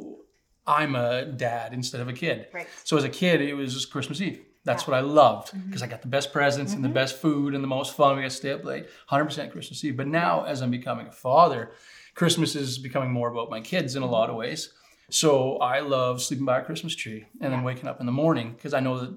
I'm 0.67 0.95
a 0.95 1.25
dad 1.25 1.73
instead 1.73 2.01
of 2.01 2.07
a 2.07 2.13
kid. 2.13 2.47
Right. 2.53 2.67
So 2.83 2.97
as 2.97 3.03
a 3.03 3.09
kid, 3.09 3.41
it 3.41 3.53
was 3.53 3.73
just 3.73 3.91
Christmas 3.91 4.21
Eve. 4.21 4.41
That's 4.63 4.88
what 4.88 4.95
I 4.95 5.00
loved 5.02 5.52
because 5.52 5.82
mm-hmm. 5.82 5.84
I 5.84 5.88
got 5.88 6.02
the 6.02 6.08
best 6.08 6.32
presents 6.32 6.74
and 6.74 6.84
the 6.84 6.88
mm-hmm. 6.88 6.93
best 6.93 7.17
food 7.17 7.56
and 7.56 7.63
the 7.63 7.67
most 7.67 7.95
fun. 7.95 8.15
We 8.15 8.21
got 8.21 8.30
to 8.32 8.36
stay 8.36 8.52
up 8.52 8.63
late. 8.63 8.88
100% 9.12 9.52
Christmas 9.52 9.84
Eve. 9.84 9.97
But 9.97 10.08
now, 10.08 10.43
as 10.43 10.62
I'm 10.62 10.71
becoming 10.71 11.08
a 11.08 11.12
father, 11.12 11.71
Christmas 12.13 12.56
is 12.56 12.78
becoming 12.78 13.12
more 13.12 13.30
about 13.30 13.50
my 13.50 13.62
kids 13.62 13.95
in 13.95 14.04
a 14.04 14.06
lot 14.06 14.26
of 14.26 14.32
mm-hmm. 14.32 14.39
ways. 14.39 14.74
So 15.10 15.58
I 15.58 15.80
love 15.80 16.21
sleeping 16.21 16.45
by 16.45 16.60
a 16.60 16.63
Christmas 16.63 16.95
tree 16.95 17.26
and 17.41 17.52
then 17.52 17.63
waking 17.63 17.88
up 17.88 18.00
in 18.00 18.06
the 18.06 18.12
morning 18.12 18.54
because 18.54 18.74
I 18.74 18.80
know 18.80 19.00
that 19.00 19.13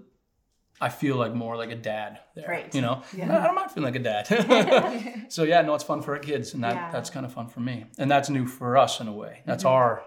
I 0.81 0.89
feel 0.89 1.17
like 1.17 1.33
more 1.35 1.57
like 1.57 1.71
a 1.71 1.77
dad 1.77 2.19
there. 2.35 2.49
Right. 2.49 2.75
You 2.75 2.81
know, 2.81 3.03
I'm 3.13 3.55
not 3.55 3.73
feeling 3.73 3.93
like 3.93 4.01
a 4.01 4.03
dad. 4.03 5.27
so 5.33 5.45
yeah, 5.45 5.63
no, 5.63 5.75
it's 5.75 5.85
fun 5.85 6.03
for 6.03 6.15
our 6.15 6.19
kids, 6.19 6.53
and 6.55 6.65
that 6.65 6.75
Yeah. 6.75 6.91
that's 6.91 7.11
kind 7.11 7.25
of 7.25 7.33
fun 7.33 7.49
for 7.49 7.61
me, 7.61 7.87
and 7.97 8.11
that's 8.11 8.29
new 8.29 8.47
for 8.47 8.77
us 8.77 9.01
in 9.01 9.07
a 9.07 9.13
way. 9.13 9.43
That's 9.47 9.65
our 9.65 10.05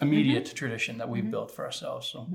immediate 0.00 0.54
tradition 0.54 0.98
that 0.98 1.08
we've 1.08 1.30
built 1.30 1.50
for 1.50 1.64
ourselves. 1.64 2.08
So, 2.08 2.26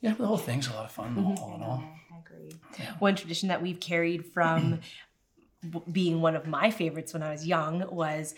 yeah, 0.00 0.14
the 0.14 0.26
whole 0.26 0.36
thing's 0.36 0.68
a 0.68 0.72
lot 0.72 0.84
of 0.84 0.92
fun, 0.92 1.14
mm-hmm. 1.16 1.42
all 1.42 1.54
in 1.56 1.62
all. 1.62 1.84
I 2.12 2.18
agree. 2.18 2.52
One 2.98 3.14
tradition 3.16 3.48
that 3.48 3.62
we've 3.62 3.80
carried 3.80 4.26
from 4.26 4.80
being 5.90 6.20
one 6.20 6.36
of 6.36 6.46
my 6.46 6.70
favorites 6.70 7.12
when 7.12 7.22
I 7.22 7.30
was 7.32 7.46
young 7.46 7.84
was 7.94 8.34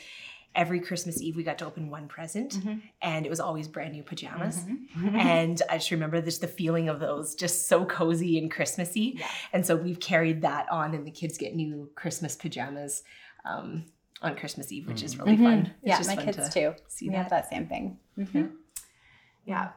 every 0.55 0.81
Christmas 0.81 1.21
Eve 1.21 1.37
we 1.37 1.43
got 1.43 1.59
to 1.59 1.67
open 1.67 1.91
one 1.91 2.09
present 2.09 2.55
mm-hmm. 2.55 2.79
and 3.03 3.27
it 3.27 3.29
was 3.29 3.41
always 3.41 3.69
brand 3.69 3.93
new 3.93 4.03
pajamas. 4.03 4.61
Mm-hmm. 4.61 5.17
And 5.17 5.63
I 5.69 5.77
just 5.77 5.91
remember 5.91 6.21
this 6.21 6.39
the 6.39 6.49
feeling 6.49 6.89
of 6.89 6.99
those 6.99 7.35
just 7.35 7.69
so 7.69 7.85
cozy 7.85 8.39
and 8.39 8.51
Christmassy. 8.51 9.21
And 9.53 9.67
so 9.67 9.77
we've 9.77 10.01
carried 10.01 10.43
that 10.43 10.67
on 10.71 10.95
and 10.95 11.07
the 11.07 11.11
kids 11.11 11.37
get 11.37 11.55
new 11.55 11.91
Christmas 11.95 12.37
pajamas 12.37 13.03
um, 13.45 13.85
on 14.23 14.35
Christmas 14.37 14.73
Eve, 14.73 14.89
which 14.89 15.03
is 15.03 15.19
really 15.19 15.37
fun. 15.37 15.67
It's 15.83 15.89
Yeah, 15.91 15.97
just 15.99 16.09
my 16.09 16.17
fun 16.17 16.25
kids 16.25 16.49
to 16.49 16.51
too. 16.51 16.75
See 16.89 17.09
we 17.09 17.15
that. 17.15 17.19
have 17.19 17.31
that 17.31 17.51
same 17.51 17.67
thing. 17.67 17.99
Mhm. 18.19 18.53
Yeah. 19.45 19.71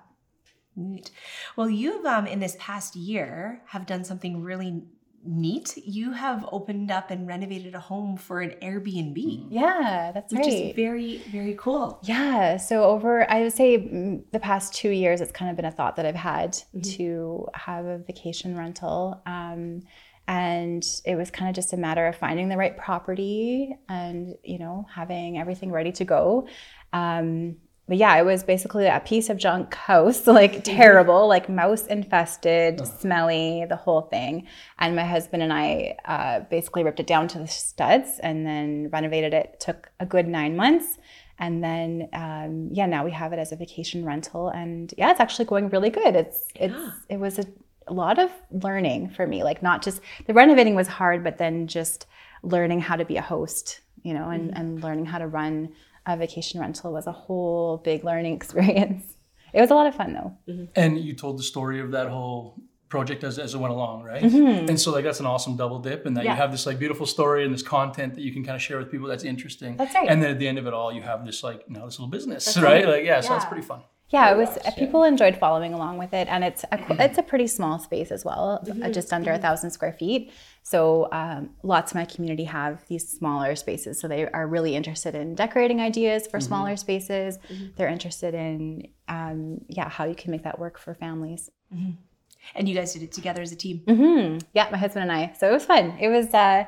Neat. 0.75 1.11
Well, 1.55 1.69
you've 1.69 2.05
um, 2.05 2.25
in 2.25 2.39
this 2.39 2.55
past 2.59 2.95
year 2.95 3.61
have 3.67 3.85
done 3.85 4.03
something 4.03 4.41
really 4.41 4.83
neat. 5.25 5.75
You 5.75 6.13
have 6.13 6.47
opened 6.51 6.91
up 6.91 7.11
and 7.11 7.27
renovated 7.27 7.75
a 7.75 7.79
home 7.79 8.15
for 8.15 8.39
an 8.41 8.51
Airbnb, 8.61 9.47
Yeah, 9.49 10.11
that's 10.13 10.31
which 10.31 10.45
right. 10.45 10.53
is 10.53 10.75
very 10.75 11.17
very 11.29 11.55
cool. 11.55 11.99
Yeah. 12.03 12.57
So 12.57 12.83
over, 12.83 13.29
I 13.29 13.41
would 13.41 13.53
say 13.53 13.77
mm, 13.77 14.23
the 14.31 14.39
past 14.39 14.73
two 14.73 14.89
years, 14.89 15.19
it's 15.19 15.31
kind 15.31 15.51
of 15.51 15.57
been 15.57 15.65
a 15.65 15.71
thought 15.71 15.97
that 15.97 16.05
I've 16.05 16.15
had 16.15 16.57
to 16.83 17.47
have 17.53 17.85
a 17.85 17.97
vacation 17.97 18.57
rental. 18.57 19.21
Um, 19.25 19.81
and 20.27 20.85
it 21.05 21.15
was 21.15 21.31
kind 21.31 21.49
of 21.49 21.55
just 21.55 21.73
a 21.73 21.77
matter 21.77 22.05
of 22.05 22.15
finding 22.15 22.49
the 22.49 22.57
right 22.57 22.77
property 22.77 23.75
and, 23.89 24.35
you 24.43 24.59
know, 24.59 24.85
having 24.93 25.39
everything 25.39 25.71
ready 25.71 25.91
to 25.93 26.05
go. 26.05 26.47
Um, 26.93 27.57
but 27.89 27.97
yeah, 27.97 28.15
it 28.17 28.23
was 28.23 28.43
basically 28.43 28.85
a 28.85 29.01
piece 29.03 29.29
of 29.29 29.37
junk 29.37 29.73
house, 29.73 30.27
like 30.39 30.63
terrible, 30.63 31.27
like 31.27 31.49
mouse 31.49 31.87
infested, 31.87 32.85
smelly, 32.85 33.65
the 33.67 33.75
whole 33.75 34.03
thing. 34.03 34.47
And 34.77 34.95
my 34.95 35.03
husband 35.03 35.41
and 35.41 35.51
I 35.51 35.97
uh, 36.05 36.41
basically 36.41 36.83
ripped 36.83 36.99
it 36.99 37.07
down 37.07 37.27
to 37.29 37.39
the 37.39 37.47
studs 37.47 38.19
and 38.21 38.45
then 38.45 38.89
renovated 38.93 39.33
it. 39.33 39.59
Took 39.59 39.89
a 39.99 40.05
good 40.05 40.27
nine 40.27 40.55
months. 40.55 40.99
And 41.39 41.63
then, 41.63 42.09
um, 42.13 42.69
yeah, 42.71 42.85
now 42.85 43.03
we 43.03 43.11
have 43.11 43.33
it 43.33 43.39
as 43.39 43.51
a 43.51 43.55
vacation 43.55 44.05
rental, 44.05 44.49
and 44.49 44.93
yeah, 44.97 45.09
it's 45.09 45.21
actually 45.21 45.45
going 45.45 45.69
really 45.69 45.89
good. 45.89 46.13
It's 46.15 46.47
it's 46.53 46.73
Yeah. 46.73 46.91
it 47.09 47.17
was 47.17 47.39
a, 47.39 47.45
a 47.87 47.93
lot 47.93 48.19
of 48.19 48.29
learning 48.51 49.09
for 49.11 49.25
me, 49.25 49.43
like 49.43 49.63
not 49.63 49.81
just 49.81 50.01
the 50.27 50.33
renovating 50.33 50.75
was 50.75 50.87
hard, 50.87 51.23
but 51.23 51.37
then 51.37 51.65
just 51.67 52.07
learning 52.43 52.81
how 52.81 52.97
to 52.97 53.05
be 53.05 53.15
a 53.15 53.21
host, 53.21 53.79
you 54.03 54.13
know, 54.13 54.29
and 54.29 54.55
and 54.57 54.83
learning 54.83 55.05
how 55.05 55.17
to 55.17 55.27
run 55.27 55.69
a 56.05 56.17
vacation 56.17 56.59
rental 56.59 56.91
was 56.91 57.07
a 57.07 57.11
whole 57.11 57.77
big 57.77 58.03
learning 58.03 58.33
experience. 58.39 59.15
It 59.53 59.61
was 59.61 59.71
a 59.71 59.75
lot 59.75 59.87
of 59.87 59.95
fun 59.95 60.13
though. 60.13 60.67
And 60.75 60.99
you 60.99 61.13
told 61.13 61.39
the 61.39 61.43
story 61.43 61.79
of 61.79 61.91
that 61.91 62.07
whole 62.07 62.61
project 62.89 63.23
as, 63.23 63.37
as 63.37 63.53
it 63.53 63.57
went 63.59 63.71
along, 63.73 64.03
right? 64.03 64.23
Mm-hmm. 64.23 64.67
And 64.69 64.79
so 64.79 64.91
like 64.91 65.03
that's 65.03 65.19
an 65.19 65.25
awesome 65.27 65.55
double 65.55 65.79
dip 65.79 66.05
and 66.07 66.17
that 66.17 66.23
Yeah. 66.25 66.31
you 66.31 66.37
have 66.37 66.51
this 66.51 66.65
like 66.65 66.79
beautiful 66.79 67.05
story 67.05 67.43
and 67.45 67.53
this 67.53 67.61
content 67.63 68.15
that 68.15 68.21
you 68.21 68.31
can 68.31 68.43
kind 68.43 68.55
of 68.55 68.61
share 68.61 68.77
with 68.79 68.89
people 68.91 69.07
that's 69.07 69.23
interesting. 69.23 69.77
That's 69.77 69.93
right. 69.93 70.07
And 70.09 70.21
then 70.23 70.31
at 70.31 70.39
the 70.39 70.47
end 70.47 70.57
of 70.57 70.65
it 70.67 70.73
all, 70.73 70.91
you 70.91 71.01
have 71.03 71.25
this 71.25 71.43
like, 71.43 71.63
you 71.67 71.73
know, 71.75 71.85
this 71.85 71.99
little 71.99 72.09
business, 72.09 72.57
right? 72.57 72.87
Like, 72.87 73.03
yeah, 73.05 73.21
so 73.21 73.29
that's 73.29 73.45
pretty 73.45 73.61
fun. 73.65 73.81
Yeah, 74.09 74.31
it 74.31 74.37
was. 74.37 74.57
People 74.75 75.03
enjoyed 75.03 75.37
following 75.37 75.73
along 75.73 75.99
with 75.99 76.13
it, 76.13 76.27
and 76.27 76.43
it's 76.43 76.63
a, 76.71 76.79
it's 77.03 77.19
a 77.19 77.23
pretty 77.23 77.45
small 77.45 77.77
space 77.77 78.11
as 78.11 78.25
well, 78.25 78.65
uh, 78.83 78.89
just 78.89 79.13
under 79.13 79.31
a 79.31 79.37
thousand 79.37 79.69
square 79.69 79.93
feet. 79.93 80.31
So 80.63 81.07
um, 81.11 81.51
lots 81.61 81.91
of 81.91 81.95
my 81.95 82.05
community 82.05 82.45
have 82.45 82.83
these 82.87 83.07
smaller 83.07 83.55
spaces, 83.55 83.99
so 83.99 84.07
they 84.07 84.27
are 84.27 84.47
really 84.47 84.75
interested 84.75 85.13
in 85.13 85.35
decorating 85.35 85.79
ideas 85.79 86.25
for 86.25 86.39
smaller 86.39 86.75
spaces. 86.75 87.37
They're 87.75 87.87
interested 87.89 88.33
in 88.33 88.87
um, 89.07 89.61
yeah 89.67 89.89
how 89.89 90.05
you 90.05 90.15
can 90.15 90.31
make 90.31 90.43
that 90.43 90.57
work 90.57 90.79
for 90.79 90.95
families. 90.95 91.51
And 92.55 92.67
you 92.67 92.73
guys 92.73 92.93
did 92.93 93.03
it 93.03 93.11
together 93.11 93.41
as 93.41 93.51
a 93.51 93.55
team. 93.55 93.83
Yeah, 94.53 94.69
my 94.71 94.77
husband 94.77 95.03
and 95.03 95.11
I. 95.11 95.33
So 95.37 95.49
it 95.49 95.51
was 95.53 95.65
fun. 95.65 95.97
It 95.99 96.07
was, 96.07 96.33
uh, 96.33 96.65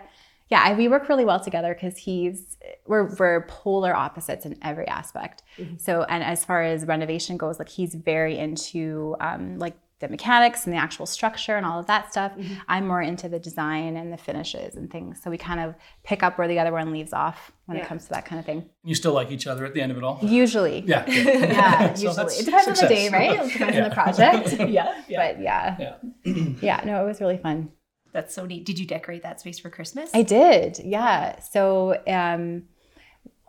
yeah, 0.51 0.61
I- 0.63 0.73
we 0.73 0.87
work 0.87 1.09
really 1.09 1.25
well 1.25 1.39
together 1.39 1.73
because 1.73 1.97
he's 1.97 2.57
we're 2.85 3.15
we're 3.15 3.41
polar 3.47 3.95
opposites 3.95 4.45
in 4.45 4.57
every 4.61 4.87
aspect. 4.87 5.41
So, 5.77 6.03
and 6.03 6.23
as 6.23 6.43
far 6.45 6.61
as 6.61 6.85
renovation 6.85 7.37
goes, 7.37 7.57
like 7.57 7.69
he's 7.69 7.95
very 7.95 8.37
into 8.37 9.15
um, 9.19 9.57
like 9.59 9.75
the 9.99 10.07
mechanics 10.09 10.65
and 10.65 10.73
the 10.73 10.79
actual 10.79 11.05
structure 11.05 11.55
and 11.57 11.63
all 11.65 11.79
of 11.79 11.85
that 11.85 12.11
stuff. 12.11 12.31
I'm 12.67 12.87
more 12.87 13.03
into 13.03 13.29
the 13.29 13.37
design 13.37 13.95
and 13.97 14.11
the 14.11 14.17
finishes 14.17 14.75
and 14.75 14.89
things. 14.91 15.21
So 15.21 15.29
we 15.29 15.37
kind 15.37 15.59
of 15.59 15.75
pick 16.03 16.23
up 16.23 16.39
where 16.39 16.47
the 16.47 16.57
other 16.57 16.71
one 16.71 16.91
leaves 16.91 17.13
off 17.13 17.51
when 17.67 17.77
Yeah. 17.77 17.83
it 17.83 17.87
comes 17.87 18.05
to 18.05 18.09
that 18.09 18.25
kind 18.25 18.39
of 18.39 18.45
thing. 18.47 18.67
You 18.83 18.95
still 18.95 19.13
like 19.13 19.29
each 19.29 19.45
other 19.45 19.63
at 19.63 19.75
the 19.75 19.81
end 19.81 19.91
of 19.91 19.99
it 19.99 20.03
all? 20.03 20.17
Usually, 20.23 20.79
Yeah. 20.87 21.05
good. 21.05 21.15
yeah, 21.51 21.93
So 21.93 22.01
usually 22.01 22.15
that's 22.15 22.39
it 22.39 22.45
depends 22.45 22.67
on 22.81 22.87
the 22.87 22.95
day, 22.95 23.09
right? 23.09 23.39
It 23.45 23.53
depends 23.53 23.77
on 23.77 23.83
the 23.83 23.89
project. 24.01 24.69
yeah, 24.71 25.01
yeah. 25.07 25.33
But 25.33 25.39
yeah, 25.41 25.77
Yeah. 26.25 26.33
yeah, 26.61 26.81
no, 26.83 27.03
it 27.03 27.07
was 27.07 27.21
really 27.21 27.37
fun. 27.37 27.69
That's 28.11 28.33
so 28.33 28.45
neat. 28.45 28.65
Did 28.65 28.79
you 28.79 28.85
decorate 28.85 29.23
that 29.23 29.39
space 29.39 29.59
for 29.59 29.69
Christmas? 29.69 30.11
I 30.13 30.23
did, 30.23 30.79
yeah. 30.79 31.39
So 31.39 32.01
um, 32.07 32.63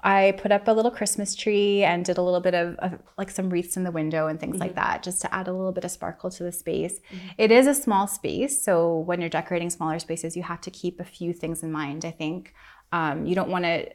I 0.03 0.35
put 0.39 0.53
up 0.53 0.69
a 0.69 0.73
little 0.73 0.91
Christmas 0.91 1.35
tree 1.35 1.85
and 1.85 2.05
did 2.05 2.19
a 2.19 2.23
little 2.23 2.41
bit 2.41 2.55
of, 2.55 2.77
of 2.77 2.99
like 3.17 3.31
some 3.31 3.51
wreaths 3.51 3.77
in 3.77 3.85
the 3.85 3.91
window 3.91 4.27
and 4.27 4.39
things 4.41 4.59
like 4.59 4.75
that, 4.75 5.03
just 5.03 5.21
to 5.23 5.35
add 5.35 5.49
a 5.49 5.53
little 5.53 5.73
bit 5.73 5.85
of 5.85 5.91
sparkle 5.91 6.31
to 6.31 6.43
the 6.43 6.53
space. 6.53 7.01
It 7.39 7.51
is 7.51 7.67
a 7.67 7.75
small 7.75 8.07
space, 8.07 8.65
so 8.65 8.99
when 8.99 9.21
you're 9.21 9.31
decorating 9.31 9.71
smaller 9.71 9.99
spaces, 9.99 10.37
you 10.37 10.43
have 10.43 10.61
to 10.63 10.71
keep 10.71 10.99
a 10.99 11.05
few 11.05 11.33
things 11.33 11.63
in 11.63 11.71
mind. 11.71 12.05
I 12.05 12.11
think 12.11 12.55
um, 12.91 13.27
you 13.27 13.35
don't 13.35 13.49
want 13.49 13.65
to 13.65 13.91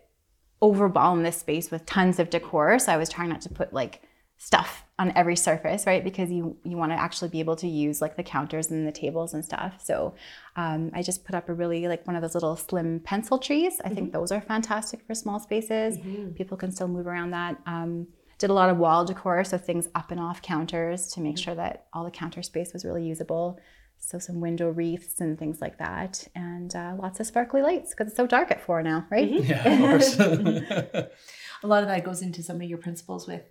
overwhelm 0.62 1.23
this 1.23 1.38
space 1.38 1.69
with 1.69 1.86
tons 1.86 2.19
of 2.19 2.30
decor. 2.30 2.80
So 2.80 2.91
I 2.91 2.97
was 2.97 3.10
trying 3.10 3.30
not 3.30 3.41
to 3.41 3.49
put 3.49 3.73
like 3.73 4.01
stuff 4.38 4.86
on 5.00 5.12
every 5.15 5.36
surface, 5.36 5.86
right? 5.86 6.04
Because 6.04 6.32
you 6.32 6.58
you 6.63 6.78
want 6.78 6.91
to 6.91 6.95
actually 7.00 7.30
be 7.30 7.39
able 7.39 7.56
to 7.58 7.67
use 7.67 8.02
like 8.02 8.15
the 8.15 8.23
counters 8.23 8.71
and 8.71 8.88
the 8.88 8.91
tables 8.91 9.34
and 9.34 9.43
stuff. 9.43 9.80
So 9.84 10.15
um, 10.56 10.91
I 10.93 11.02
just 11.02 11.26
put 11.26 11.36
up 11.36 11.50
a 11.50 11.54
really 11.54 11.88
like 11.88 12.06
one 12.06 12.15
of 12.15 12.21
those 12.21 12.34
little 12.34 12.56
slim 12.56 13.00
pencil 13.00 13.39
trees. 13.39 13.80
I 13.84 13.89
think 13.89 14.13
those 14.13 14.32
are 14.32 14.41
fantastic 14.41 15.06
for 15.06 15.13
small 15.13 15.39
spaces. 15.39 15.97
People 16.36 16.58
can 16.58 16.71
still 16.71 16.88
move 16.88 17.08
around 17.08 17.32
that. 17.32 17.58
Um, 17.65 18.08
did 18.38 18.52
a 18.52 18.54
lot 18.54 18.69
of 18.69 18.78
wall 18.78 19.04
decor, 19.04 19.43
so 19.43 19.58
things 19.58 19.88
up 19.95 20.12
and 20.12 20.19
off 20.19 20.41
counters 20.43 21.08
to 21.13 21.21
make 21.21 21.38
sure 21.39 21.56
that 21.56 21.88
all 21.93 22.04
the 22.04 22.12
counter 22.12 22.43
space 22.43 22.71
was 22.73 22.86
really 22.86 23.04
usable. 23.04 23.60
So 24.00 24.19
some 24.19 24.39
window 24.41 24.69
wreaths 24.69 25.19
and 25.21 25.39
things 25.39 25.60
like 25.60 25.80
that, 25.80 26.28
and 26.36 26.76
uh, 26.76 26.95
lots 27.02 27.19
of 27.19 27.26
sparkly 27.26 27.63
lights 27.63 27.91
because 27.91 28.08
it's 28.08 28.15
so 28.15 28.28
dark 28.28 28.52
at 28.52 28.62
four 28.62 28.84
now, 28.84 29.08
right? 29.10 29.28
Yeah, 29.28 29.67
of 29.67 29.80
course. 29.80 30.15
a 31.63 31.67
lot 31.67 31.84
of 31.84 31.89
that 31.89 32.04
goes 32.04 32.22
into 32.22 32.43
some 32.43 32.58
of 32.58 32.63
your 32.63 32.78
principles 32.78 33.28
with 33.28 33.41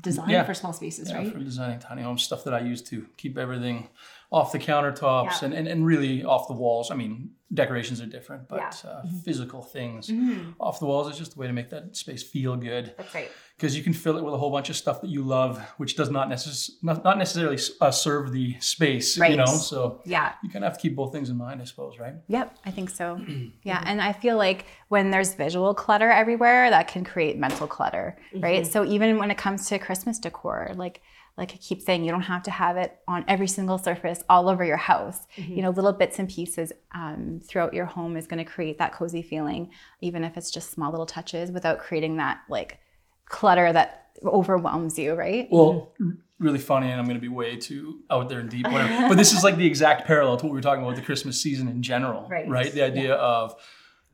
design 0.00 0.28
Yeah. 0.30 0.44
for 0.44 0.54
small 0.54 0.72
spaces, 0.72 1.08
Yeah, 1.10 1.18
right? 1.18 1.32
for 1.32 1.38
designing 1.38 1.78
tiny 1.78 2.02
homes, 2.02 2.22
stuff 2.22 2.44
that 2.44 2.54
I 2.54 2.60
use 2.60 2.82
to 2.84 3.06
keep 3.16 3.38
everything 3.38 3.88
off 4.30 4.52
the 4.52 4.58
countertops 4.58 5.40
Yeah. 5.40 5.46
and, 5.46 5.54
and, 5.54 5.68
and 5.68 5.86
really 5.86 6.24
off 6.24 6.48
the 6.48 6.54
walls. 6.54 6.90
I 6.90 6.94
mean, 6.94 7.30
decorations 7.54 8.00
are 8.00 8.06
different, 8.06 8.48
but 8.48 8.80
Yeah. 8.84 8.90
uh, 8.90 9.02
physical 9.24 9.62
things 9.62 10.10
off 10.58 10.80
the 10.80 10.86
walls 10.86 11.10
is 11.12 11.18
just 11.18 11.34
a 11.36 11.38
way 11.38 11.46
to 11.46 11.52
make 11.52 11.70
that 11.70 11.96
space 11.96 12.22
feel 12.22 12.56
good. 12.56 12.94
That's 12.96 13.14
right. 13.14 13.30
Because 13.56 13.76
you 13.76 13.82
can 13.84 13.92
fill 13.92 14.16
it 14.18 14.24
with 14.24 14.34
a 14.34 14.38
whole 14.38 14.50
bunch 14.50 14.70
of 14.70 14.76
stuff 14.76 15.02
that 15.02 15.10
you 15.10 15.22
love, 15.22 15.58
which 15.76 15.94
does 15.94 16.10
not, 16.10 16.28
necess- 16.28 16.70
not, 16.82 17.04
not 17.04 17.18
necessarily 17.18 17.58
uh, 17.80 17.90
serve 17.90 18.32
the 18.32 18.58
space, 18.60 19.18
right. 19.18 19.30
you 19.30 19.36
know? 19.36 19.44
So 19.46 20.00
Yeah. 20.04 20.32
you 20.42 20.48
kind 20.50 20.64
of 20.64 20.72
have 20.72 20.78
to 20.78 20.82
keep 20.82 20.96
both 20.96 21.12
things 21.12 21.28
in 21.30 21.36
mind, 21.36 21.60
I 21.60 21.64
suppose, 21.64 21.98
right? 21.98 22.14
Yep, 22.28 22.56
I 22.64 22.70
think 22.70 22.90
so. 22.90 23.20
Yeah, 23.64 23.82
and 23.86 24.00
I 24.00 24.12
feel 24.12 24.36
like 24.36 24.64
when 24.88 25.10
there's 25.10 25.34
visual 25.34 25.74
clutter 25.74 26.10
everywhere, 26.10 26.70
that 26.70 26.88
can 26.88 27.04
create 27.04 27.38
mental 27.38 27.66
clutter, 27.66 28.16
right? 28.34 28.66
So 28.66 28.84
even 28.84 29.18
when 29.18 29.30
it 29.30 29.38
comes 29.38 29.68
to 29.68 29.78
Christmas 29.78 30.18
decor, 30.18 30.70
like 30.74 31.00
like 31.36 31.52
I 31.52 31.56
keep 31.56 31.80
saying, 31.80 32.04
you 32.04 32.10
don't 32.10 32.20
have 32.22 32.42
to 32.44 32.50
have 32.50 32.76
it 32.76 32.98
on 33.08 33.24
every 33.26 33.48
single 33.48 33.78
surface 33.78 34.22
all 34.28 34.48
over 34.48 34.64
your 34.64 34.76
house. 34.76 35.18
You 35.36 35.62
know, 35.62 35.70
little 35.70 35.92
bits 35.92 36.18
and 36.18 36.28
pieces 36.28 36.72
um, 36.94 37.40
throughout 37.42 37.72
your 37.72 37.86
home 37.86 38.16
is 38.16 38.26
going 38.26 38.44
to 38.44 38.50
create 38.50 38.78
that 38.78 38.92
cozy 38.92 39.22
feeling, 39.22 39.70
even 40.00 40.24
if 40.24 40.36
it's 40.36 40.50
just 40.50 40.70
small 40.70 40.90
little 40.90 41.06
touches, 41.06 41.50
without 41.50 41.78
creating 41.78 42.18
that 42.18 42.40
like 42.50 42.78
clutter 43.26 43.72
that 43.72 44.08
overwhelms 44.24 44.98
you, 44.98 45.14
right? 45.14 45.48
Well, 45.50 45.92
really 46.38 46.58
funny, 46.58 46.90
and 46.90 47.00
I'm 47.00 47.06
going 47.06 47.16
to 47.16 47.20
be 47.20 47.28
way 47.28 47.56
too 47.56 48.00
out 48.10 48.28
there 48.28 48.40
and 48.40 48.50
deep, 48.50 48.66
whatever. 48.66 49.08
but 49.08 49.16
this 49.16 49.32
is 49.32 49.42
like 49.42 49.56
the 49.56 49.66
exact 49.66 50.06
parallel 50.06 50.36
to 50.36 50.44
what 50.44 50.52
we 50.52 50.58
were 50.58 50.62
talking 50.62 50.82
about 50.82 50.90
with 50.90 50.98
the 50.98 51.06
Christmas 51.06 51.40
season 51.40 51.66
in 51.68 51.82
general, 51.82 52.28
Right. 52.28 52.72
The 52.72 52.82
idea 52.82 53.14
of 53.14 53.54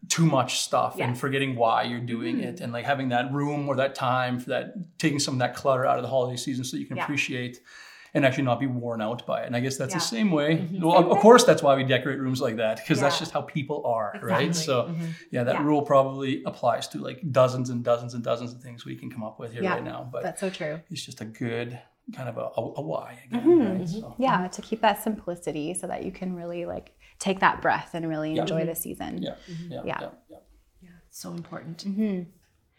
too 0.09 0.25
much 0.25 0.61
stuff 0.61 0.99
and 1.01 1.19
forgetting 1.19 1.57
why 1.57 1.83
you're 1.83 2.01
doing 2.01 2.37
mm-hmm. 2.37 2.49
it, 2.49 2.61
and 2.61 2.73
like 2.73 2.85
having 2.85 3.09
that 3.09 3.33
room 3.33 3.69
or 3.69 3.77
that 3.77 3.95
time 3.95 4.39
for 4.39 4.51
that, 4.51 4.75
taking 4.99 5.19
some 5.19 5.35
of 5.35 5.41
that 5.41 5.55
clutter 5.55 5.85
out 5.85 5.97
of 5.97 6.03
the 6.03 6.09
holiday 6.09 6.37
season 6.37 6.65
so 6.65 6.77
you 6.77 6.87
can 6.87 6.97
Yeah. 6.97 7.05
appreciate. 7.05 7.61
And 8.15 8.25
actually 8.25 8.45
not 8.45 8.59
be 8.59 8.67
worn 8.67 9.03
out 9.03 9.27
by 9.27 9.43
it. 9.43 9.47
And 9.47 9.55
I 9.55 9.61
guess 9.61 9.77
that's 9.77 9.93
the 9.93 10.01
same 10.01 10.31
way. 10.31 10.57
Mm-hmm. 10.57 10.83
Well, 10.83 11.13
of- 11.13 11.19
course, 11.19 11.45
that's 11.45 11.63
why 11.63 11.77
we 11.77 11.85
decorate 11.85 12.19
rooms 12.19 12.41
like 12.41 12.57
that 12.57 12.79
because 12.79 13.01
that's 13.01 13.19
just 13.19 13.33
how 13.33 13.43
people 13.43 13.85
are, 13.85 14.19
right? 14.23 14.47
Exactly. 14.47 14.65
So, 14.65 14.83
mm-hmm. 14.85 15.07
yeah, 15.31 15.45
that 15.45 15.57
Yeah. 15.57 15.63
rule 15.63 15.83
probably 15.83 16.43
applies 16.45 16.89
to 16.89 16.99
like 16.99 17.21
dozens 17.31 17.69
and 17.69 17.85
dozens 17.85 18.15
and 18.15 18.25
dozens 18.25 18.55
of 18.55 18.63
things 18.63 18.87
we 18.87 18.97
can 18.97 19.11
come 19.11 19.23
up 19.23 19.39
with 19.39 19.53
here 19.53 19.63
Yeah. 19.63 19.75
right 19.75 19.85
now. 19.85 20.09
But 20.11 20.23
That's 20.23 20.41
so 20.41 20.49
true. 20.49 20.81
it's 20.91 21.05
just 21.05 21.21
a 21.21 21.27
good 21.27 21.79
kind 22.17 22.31
of 22.31 22.39
a, 22.39 22.49
a, 22.59 22.73
a 22.77 22.81
why 22.81 23.19
again. 23.27 23.43
Mm-hmm. 23.43 23.79
Right? 23.79 23.89
So, 23.89 24.15
Yeah, 24.19 24.49
to 24.49 24.63
keep 24.63 24.81
that 24.81 25.03
simplicity 25.03 25.75
so 25.75 25.87
that 25.87 26.03
you 26.03 26.11
can 26.11 26.35
really 26.35 26.65
like 26.65 26.98
take 27.19 27.41
that 27.41 27.61
breath 27.63 27.91
and 27.95 28.09
really 28.09 28.37
enjoy 28.39 28.65
the 28.65 28.75
season. 28.75 29.23
yeah, 29.23 29.35
yeah, 29.69 29.83
Yeah. 29.85 30.01
yeah, 30.29 30.37
yeah. 30.81 30.89
So 31.11 31.31
important. 31.33 31.85
Mm-hmm. 31.85 32.23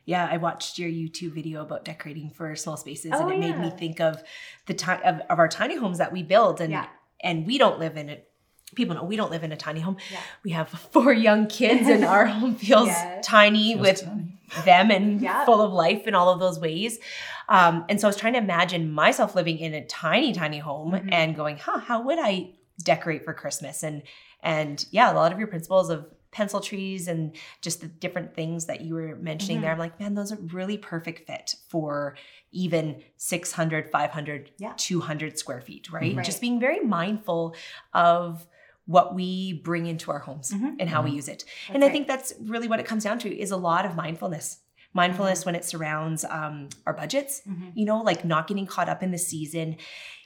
yeah, 0.05 0.27
I 0.31 0.37
watched 0.37 0.79
your 0.79 0.89
YouTube 0.89 1.33
video 1.33 1.61
about 1.61 1.85
decorating 1.85 2.29
for 2.31 2.55
small 2.55 2.77
spaces, 2.77 3.11
and 3.13 3.23
Oh, 3.29 3.29
it 3.29 3.39
made 3.39 3.59
me 3.59 3.69
think 3.69 3.99
of 3.99 4.23
the 4.65 4.73
time 4.73 5.01
of, 5.05 5.21
of 5.29 5.37
our 5.39 5.47
tiny 5.47 5.75
homes 5.75 5.97
that 5.99 6.11
we 6.11 6.23
build, 6.23 6.61
and 6.61 6.71
Yeah. 6.71 6.87
and 7.21 7.45
we 7.45 7.57
don't 7.57 7.79
live 7.79 7.95
in 7.97 8.09
it. 8.09 8.25
People 8.75 8.95
know 8.95 9.03
we 9.03 9.15
don't 9.17 9.31
live 9.31 9.43
in 9.43 9.51
a 9.51 9.57
tiny 9.57 9.79
home. 9.81 9.97
Yeah. 10.11 10.19
We 10.43 10.51
have 10.51 10.69
four 10.93 11.11
young 11.13 11.47
kids, 11.47 11.87
and 11.87 12.03
our 12.05 12.25
home 12.37 12.55
feels 12.55 12.87
Yes. 12.87 13.25
tiny 13.27 13.73
Feels 13.73 13.81
with 13.81 14.01
tiny. 14.03 14.39
them 14.65 14.89
and 14.91 15.21
Yeah. 15.27 15.45
full 15.45 15.61
of 15.61 15.73
life 15.73 16.07
in 16.07 16.15
all 16.15 16.29
of 16.29 16.39
those 16.39 16.59
ways. 16.59 16.97
Um, 17.49 17.85
and 17.89 17.99
so 17.99 18.07
I 18.07 18.09
was 18.09 18.15
trying 18.15 18.33
to 18.33 18.39
imagine 18.39 18.91
myself 18.91 19.35
living 19.35 19.57
in 19.59 19.73
a 19.73 19.85
tiny, 19.85 20.33
tiny 20.33 20.59
home 20.59 20.91
Mhm. 20.93 21.09
and 21.11 21.35
going, 21.35 21.57
huh, 21.57 21.79
how 21.79 22.01
would 22.03 22.19
I 22.19 22.51
decorate 22.83 23.25
for 23.25 23.33
Christmas? 23.33 23.83
And 23.83 24.03
and 24.41 24.85
yeah, 24.91 25.11
a 25.11 25.15
lot 25.15 25.31
of 25.31 25.39
your 25.39 25.47
principles 25.47 25.89
of 25.89 26.05
pencil 26.31 26.59
trees 26.59 27.07
and 27.07 27.35
just 27.61 27.81
the 27.81 27.87
different 27.87 28.35
things 28.35 28.67
that 28.67 28.81
you 28.81 28.93
were 28.93 29.15
mentioning 29.15 29.57
Mhm. 29.57 29.61
there. 29.61 29.71
I'm 29.71 29.79
like, 29.79 29.99
man, 29.99 30.13
those 30.13 30.31
are 30.31 30.35
really 30.35 30.77
perfect 30.77 31.25
fit 31.25 31.55
for 31.69 32.15
even 32.51 33.01
600, 33.17 33.89
500, 33.89 34.51
Yeah. 34.59 34.73
200 34.77 35.39
square 35.39 35.59
feet, 35.59 35.91
right? 35.91 36.15
Right. 36.15 36.25
Just 36.25 36.39
being 36.39 36.59
very 36.59 36.81
mindful 36.81 37.55
of 37.93 38.47
what 38.85 39.15
we 39.15 39.53
bring 39.53 39.87
into 39.87 40.11
our 40.11 40.19
homes 40.19 40.51
Mhm. 40.51 40.75
and 40.79 40.89
how 40.89 41.01
we 41.01 41.11
Mhm. 41.11 41.15
use 41.15 41.27
it. 41.29 41.43
That's 41.45 41.75
and 41.75 41.83
I 41.83 41.87
right. 41.87 41.93
think 41.93 42.07
that's 42.07 42.33
really 42.41 42.67
what 42.67 42.79
it 42.79 42.85
comes 42.85 43.03
down 43.03 43.17
to 43.19 43.35
is 43.35 43.49
a 43.51 43.57
lot 43.57 43.85
of 43.85 43.95
mindfulness. 43.95 44.59
Mindfulness 44.93 45.45
when 45.45 45.53
it 45.55 45.63
surrounds 45.65 46.25
um, 46.25 46.69
our 46.87 46.93
budgets, 46.93 47.41
Mhm. 47.47 47.71
you 47.75 47.85
know, 47.85 48.01
like 48.01 48.25
not 48.25 48.47
getting 48.47 48.65
caught 48.65 48.89
up 48.89 49.03
in 49.03 49.11
the 49.11 49.19
season. 49.19 49.77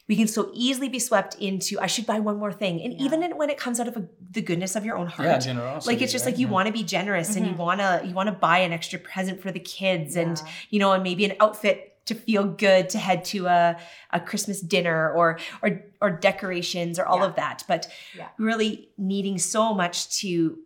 We 0.09 0.15
can 0.17 0.27
so 0.27 0.51
easily 0.53 0.89
be 0.89 0.99
swept 0.99 1.35
into, 1.35 1.79
I 1.79 1.87
should 1.87 2.05
buy 2.05 2.19
one 2.19 2.37
more 2.37 2.51
thing. 2.51 2.81
And 2.81 2.93
Yeah. 2.93 3.05
even 3.05 3.23
in- 3.23 3.37
when 3.37 3.49
it 3.49 3.57
comes 3.57 3.79
out 3.79 3.87
of 3.87 3.95
a, 3.95 4.05
the 4.31 4.41
goodness 4.41 4.75
of 4.75 4.83
your 4.83 4.97
own 4.97 5.07
heart. 5.07 5.27
Yeah, 5.29 5.37
generosity. 5.39 5.93
like 5.93 6.01
it's 6.01 6.11
just 6.11 6.25
right? 6.25 6.33
like 6.33 6.39
you 6.39 6.47
Yeah. 6.47 6.53
want 6.53 6.67
to 6.67 6.73
be 6.73 6.83
generous 6.83 7.35
and 7.37 7.45
you 7.47 7.53
Mhm. 7.53 7.57
want 7.57 7.79
to 7.79 8.01
you 8.05 8.13
want 8.13 8.27
to 8.27 8.33
buy 8.33 8.57
an 8.59 8.73
extra 8.73 8.99
present 8.99 9.41
for 9.41 9.51
the 9.51 9.59
kids 9.59 10.15
and 10.17 10.41
you 10.69 10.79
know 10.79 10.91
and 10.91 11.03
maybe 11.03 11.23
an 11.25 11.33
outfit 11.39 11.89
to 12.07 12.15
feel 12.15 12.43
good 12.43 12.89
to 12.89 12.97
head 12.99 13.23
to 13.23 13.45
a, 13.45 13.77
a 14.11 14.19
christmas 14.19 14.59
dinner 14.59 15.09
or 15.13 15.39
or 15.61 15.83
or 16.01 16.09
decorations 16.09 16.99
or 16.99 17.05
all 17.05 17.19
Yeah. 17.19 17.25
of 17.27 17.35
that 17.35 17.63
but 17.67 17.87
Yeah. 18.17 18.27
really 18.37 18.89
needing 18.97 19.37
so 19.37 19.73
much 19.73 20.09
to 20.19 20.57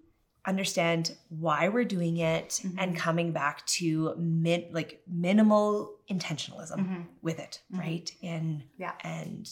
understand 0.48 1.16
why 1.30 1.68
we're 1.68 1.84
doing 1.84 2.18
it 2.18 2.62
Mhm. 2.64 2.76
and 2.78 2.96
coming 2.98 3.32
back 3.34 3.66
to 3.66 4.16
min, 4.18 4.66
like 4.72 5.02
minimal 5.06 5.94
intentionalism 6.10 6.78
Mhm. 6.80 7.06
with 7.22 7.38
it 7.40 7.62
Mhm. 7.72 7.80
right 7.80 8.12
and 8.24 8.64
Yeah. 8.78 8.94
and 9.02 9.48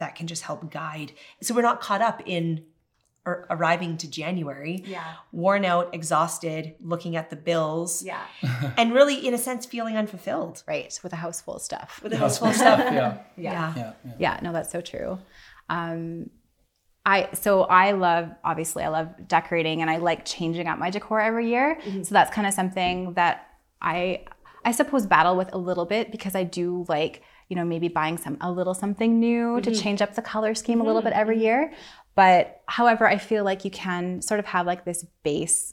that 0.00 0.14
can 0.16 0.26
just 0.26 0.42
help 0.42 0.70
guide 0.70 1.12
so 1.42 1.54
we're 1.54 1.62
not 1.62 1.80
caught 1.80 2.02
up 2.02 2.20
in 2.26 2.64
ar- 3.26 3.46
arriving 3.50 3.96
to 3.98 4.08
january 4.08 4.82
Yeah. 4.86 5.04
worn 5.32 5.64
out 5.64 5.94
exhausted 5.94 6.74
looking 6.80 7.14
at 7.16 7.30
the 7.30 7.36
bills 7.36 8.02
Yeah. 8.02 8.24
and 8.76 8.92
really 8.92 9.24
in 9.26 9.34
a 9.34 9.38
sense 9.38 9.66
feeling 9.66 9.96
unfulfilled 9.96 10.62
Right. 10.66 10.98
With 11.02 11.12
a 11.12 11.16
house 11.16 11.40
full 11.40 11.56
of 11.56 11.62
stuff. 11.62 12.00
with 12.02 12.12
a 12.12 12.16
Yeah. 12.16 12.20
house 12.20 12.38
full 12.38 12.48
of 12.48 12.56
stuff 12.56 12.78
Yeah, 12.92 13.18
yeah 13.36 13.74
yeah, 13.76 13.92
yeah. 14.04 14.12
Yeah, 14.18 14.40
no, 14.42 14.52
that's 14.52 14.70
so 14.72 14.80
true. 14.80 15.18
Um, 15.68 16.30
I 17.08 17.30
so 17.32 17.62
I 17.62 17.92
love 17.92 18.28
obviously 18.44 18.84
I 18.84 18.88
love 18.88 19.08
decorating 19.26 19.80
and 19.80 19.90
I 19.90 19.96
like 19.96 20.26
changing 20.26 20.66
up 20.68 20.78
my 20.78 20.90
decor 20.90 21.20
every 21.20 21.48
year. 21.48 21.78
Mm-hmm. 21.82 22.02
So 22.02 22.12
that's 22.12 22.30
kind 22.30 22.46
of 22.46 22.52
something 22.52 23.14
that 23.14 23.46
I 23.80 24.24
I 24.62 24.72
suppose 24.72 25.06
battle 25.06 25.34
with 25.34 25.48
a 25.54 25.58
little 25.58 25.86
bit 25.86 26.12
because 26.12 26.34
I 26.34 26.44
do 26.44 26.84
like 26.86 27.22
you 27.48 27.56
know 27.56 27.64
maybe 27.64 27.88
buying 27.88 28.18
some 28.18 28.36
a 28.42 28.52
little 28.52 28.74
something 28.74 29.18
new 29.18 29.58
to 29.62 29.70
mm-hmm. 29.70 29.80
change 29.80 30.02
up 30.02 30.16
the 30.16 30.22
color 30.22 30.54
scheme 30.54 30.82
a 30.82 30.84
little 30.84 31.00
bit 31.00 31.12
mm-hmm. 31.12 31.20
every 31.20 31.40
year. 31.40 31.72
But 32.14 32.60
however, 32.66 33.08
I 33.08 33.16
feel 33.16 33.42
like 33.42 33.64
you 33.64 33.70
can 33.70 34.20
sort 34.20 34.38
of 34.38 34.44
have 34.46 34.66
like 34.66 34.84
this 34.84 35.06
base 35.22 35.72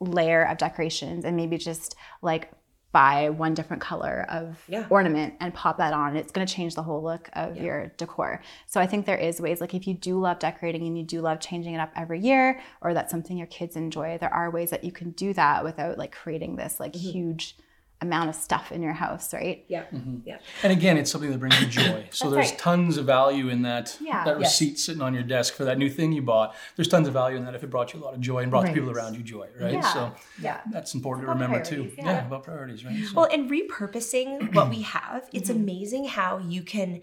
layer 0.00 0.42
of 0.42 0.58
decorations 0.58 1.24
and 1.24 1.36
maybe 1.36 1.56
just 1.56 1.94
like 2.20 2.50
buy 2.94 3.28
one 3.28 3.54
different 3.54 3.82
color 3.82 4.24
of 4.28 4.62
Yeah. 4.68 4.86
ornament 4.88 5.34
and 5.40 5.52
pop 5.52 5.78
that 5.78 5.92
on. 5.92 6.16
It's 6.16 6.30
going 6.30 6.46
to 6.46 6.54
change 6.54 6.76
the 6.76 6.82
whole 6.84 7.02
look 7.02 7.28
of 7.32 7.56
your 7.56 7.88
decor. 7.96 8.40
So 8.66 8.80
I 8.80 8.86
think 8.86 9.04
there 9.04 9.18
is 9.18 9.40
ways 9.40 9.60
like 9.60 9.74
if 9.74 9.88
you 9.88 9.94
do 9.94 10.20
love 10.20 10.38
decorating 10.38 10.86
and 10.86 10.96
you 10.96 11.02
do 11.02 11.20
love 11.20 11.40
changing 11.40 11.74
it 11.74 11.78
up 11.78 11.90
every 11.96 12.20
year 12.20 12.60
or 12.80 12.94
that's 12.94 13.10
something 13.10 13.36
your 13.36 13.48
kids 13.48 13.74
enjoy, 13.74 14.16
there 14.18 14.32
are 14.32 14.48
ways 14.48 14.70
that 14.70 14.84
you 14.84 14.92
can 14.92 15.10
do 15.10 15.34
that 15.34 15.64
without 15.64 15.98
like 15.98 16.12
creating 16.12 16.54
this 16.54 16.78
like 16.78 16.92
mm-hmm. 16.92 17.10
huge 17.10 17.56
amount 18.04 18.28
of 18.28 18.36
stuff 18.36 18.70
in 18.70 18.82
your 18.82 18.92
house, 18.92 19.34
right? 19.34 19.64
yeah 19.68 19.84
mm-hmm. 19.92 20.18
yeah 20.24 20.38
And 20.62 20.72
again, 20.72 20.96
it's 20.96 21.10
something 21.10 21.30
that 21.30 21.38
brings 21.38 21.60
you 21.60 21.66
joy. 21.66 22.08
So 22.20 22.30
there's 22.30 22.50
right. 22.50 22.58
tons 22.58 22.96
of 22.96 23.06
value 23.06 23.48
in 23.48 23.62
that 23.62 23.86
Yeah. 24.00 24.24
that 24.24 24.38
Yes. 24.40 24.60
receipt 24.60 24.78
sitting 24.78 25.02
on 25.02 25.12
your 25.14 25.22
desk 25.22 25.54
for 25.54 25.64
that 25.64 25.78
new 25.78 25.90
thing 25.90 26.12
you 26.12 26.22
bought. 26.22 26.54
There's 26.76 26.88
tons 26.88 27.06
of 27.08 27.14
value 27.14 27.36
in 27.36 27.44
that 27.46 27.54
if 27.54 27.62
it 27.64 27.70
brought 27.70 27.92
you 27.92 28.00
a 28.00 28.04
lot 28.06 28.14
of 28.14 28.20
joy 28.20 28.40
and 28.42 28.50
brought 28.50 28.66
the 28.66 28.72
people 28.72 28.90
around 28.90 29.16
you 29.16 29.22
joy, 29.22 29.48
right? 29.60 29.72
Yeah. 29.72 29.92
So 29.94 30.12
Yeah. 30.40 30.60
that's 30.70 30.94
important 30.94 31.26
to 31.26 31.32
remember 31.32 31.60
too. 31.60 31.92
Yeah. 31.96 32.04
yeah. 32.04 32.26
about 32.26 32.44
priorities, 32.44 32.84
right? 32.84 32.94
So, 33.04 33.14
well 33.14 33.28
and 33.32 33.50
repurposing 33.50 34.28
what 34.54 34.70
we 34.70 34.82
have 34.82 35.28
it's 35.32 35.50
mm-hmm. 35.50 35.60
amazing 35.60 36.04
how 36.06 36.38
you 36.38 36.62
can 36.62 37.00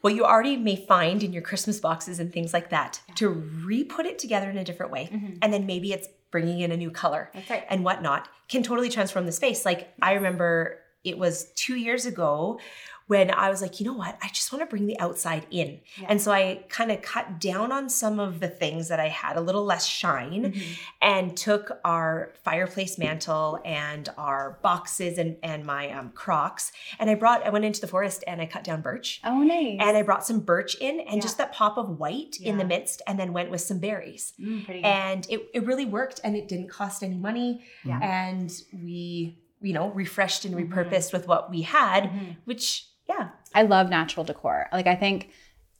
what 0.00 0.14
you 0.14 0.24
already 0.24 0.56
may 0.56 0.76
find 0.76 1.22
in 1.22 1.32
your 1.32 1.42
christmas 1.42 1.80
boxes 1.80 2.18
and 2.18 2.32
things 2.32 2.52
like 2.52 2.70
that 2.70 3.00
to 3.16 3.28
re-put 3.28 4.06
it 4.06 4.18
together 4.18 4.50
in 4.50 4.58
a 4.58 4.64
different 4.64 4.92
way 4.92 5.08
mm-hmm. 5.12 5.34
and 5.42 5.52
then 5.52 5.66
maybe 5.66 5.92
it's 5.92 6.08
bringing 6.34 6.58
in 6.58 6.72
a 6.72 6.76
new 6.76 6.90
color 6.90 7.30
right. 7.48 7.64
and 7.70 7.84
whatnot 7.84 8.28
can 8.48 8.60
totally 8.60 8.88
transform 8.90 9.24
the 9.24 9.30
space 9.30 9.64
like 9.64 9.94
i 10.02 10.14
remember 10.14 10.80
it 11.04 11.16
was 11.16 11.52
two 11.54 11.76
years 11.76 12.06
ago 12.06 12.58
when 13.06 13.30
I 13.30 13.50
was 13.50 13.60
like, 13.60 13.80
you 13.80 13.86
know 13.86 13.92
what? 13.92 14.16
I 14.22 14.28
just 14.28 14.50
want 14.52 14.62
to 14.62 14.66
bring 14.66 14.86
the 14.86 14.98
outside 14.98 15.46
in. 15.50 15.80
Yeah. 16.00 16.06
And 16.08 16.20
so 16.22 16.32
I 16.32 16.64
kind 16.70 16.90
of 16.90 17.02
cut 17.02 17.38
down 17.38 17.70
on 17.70 17.88
some 17.90 18.18
of 18.18 18.40
the 18.40 18.48
things 18.48 18.88
that 18.88 18.98
I 18.98 19.08
had, 19.08 19.36
a 19.36 19.40
little 19.42 19.64
less 19.64 19.84
shine, 19.86 20.44
Mm-hmm. 20.52 20.72
and 21.02 21.36
took 21.36 21.78
our 21.84 22.32
fireplace 22.42 22.96
mantle 22.98 23.60
and 23.64 24.08
our 24.16 24.58
boxes 24.62 25.18
and, 25.18 25.36
and 25.42 25.64
my 25.66 25.90
um, 25.92 26.10
crocks. 26.14 26.72
And 26.98 27.10
I 27.10 27.14
brought, 27.14 27.44
I 27.46 27.50
went 27.50 27.64
into 27.66 27.80
the 27.80 27.86
forest 27.86 28.24
and 28.26 28.40
I 28.40 28.46
cut 28.46 28.64
down 28.64 28.80
birch. 28.80 29.20
Oh, 29.24 29.42
nice. 29.42 29.76
And 29.80 29.96
I 29.96 30.02
brought 30.02 30.24
some 30.26 30.40
birch 30.40 30.74
in 30.80 31.00
and 31.00 31.16
Yeah. 31.16 31.20
just 31.22 31.38
that 31.38 31.52
pop 31.52 31.76
of 31.76 31.98
white 31.98 32.36
in 32.40 32.56
the 32.58 32.64
midst, 32.64 33.02
and 33.06 33.18
then 33.18 33.32
went 33.32 33.50
with 33.50 33.60
some 33.60 33.78
berries 33.78 34.32
Mm, 34.40 34.84
and 34.84 35.26
it, 35.28 35.40
it 35.52 35.66
really 35.66 35.84
worked 35.84 36.20
and 36.24 36.36
it 36.36 36.48
didn't 36.48 36.68
cost 36.70 37.02
any 37.02 37.16
money 37.16 37.64
Yeah. 37.84 37.98
and 38.02 38.50
we 38.72 39.38
you 39.60 39.72
know 39.72 39.90
refreshed 39.90 40.44
and 40.44 40.54
Mhm. 40.54 40.68
repurposed 40.68 41.12
with 41.12 41.26
what 41.28 41.50
we 41.50 41.62
had 41.62 42.04
Mhm. 42.04 42.36
which 42.44 42.86
yeah 43.08 43.28
I 43.54 43.62
love 43.62 43.88
natural 43.88 44.24
decor. 44.24 44.68
Like 44.72 44.86
I 44.86 44.96
think 44.96 45.30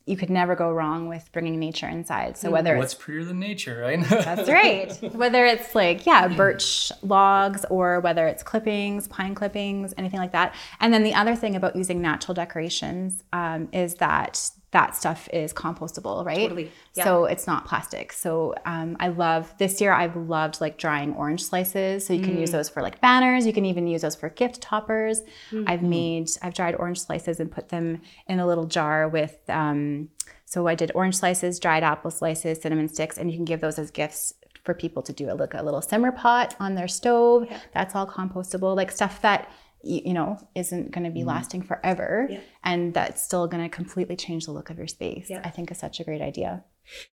you 0.07 0.17
could 0.17 0.31
never 0.31 0.55
go 0.55 0.71
wrong 0.71 1.09
with 1.09 1.31
bringing 1.33 1.59
nature 1.59 1.89
inside. 1.89 2.37
So 2.37 2.51
whether 2.51 2.77
what's 2.77 2.93
it's 2.93 3.03
prettier 3.03 3.25
than 3.25 3.41
nature, 3.41 3.81
right? 3.81 4.05
That's 4.09 4.51
right. 4.51 4.93
Whether 5.15 5.47
it's 5.47 5.75
like, 5.75 6.05
yeah, 6.05 6.29
birch 6.29 6.93
logs 7.01 7.65
or 7.71 8.01
whether 8.01 8.27
it's 8.27 8.43
clippings, 8.43 9.09
pine 9.09 9.35
clippings, 9.35 9.95
anything 9.97 10.21
like 10.21 10.33
that. 10.33 10.55
And 10.79 10.93
then 10.93 11.05
the 11.05 11.15
other 11.15 11.35
thing 11.35 11.57
about 11.57 11.75
using 11.75 12.03
natural 12.03 12.35
decorations 12.35 13.25
um, 13.33 13.71
is 13.73 13.95
that 13.95 14.51
that 14.75 14.95
stuff 14.97 15.29
is 15.33 15.53
compostable, 15.55 16.27
right? 16.27 16.37
Totally, 16.37 16.71
yeah. 16.95 17.05
So 17.05 17.25
it's 17.25 17.47
not 17.47 17.65
plastic. 17.65 18.13
So 18.13 18.55
um, 18.67 18.97
I 18.99 19.09
love 19.09 19.55
this 19.57 19.81
year. 19.81 19.93
I've 19.93 20.17
loved 20.17 20.61
like 20.61 20.79
drying 20.79 21.15
orange 21.15 21.45
slices. 21.45 22.05
So 22.05 22.13
you 22.13 22.21
can 22.23 22.37
use 22.39 22.51
those 22.51 22.69
for 22.69 22.83
like 22.83 23.01
banners. 23.01 23.47
You 23.47 23.53
can 23.53 23.65
even 23.65 23.87
use 23.87 24.03
those 24.03 24.17
for 24.17 24.29
gift 24.29 24.61
toppers. 24.61 25.23
I've 25.69 25.83
made 25.83 26.29
I've 26.43 26.55
dried 26.55 26.75
orange 26.75 27.01
slices 27.01 27.39
and 27.41 27.51
put 27.51 27.69
them 27.69 28.03
in 28.27 28.41
a 28.41 28.47
little 28.47 28.67
jar 28.67 29.09
with. 29.09 29.39
Um, 29.49 30.11
so 30.45 30.67
I 30.67 30.75
did 30.75 30.91
orange 30.95 31.17
slices, 31.17 31.59
dried 31.59 31.85
apple 31.85 32.11
slices, 32.11 32.61
cinnamon 32.61 32.89
sticks, 32.89 33.17
and 33.17 33.31
you 33.31 33.37
can 33.39 33.45
give 33.45 33.61
those 33.61 33.79
as 33.79 33.91
gifts 33.91 34.35
for 34.65 34.75
people 34.75 35.03
to 35.03 35.13
do 35.13 35.31
a, 35.31 35.35
like 35.35 35.55
a 35.55 35.63
little 35.63 35.83
simmer 35.83 36.11
pot 36.11 36.57
on 36.59 36.75
their 36.75 36.89
stove. 36.89 37.49
That's 37.73 37.95
all 37.95 38.07
compostable, 38.07 38.75
like 38.75 38.91
stuff 38.91 39.21
that 39.23 39.49
you, 39.87 40.01
you 40.07 40.15
know 40.15 40.39
isn't 40.55 40.91
going 40.93 41.05
to 41.05 41.11
be 41.11 41.25
lasting 41.25 41.63
forever, 41.63 42.27
Yeah. 42.31 42.41
and 42.63 42.95
that's 42.95 43.23
still 43.23 43.47
going 43.47 43.63
to 43.63 43.69
completely 43.69 44.17
change 44.17 44.47
the 44.47 44.53
look 44.53 44.71
of 44.71 44.79
your 44.79 44.87
space. 44.87 45.29
Yeah. 45.31 45.43
I 45.45 45.51
think 45.51 45.71
is 45.71 45.79
such 45.79 46.01
a 46.01 46.05
great 46.05 46.23
idea. 46.23 46.65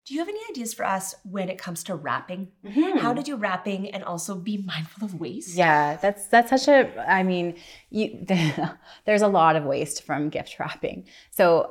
do 0.05 0.13
you 0.13 0.19
have 0.19 0.27
any 0.27 0.39
ideas 0.51 0.73
for 0.73 0.85
us 0.85 1.15
when 1.23 1.47
it 1.49 1.57
comes 1.57 1.83
to 1.83 1.95
wrapping 1.95 2.49
Mm-hmm. 2.65 2.97
how 2.99 3.13
to 3.13 3.23
do 3.23 3.35
wrapping 3.37 3.89
and 3.91 4.03
also 4.03 4.35
be 4.35 4.57
mindful 4.57 5.05
of 5.05 5.19
waste 5.19 5.55
Yeah, 5.55 5.97
that's 6.01 6.27
that's 6.27 6.49
such 6.49 6.67
a. 6.67 6.79
I 7.19 7.23
mean, 7.23 7.55
you, 7.89 8.25
there's 9.05 9.21
a 9.21 9.27
lot 9.27 9.55
of 9.55 9.63
waste 9.63 10.03
from 10.03 10.29
gift 10.29 10.59
wrapping. 10.59 11.05
So, 11.31 11.69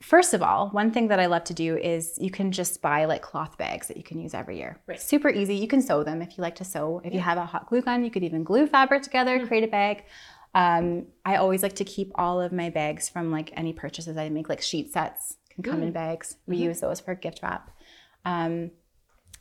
first 0.00 0.34
of 0.34 0.42
all, 0.42 0.68
one 0.70 0.90
thing 0.90 1.06
that 1.08 1.20
I 1.20 1.26
love 1.26 1.44
to 1.44 1.54
do 1.54 1.76
is 1.76 2.18
you 2.26 2.30
can 2.38 2.50
just 2.50 2.82
buy 2.82 3.04
like 3.04 3.22
cloth 3.22 3.56
bags 3.56 3.86
that 3.88 3.96
you 3.96 4.02
can 4.02 4.18
use 4.18 4.34
every 4.34 4.56
year. 4.58 4.80
Right. 4.88 5.00
Super 5.00 5.28
easy. 5.28 5.54
You 5.54 5.68
can 5.68 5.80
sew 5.82 6.02
them 6.02 6.22
if 6.22 6.36
you 6.36 6.42
like 6.42 6.56
to 6.56 6.64
sew. 6.64 7.00
If 7.04 7.12
you 7.14 7.20
have 7.20 7.38
a 7.38 7.46
hot 7.46 7.68
glue 7.68 7.82
gun, 7.82 8.04
you 8.04 8.10
could 8.10 8.24
even 8.24 8.42
glue 8.42 8.66
fabric 8.66 9.02
together, 9.02 9.46
create 9.46 9.62
a 9.64 9.68
bag. 9.68 10.04
Um, 10.54 11.06
I 11.24 11.36
always 11.36 11.62
like 11.62 11.76
to 11.76 11.84
keep 11.84 12.12
all 12.14 12.40
of 12.40 12.52
my 12.52 12.68
bags 12.70 13.08
from 13.08 13.30
like 13.30 13.52
any 13.56 13.72
purchases 13.72 14.16
I 14.16 14.28
make, 14.28 14.48
like 14.48 14.60
sheet 14.60 14.92
sets 14.92 15.36
can 15.50 15.62
come 15.62 15.82
in 15.82 15.92
bags. 15.92 16.36
We 16.46 16.56
use 16.56 16.80
those 16.80 17.00
for 17.00 17.14
gift 17.14 17.40
wrap. 17.42 17.70
Um, 18.24 18.70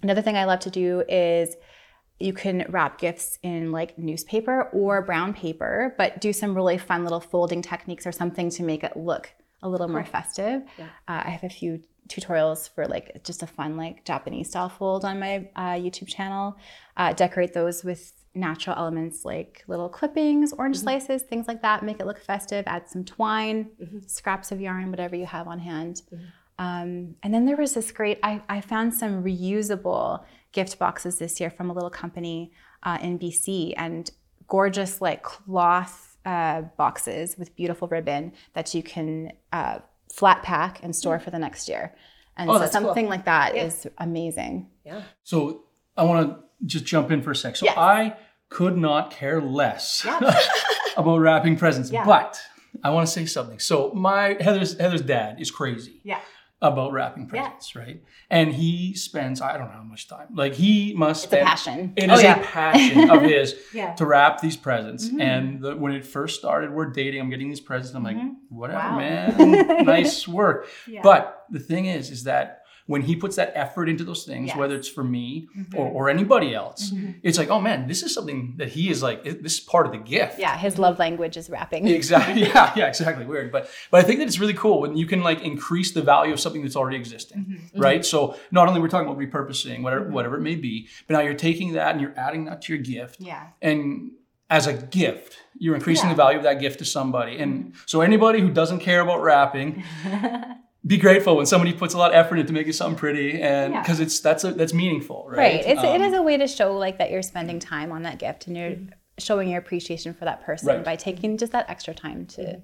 another 0.02 0.22
thing 0.22 0.38
I 0.38 0.46
love 0.46 0.60
to 0.62 0.70
do 0.70 1.04
is 1.08 1.56
you 2.20 2.34
can 2.34 2.66
wrap 2.70 3.00
gifts 3.00 3.40
in 3.44 3.72
like 3.72 3.98
newspaper 3.98 4.70
or 4.74 5.02
brown 5.02 5.34
paper, 5.34 5.96
but 5.98 6.22
do 6.22 6.32
some 6.32 6.56
really 6.56 6.78
fun 6.78 7.04
little 7.04 7.20
folding 7.20 7.62
techniques 7.62 8.06
or 8.06 8.12
something 8.12 8.50
to 8.52 8.64
make 8.64 8.84
it 8.84 8.96
look 8.96 9.34
a 9.64 9.70
little 9.70 9.88
more 9.88 10.06
festive. 10.06 10.62
Uh, 11.08 11.22
I 11.26 11.30
have 11.30 11.44
a 11.44 11.50
few 11.50 11.82
tutorials 12.08 12.70
for 12.70 12.88
like 12.88 13.24
just 13.24 13.44
a 13.44 13.48
fun 13.48 13.78
like 13.78 14.06
Japanese 14.06 14.50
style 14.50 14.70
fold 14.70 15.06
on 15.06 15.20
my 15.20 15.50
uh, 15.56 15.74
YouTube 15.74 16.08
channel. 16.08 16.58
Uh, 16.98 17.14
decorate 17.14 17.54
those 17.54 17.84
with 17.84 18.14
natural 18.34 18.76
elements 18.78 19.26
like 19.26 19.64
little 19.68 19.90
clippings, 19.90 20.54
orange 20.54 20.80
slices, 20.80 21.22
things 21.24 21.48
like 21.48 21.62
that. 21.62 21.84
Make 21.84 22.00
it 22.00 22.06
look 22.06 22.20
festive. 22.20 22.64
Add 22.68 22.90
some 22.90 23.04
twine, 23.04 23.70
scraps 24.08 24.52
of 24.52 24.62
yarn, 24.62 24.90
whatever 24.90 25.16
you 25.16 25.26
have 25.26 25.48
on 25.48 25.60
hand. 25.60 26.02
Um, 26.60 27.16
and 27.24 27.34
then 27.34 27.46
there 27.46 27.58
was 27.58 27.74
this 27.74 27.92
great, 27.92 28.20
I, 28.24 28.42
I 28.48 28.62
found 28.62 28.94
some 28.94 29.24
reusable 29.24 30.24
gift 30.52 30.78
boxes 30.78 31.18
this 31.18 31.40
year 31.40 31.50
from 31.50 31.70
a 31.70 31.74
little 31.74 31.90
company 31.90 32.52
uh, 32.84 32.98
in 33.02 33.18
BC 33.18 33.74
and 33.78 34.12
gorgeous 34.48 35.02
like 35.02 35.24
cloth 35.24 36.18
uh, 36.26 36.62
boxes 36.78 37.38
with 37.38 37.56
beautiful 37.56 37.88
ribbon 37.88 38.34
that 38.54 38.76
you 38.76 38.84
can 38.84 39.32
uh, 39.52 39.80
flat 40.14 40.44
pack 40.44 40.84
and 40.84 40.96
store 40.96 41.20
for 41.20 41.32
the 41.32 41.40
next 41.40 41.68
year. 41.70 41.96
And 42.38 42.50
Oh, 42.50 42.54
so 42.54 42.60
that's 42.60 42.76
cool. 42.76 42.86
something 42.86 43.08
like 43.10 43.26
that 43.26 43.56
is 43.56 43.88
amazing. 43.98 44.70
Yeah. 44.86 45.02
So 45.24 45.64
I 45.98 46.04
want 46.04 46.30
to 46.30 46.44
just 46.66 46.86
jump 46.86 47.12
in 47.12 47.22
for 47.22 47.32
a 47.32 47.36
sec. 47.36 47.56
So 47.56 47.66
Yes. 47.66 47.78
I 47.78 48.16
could 48.50 48.78
not 48.78 49.12
care 49.12 49.42
less 49.42 50.06
about 50.98 51.18
wrapping 51.20 51.58
presents, 51.58 51.90
but 51.90 52.40
I 52.84 52.90
want 52.92 53.08
to 53.08 53.12
say 53.14 53.26
something. 53.26 53.60
So 53.60 53.92
my 53.94 54.38
Heather's 54.40 54.78
Heather's 54.80 55.02
dad 55.02 55.40
is 55.42 55.52
crazy. 55.52 56.02
Yeah. 56.04 56.20
About 56.64 56.92
wrapping 56.92 57.26
presents, 57.28 57.76
right? 57.76 58.04
And 58.30 58.54
he 58.54 58.94
spends 58.94 59.42
I 59.42 59.58
don't 59.58 59.68
know 59.68 59.74
how 59.78 59.84
much 59.84 60.08
time. 60.08 60.28
Like 60.36 60.54
he 60.54 60.94
must 60.96 61.24
It's 61.26 61.34
a 61.34 61.38
passion. 61.38 61.94
It 61.96 62.10
Oh, 62.10 62.14
is 62.14 62.22
yeah. 62.24 62.40
a 62.40 62.44
passion 62.44 63.10
of 63.10 63.22
his 63.34 63.56
Yeah. 63.74 63.96
to 63.96 64.06
wrap 64.06 64.42
these 64.42 64.56
presents. 64.58 65.08
Mm-hmm. 65.08 65.22
And 65.22 65.62
the, 65.62 65.76
when 65.76 65.92
it 65.94 66.06
first 66.06 66.38
started, 66.38 66.72
we're 66.72 66.92
dating. 66.92 67.20
I'm 67.20 67.32
getting 67.32 67.50
these 67.50 67.60
presents. 67.60 67.96
I'm 67.96 68.04
like, 68.04 68.16
mm-hmm. 68.16 68.34
whatever, 68.56 68.78
Wow. 68.80 68.98
man. 69.00 69.86
nice 69.86 70.28
work. 70.28 70.68
But 71.02 71.46
the 71.50 71.60
thing 71.60 71.86
is, 71.88 72.12
is 72.12 72.26
that 72.26 72.61
when 72.88 73.02
he 73.02 73.16
puts 73.16 73.36
that 73.36 73.52
effort 73.56 73.90
into 73.90 74.04
those 74.04 74.24
things, 74.24 74.48
Yes. 74.48 74.58
whether 74.58 74.76
it's 74.76 74.88
for 74.90 75.04
me 75.04 75.48
mm-hmm. 75.58 75.78
or, 75.78 75.88
or 75.88 76.10
anybody 76.10 76.54
else, 76.54 76.92
mm-hmm. 76.92 77.12
it's 77.24 77.38
like, 77.38 77.50
oh 77.50 77.62
man, 77.62 77.88
this 77.88 78.04
is 78.04 78.14
something 78.14 78.56
that 78.58 78.70
he 78.70 78.90
is 78.90 79.02
like. 79.04 79.24
This 79.24 79.54
is 79.54 79.60
part 79.60 79.86
of 79.86 79.92
the 79.92 79.98
gift. 80.00 80.40
Yeah, 80.40 80.58
his 80.58 80.78
love 80.78 81.00
language 81.00 81.38
is 81.38 81.50
wrapping. 81.50 81.88
Exactly. 81.88 82.42
Yeah. 82.52 82.74
Yeah. 82.76 82.88
Exactly. 82.88 83.26
Weird, 83.26 83.52
but 83.52 83.70
but 83.92 84.00
I 84.00 84.04
think 84.04 84.20
that 84.20 84.28
it's 84.28 84.40
really 84.40 84.54
cool 84.54 84.82
when 84.82 84.98
you 84.98 85.06
can 85.06 85.22
like 85.22 85.42
increase 85.42 85.92
the 85.94 86.02
value 86.02 86.34
of 86.34 86.40
something 86.40 86.62
that's 86.62 86.76
already 86.76 86.98
existing, 86.98 87.46
mm-hmm. 87.46 87.80
right? 87.80 88.06
So 88.06 88.36
not 88.52 88.68
only 88.68 88.82
we're 88.82 88.90
talking 88.90 89.08
about 89.08 89.20
repurposing, 89.20 89.84
whatever 89.84 90.10
whatever 90.10 90.36
it 90.38 90.42
may 90.42 90.56
be, 90.56 90.88
but 91.08 91.14
now 91.16 91.22
you're 91.22 91.34
taking 91.34 91.74
that 91.74 91.92
and 91.92 92.02
you're 92.02 92.18
adding 92.18 92.46
that 92.46 92.62
to 92.64 92.74
your 92.74 92.82
gift, 92.82 93.20
Yeah. 93.20 93.48
and 93.62 94.12
as 94.50 94.68
a 94.68 94.74
gift, 94.74 95.38
you're 95.58 95.76
increasing 95.76 96.10
Yeah. 96.10 96.14
the 96.14 96.18
value 96.18 96.38
of 96.38 96.44
that 96.44 96.60
gift 96.60 96.80
to 96.80 96.86
somebody. 96.86 97.38
And 97.38 97.74
so 97.86 98.02
anybody 98.02 98.42
who 98.42 98.50
doesn't 98.50 98.80
care 98.80 99.02
about 99.02 99.22
wrapping. 99.22 99.84
Be 100.86 100.98
grateful 100.98 101.36
when 101.38 101.46
somebody 101.46 101.74
puts 101.74 101.94
a 101.94 101.98
lot 101.98 102.12
of 102.12 102.16
effort 102.16 102.38
into 102.40 102.54
making 102.54 102.74
something 102.74 102.98
pretty, 102.98 103.40
and 103.40 103.74
Yeah. 103.74 103.82
because 103.82 104.00
it's 104.00 104.20
that's 104.20 104.44
a, 104.44 104.52
that's 104.52 104.74
meaningful, 104.74 105.26
right? 105.30 105.38
Right. 105.38 105.64
It's, 105.66 105.84
Um, 105.84 106.02
is 106.02 106.14
a 106.14 106.22
way 106.24 106.38
to 106.38 106.48
show 106.48 106.76
like 106.76 106.98
that 106.98 107.12
you're 107.12 107.22
spending 107.22 107.60
time 107.60 107.92
on 107.92 108.02
that 108.04 108.18
gift 108.18 108.48
and 108.48 108.58
you're 108.58 108.76
showing 109.20 109.50
your 109.50 109.60
appreciation 109.60 110.14
for 110.16 110.26
that 110.26 110.44
person 110.44 110.70
Right. 110.70 110.84
by 110.84 110.96
taking 110.96 111.38
just 111.38 111.52
that 111.52 111.70
extra 111.70 111.94
time 111.94 112.26
to. 112.28 112.62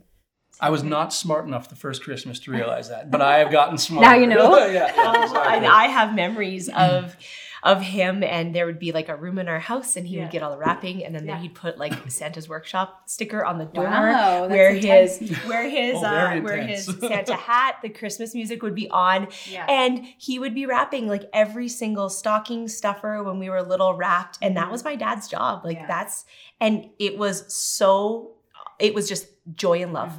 I 0.59 0.72
was 0.72 0.82
not 0.82 1.13
smart 1.13 1.45
enough 1.45 1.70
the 1.70 1.76
first 1.76 2.01
Christmas 2.03 2.39
to 2.39 2.51
realize 2.51 2.89
that, 2.89 3.11
but 3.11 3.22
I 3.22 3.38
have 3.38 3.51
gotten 3.51 3.78
smart. 3.88 4.01
Now 4.01 4.15
you 4.15 4.26
know. 4.26 4.57
yeah, 4.65 4.91
yeah, 4.95 5.24
exactly. 5.24 5.55
And 5.57 5.65
I 5.68 5.86
have 5.88 6.15
memories 6.15 6.70
of 6.70 7.15
of 7.64 7.82
him 7.82 8.24
and 8.24 8.53
there 8.53 8.66
would 8.66 8.80
be 8.80 8.91
like 8.91 9.10
a 9.10 9.16
room 9.16 9.39
in 9.39 9.47
our 9.47 9.60
house 9.60 9.95
and 9.95 10.08
he 10.08 10.20
would 10.20 10.30
get 10.32 10.43
all 10.43 10.51
the 10.51 10.58
wrapping 10.58 11.03
and 11.03 11.16
then 11.16 11.26
Yeah. 11.26 11.39
he'd 11.39 11.55
put 11.55 11.78
like 11.78 11.93
Santa's 12.10 12.47
workshop 12.47 13.03
sticker 13.05 13.43
on 13.43 13.58
the 13.58 13.66
door 13.66 13.86
Wow, 13.86 14.47
where 14.47 14.72
his 14.74 15.20
where 15.45 15.70
his 15.70 15.95
Oh, 15.97 16.05
uh, 16.05 16.39
where 16.41 16.58
his. 16.62 16.86
Santa 16.99 17.36
hat, 17.36 17.78
the 17.82 17.89
Christmas 17.89 18.34
music 18.36 18.62
would 18.62 18.76
be 18.76 18.89
on 18.89 19.28
Yeah. 19.49 19.66
and 19.68 20.05
he 20.18 20.39
would 20.39 20.53
be 20.53 20.66
wrapping 20.66 21.08
like 21.08 21.30
every 21.34 21.68
single 21.70 22.10
stocking 22.10 22.68
stuffer 22.68 23.24
when 23.24 23.39
we 23.39 23.49
were 23.49 23.62
little 23.64 23.93
wrapped 23.95 24.38
and 24.41 24.55
that 24.58 24.72
was 24.72 24.84
my 24.84 24.95
dad's 24.95 25.28
job. 25.28 25.66
Like 25.66 25.78
Yeah. 25.78 25.88
that's 25.88 26.26
and 26.60 26.89
it 26.99 27.18
was 27.18 27.51
so 27.53 28.36
it 28.80 28.93
was 28.93 29.10
just 29.10 29.28
joy 29.55 29.82
and 29.82 29.93
love. 29.93 30.14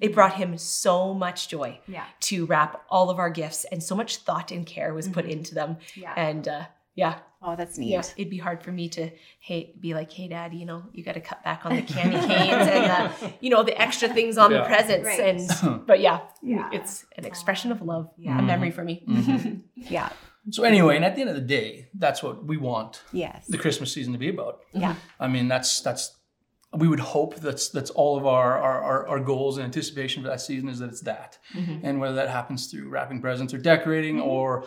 It 0.00 0.14
brought 0.14 0.34
him 0.36 0.56
so 0.56 1.12
much 1.12 1.48
joy 1.48 1.78
Yeah. 1.86 2.04
to 2.20 2.46
wrap 2.46 2.82
all 2.88 3.10
of 3.10 3.18
our 3.18 3.28
gifts 3.30 3.64
and 3.70 3.82
so 3.82 3.94
much 3.94 4.16
thought 4.16 4.50
and 4.50 4.64
care 4.66 4.94
was 4.94 5.08
put 5.08 5.26
into 5.26 5.54
them 5.54 5.76
Yeah. 5.94 6.14
and 6.16 6.48
uh 6.48 6.64
yeah 6.94 7.18
Oh, 7.42 7.56
that's 7.56 7.78
neat. 7.78 7.88
yeah 7.90 8.02
it'd 8.18 8.28
be 8.28 8.36
hard 8.36 8.62
for 8.62 8.70
me 8.70 8.90
to 8.90 9.08
hey 9.38 9.74
be 9.80 9.94
like 9.94 10.12
hey 10.12 10.28
dad 10.28 10.52
you 10.52 10.66
know 10.66 10.82
you 10.92 11.02
got 11.02 11.14
to 11.14 11.20
cut 11.22 11.42
back 11.42 11.64
on 11.64 11.74
the 11.74 11.80
candy 11.80 12.18
canes 12.18 12.68
and 12.68 12.90
uh, 12.92 13.10
you 13.40 13.48
know 13.48 13.62
the 13.62 13.80
extra 13.80 14.08
things 14.08 14.36
on 14.36 14.52
the 14.52 14.62
presents 14.64 15.06
Right. 15.06 15.20
and 15.20 15.86
but 15.86 16.00
yeah, 16.00 16.20
Yeah. 16.42 16.68
it's 16.70 17.06
an 17.16 17.24
expression 17.24 17.72
of 17.72 17.80
love 17.80 18.10
Yeah. 18.18 18.38
a 18.38 18.42
memory 18.42 18.70
for 18.70 18.84
me 18.84 19.04
mm-hmm. 19.08 19.60
Yeah. 19.74 20.10
So 20.50 20.64
anyway, 20.64 20.96
and 20.96 21.04
at 21.04 21.14
the 21.14 21.20
end 21.20 21.30
of 21.30 21.36
the 21.36 21.42
day, 21.42 21.88
that's 21.94 22.22
what 22.22 22.44
we 22.44 22.56
want 22.56 23.02
Yes. 23.12 23.46
the 23.46 23.58
Christmas 23.58 23.92
season 23.92 24.12
to 24.14 24.18
be 24.18 24.28
about. 24.30 24.60
Yeah. 24.72 24.92
Mm-hmm. 24.92 25.22
I 25.22 25.28
mean, 25.28 25.48
that's 25.48 25.80
that's 25.82 26.16
we 26.74 26.88
would 26.88 27.00
hope 27.00 27.36
that's 27.36 27.68
that's 27.70 27.90
all 27.90 28.16
of 28.16 28.26
our 28.26 28.58
our, 28.58 28.82
our, 28.82 29.06
our 29.08 29.20
goals 29.20 29.56
and 29.58 29.64
anticipation 29.64 30.22
for 30.22 30.28
that 30.28 30.40
season 30.40 30.68
is 30.68 30.78
that 30.78 30.88
it's 30.90 31.00
that, 31.02 31.38
mm-hmm. 31.54 31.84
and 31.86 32.00
whether 32.00 32.14
that 32.16 32.28
happens 32.28 32.66
through 32.70 32.88
wrapping 32.88 33.20
presents 33.20 33.52
or 33.54 33.58
decorating 33.58 34.20
or 34.20 34.64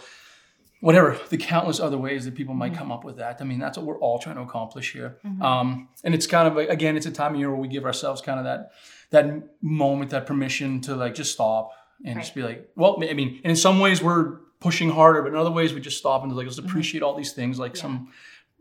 whatever 0.84 1.18
the 1.30 1.38
countless 1.38 1.80
other 1.80 1.98
ways 1.98 2.26
that 2.26 2.36
people 2.36 2.54
might 2.54 2.74
mm-hmm. 2.74 2.80
come 2.80 2.92
up 2.92 3.06
with 3.06 3.16
that. 3.16 3.38
I 3.40 3.46
mean, 3.46 3.58
that's 3.58 3.78
what 3.78 3.88
we're 3.88 4.00
all 4.00 4.20
trying 4.20 4.36
to 4.36 4.42
accomplish 4.42 4.92
here. 4.92 5.18
Mm-hmm. 5.26 5.42
Um, 5.42 5.88
and 6.04 6.14
it's 6.14 6.28
kind 6.28 6.46
of 6.46 6.58
a, 6.58 6.68
again, 6.68 6.98
it's 6.98 7.06
a 7.06 7.12
time 7.12 7.36
of 7.36 7.40
year 7.40 7.50
where 7.50 7.60
we 7.60 7.70
give 7.70 7.86
ourselves 7.86 8.20
kind 8.22 8.38
of 8.38 8.44
that 8.44 8.72
that 9.12 9.26
moment, 9.62 10.12
that 10.12 10.26
permission 10.26 10.82
to 10.82 10.96
like 10.98 11.16
just 11.16 11.32
stop 11.32 11.72
and 12.04 12.20
just 12.20 12.36
be 12.36 12.44
like, 12.44 12.70
well, 12.76 12.98
I 13.02 13.14
mean, 13.14 13.40
and 13.46 13.52
in 13.52 13.56
some 13.56 13.80
ways 13.80 14.04
we're 14.04 14.40
pushing 14.60 14.90
harder, 14.90 15.22
but 15.22 15.30
in 15.30 15.38
other 15.38 15.52
ways 15.52 15.74
we 15.74 15.80
just 15.80 16.00
stop 16.00 16.22
and 16.22 16.36
like 16.36 16.48
let's 16.48 16.60
mm-hmm. 16.60 16.68
appreciate 16.68 17.02
all 17.02 17.16
these 17.16 17.32
things, 17.32 17.58
like 17.58 17.78
some 17.78 18.12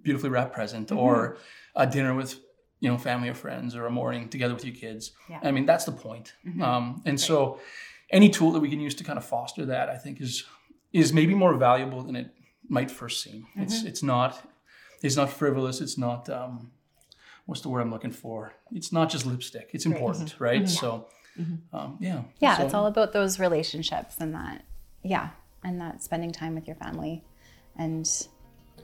beautifully 0.01 0.31
wrapped 0.31 0.55
present 0.55 0.93
or 0.93 1.39
a 1.75 1.89
dinner 1.89 2.14
with 2.14 2.39
you 2.79 2.89
know 2.89 2.99
family 2.99 3.31
or 3.31 3.35
friends 3.35 3.75
or 3.75 3.87
a 3.87 3.91
morning 3.91 4.29
together 4.29 4.55
with 4.55 4.64
your 4.64 4.77
kids. 4.77 5.11
Yeah. 5.29 5.41
I 5.43 5.51
mean, 5.51 5.66
that's 5.66 5.87
the 5.87 5.93
point. 5.93 6.35
Um, 6.62 7.03
and 7.05 7.20
so, 7.20 7.59
any 8.11 8.29
tool 8.29 8.53
that 8.53 8.61
we 8.61 8.70
can 8.70 8.79
use 8.79 8.95
to 8.95 9.03
kind 9.03 9.18
of 9.18 9.25
foster 9.25 9.66
that, 9.66 9.89
I 9.89 9.97
think, 9.97 10.20
is 10.20 10.45
is 10.93 11.12
maybe 11.12 11.34
more 11.34 11.55
valuable 11.55 12.03
than 12.03 12.16
it 12.16 12.30
might 12.68 12.90
first 12.90 13.22
seem. 13.22 13.47
It's 13.57 13.78
mm-hmm. 13.78 13.88
it's 13.88 14.03
not 14.03 14.43
it's 15.03 15.16
not 15.16 15.30
frivolous. 15.30 15.80
It's 15.80 15.99
not 15.99 16.28
um, 16.28 16.70
what's 17.47 17.61
the 17.61 17.68
word 17.68 17.80
I'm 17.80 17.90
looking 17.90 18.12
for? 18.12 18.55
It's 18.72 18.93
not 18.93 19.11
just 19.11 19.26
lipstick. 19.26 19.70
It's 19.72 19.86
important, 19.86 20.32
mm-hmm. 20.32 20.45
right? 20.45 20.62
Mm-hmm. 20.62 20.66
So, 20.66 21.09
um, 21.72 21.99
yeah. 22.01 22.22
Yeah. 22.40 22.57
So- 22.57 22.64
it's 22.64 22.74
all 22.74 22.86
about 22.86 23.12
those 23.12 23.38
relationships 23.38 24.16
and 24.20 24.34
that, 24.34 24.64
yeah, 25.03 25.30
and 25.64 25.80
that 25.80 26.03
spending 26.03 26.32
time 26.32 26.55
with 26.55 26.66
your 26.66 26.76
family 26.76 27.24
and 27.76 28.09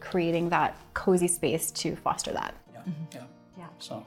creating 0.00 0.48
that 0.50 0.76
cozy 0.94 1.28
space 1.28 1.70
to 1.70 1.96
foster 1.96 2.32
that. 2.32 2.54
Yeah, 2.72 2.82
yeah. 3.14 3.24
Yeah. 3.58 3.66
So 3.78 4.06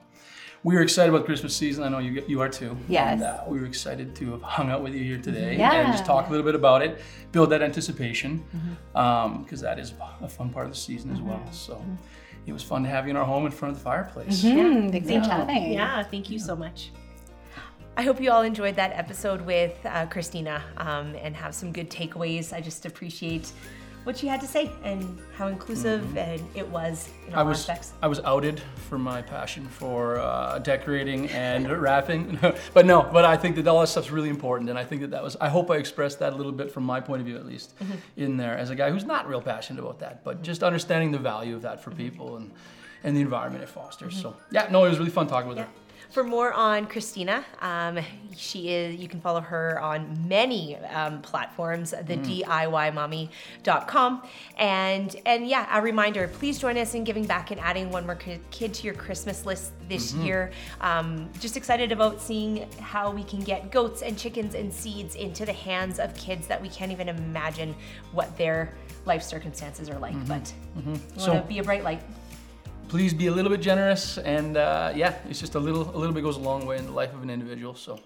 we 0.63 0.75
were 0.75 0.81
excited 0.81 1.13
about 1.13 1.25
Christmas 1.25 1.55
season. 1.55 1.83
I 1.83 1.89
know 1.89 1.99
you 1.99 2.23
you 2.27 2.39
are 2.41 2.49
too. 2.49 2.77
Yes. 2.87 3.13
And 3.13 3.23
uh, 3.23 3.43
we 3.47 3.59
were 3.59 3.65
excited 3.65 4.15
to 4.17 4.31
have 4.33 4.41
hung 4.41 4.69
out 4.69 4.83
with 4.83 4.93
you 4.93 5.03
here 5.03 5.17
today 5.17 5.57
Yeah. 5.57 5.73
and 5.73 5.91
just 5.91 6.05
talk 6.05 6.27
a 6.27 6.31
little 6.31 6.45
bit 6.45 6.55
about 6.55 6.81
it, 6.83 7.01
build 7.31 7.49
that 7.49 7.61
anticipation, 7.61 8.43
because 8.93 9.61
that 9.61 9.79
is 9.79 9.93
a 10.21 10.27
fun 10.27 10.49
part 10.49 10.65
of 10.67 10.71
the 10.73 10.77
season 10.77 11.11
as 11.11 11.21
well. 11.21 11.41
So 11.51 11.83
it 12.45 12.53
was 12.53 12.63
fun 12.63 12.83
to 12.83 12.89
have 12.89 13.05
you 13.05 13.11
in 13.11 13.17
our 13.17 13.25
home 13.25 13.45
in 13.45 13.51
front 13.51 13.71
of 13.73 13.77
the 13.79 13.83
fireplace. 13.83 14.43
Mm, 14.43 14.91
thanks 14.91 15.07
for 15.09 15.21
chatting. 15.29 15.73
yeah 15.73 16.03
thank 16.03 16.29
you 16.29 16.39
so 16.39 16.55
much 16.55 16.91
I 17.97 18.03
hope 18.03 18.21
you 18.21 18.31
all 18.31 18.41
enjoyed 18.41 18.75
that 18.77 18.93
episode 18.93 19.41
with 19.41 19.75
uh, 19.85 20.05
Christina 20.07 20.63
um, 20.77 21.13
and 21.21 21.35
have 21.35 21.53
some 21.53 21.73
good 21.73 21.89
takeaways. 21.91 22.53
I 22.53 22.61
just 22.61 22.85
appreciate 22.85 23.51
what 24.03 24.17
she 24.17 24.27
had 24.27 24.41
to 24.41 24.47
say 24.47 24.71
and 24.83 25.19
how 25.35 25.47
inclusive 25.47 26.17
and 26.17 26.41
it 26.55 26.67
was 26.67 27.07
in 27.27 27.31
Mm-hmm. 27.31 27.39
I 27.39 27.41
all 27.41 27.47
was 27.47 27.59
aspects. 27.61 27.93
I 28.01 28.07
was 28.07 28.19
outed 28.21 28.61
for 28.89 28.97
my 28.97 29.21
passion 29.21 29.65
for 29.67 30.19
uh, 30.19 30.59
decorating 30.59 31.29
and 31.29 31.69
wrapping, 31.81 32.37
but 32.73 32.85
no. 32.85 33.03
But 33.03 33.25
I 33.25 33.37
think 33.37 33.55
that 33.55 33.67
all 33.67 33.79
that 33.81 33.87
stuff's 33.87 34.11
really 34.11 34.29
important, 34.29 34.69
and 34.69 34.77
I 34.77 34.83
think 34.83 35.01
that 35.01 35.11
that 35.11 35.23
was. 35.23 35.37
I 35.39 35.49
hope 35.49 35.71
I 35.71 35.77
expressed 35.77 36.19
that 36.19 36.33
a 36.33 36.35
little 36.35 36.51
bit 36.51 36.71
from 36.71 36.83
my 36.83 36.99
point 36.99 37.21
of 37.21 37.25
view, 37.25 37.37
at 37.37 37.45
least, 37.45 37.73
in 38.17 38.37
there 38.37 38.57
as 38.57 38.69
a 38.69 38.75
guy 38.75 38.91
who's 38.91 39.05
not 39.05 39.27
real 39.29 39.41
passionate 39.41 39.81
about 39.81 39.99
that, 39.99 40.23
but 40.23 40.41
just 40.41 40.61
understanding 40.61 41.11
the 41.11 41.19
value 41.19 41.55
of 41.55 41.61
that 41.61 41.81
for 41.81 41.91
people 41.91 42.37
and 42.37 42.51
and 43.03 43.15
the 43.15 43.21
environment 43.21 43.63
it 43.63 43.69
fosters. 43.69 44.19
So 44.19 44.35
yeah, 44.51 44.67
no, 44.69 44.85
it 44.85 44.89
was 44.89 44.99
really 44.99 45.11
fun 45.11 45.27
talking 45.27 45.47
with 45.49 45.57
her. 45.57 45.67
For 46.11 46.23
more 46.25 46.51
on 46.51 46.87
Christina, 46.87 47.45
um, 47.61 47.97
she 48.35 48.67
is. 48.69 48.99
You 48.99 49.07
can 49.07 49.21
follow 49.21 49.39
her 49.39 49.79
on 49.81 50.27
many 50.27 50.75
um, 50.77 51.21
platforms. 51.21 51.91
The 51.91 52.17
DIYmommy.com, 52.17 54.21
and 54.57 55.15
and 55.25 55.47
yeah, 55.47 55.77
a 55.77 55.81
reminder: 55.81 56.27
please 56.27 56.59
join 56.59 56.77
us 56.77 56.95
in 56.95 57.05
giving 57.05 57.25
back 57.25 57.51
and 57.51 57.61
adding 57.61 57.91
one 57.91 58.05
more 58.05 58.15
kid 58.15 58.73
to 58.73 58.83
your 58.83 58.93
Christmas 58.93 59.45
list 59.45 59.71
this 59.87 60.13
year. 60.15 60.51
Um, 60.81 61.29
just 61.39 61.55
excited 61.55 61.93
about 61.93 62.19
seeing 62.21 62.69
how 62.81 63.09
we 63.11 63.23
can 63.23 63.39
get 63.39 63.71
goats 63.71 64.01
and 64.01 64.17
chickens 64.17 64.53
and 64.53 64.73
seeds 64.73 65.15
into 65.15 65.45
the 65.45 65.53
hands 65.53 65.97
of 65.97 66.13
kids 66.15 66.45
that 66.47 66.61
we 66.61 66.67
can't 66.67 66.91
even 66.91 67.07
imagine 67.07 67.73
what 68.11 68.37
their 68.37 68.73
life 69.05 69.23
circumstances 69.23 69.89
are 69.89 69.97
like. 69.99 70.27
But 70.27 70.51
we 70.75 70.81
want 70.91 71.13
to 71.13 71.19
So- 71.21 71.39
be 71.41 71.59
a 71.59 71.63
bright 71.63 71.85
light. 71.85 72.01
Please 72.91 73.13
be 73.13 73.27
a 73.27 73.31
little 73.31 73.49
bit 73.49 73.61
generous, 73.61 74.17
and 74.17 74.57
uh, 74.57 74.91
yeah, 74.93 75.15
it's 75.29 75.39
just 75.39 75.55
a 75.55 75.59
little 75.59 75.89
a 75.95 75.97
little 75.97 76.13
bit 76.13 76.23
goes 76.23 76.35
a 76.35 76.41
long 76.41 76.65
way 76.65 76.77
in 76.77 76.85
the 76.85 76.91
life 76.91 77.13
of 77.13 77.23
an 77.23 77.29
individual. 77.29 77.73
So, 77.73 77.97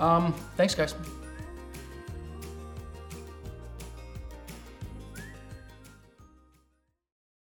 um, 0.00 0.32
thanks, 0.56 0.74
guys. 0.74 0.96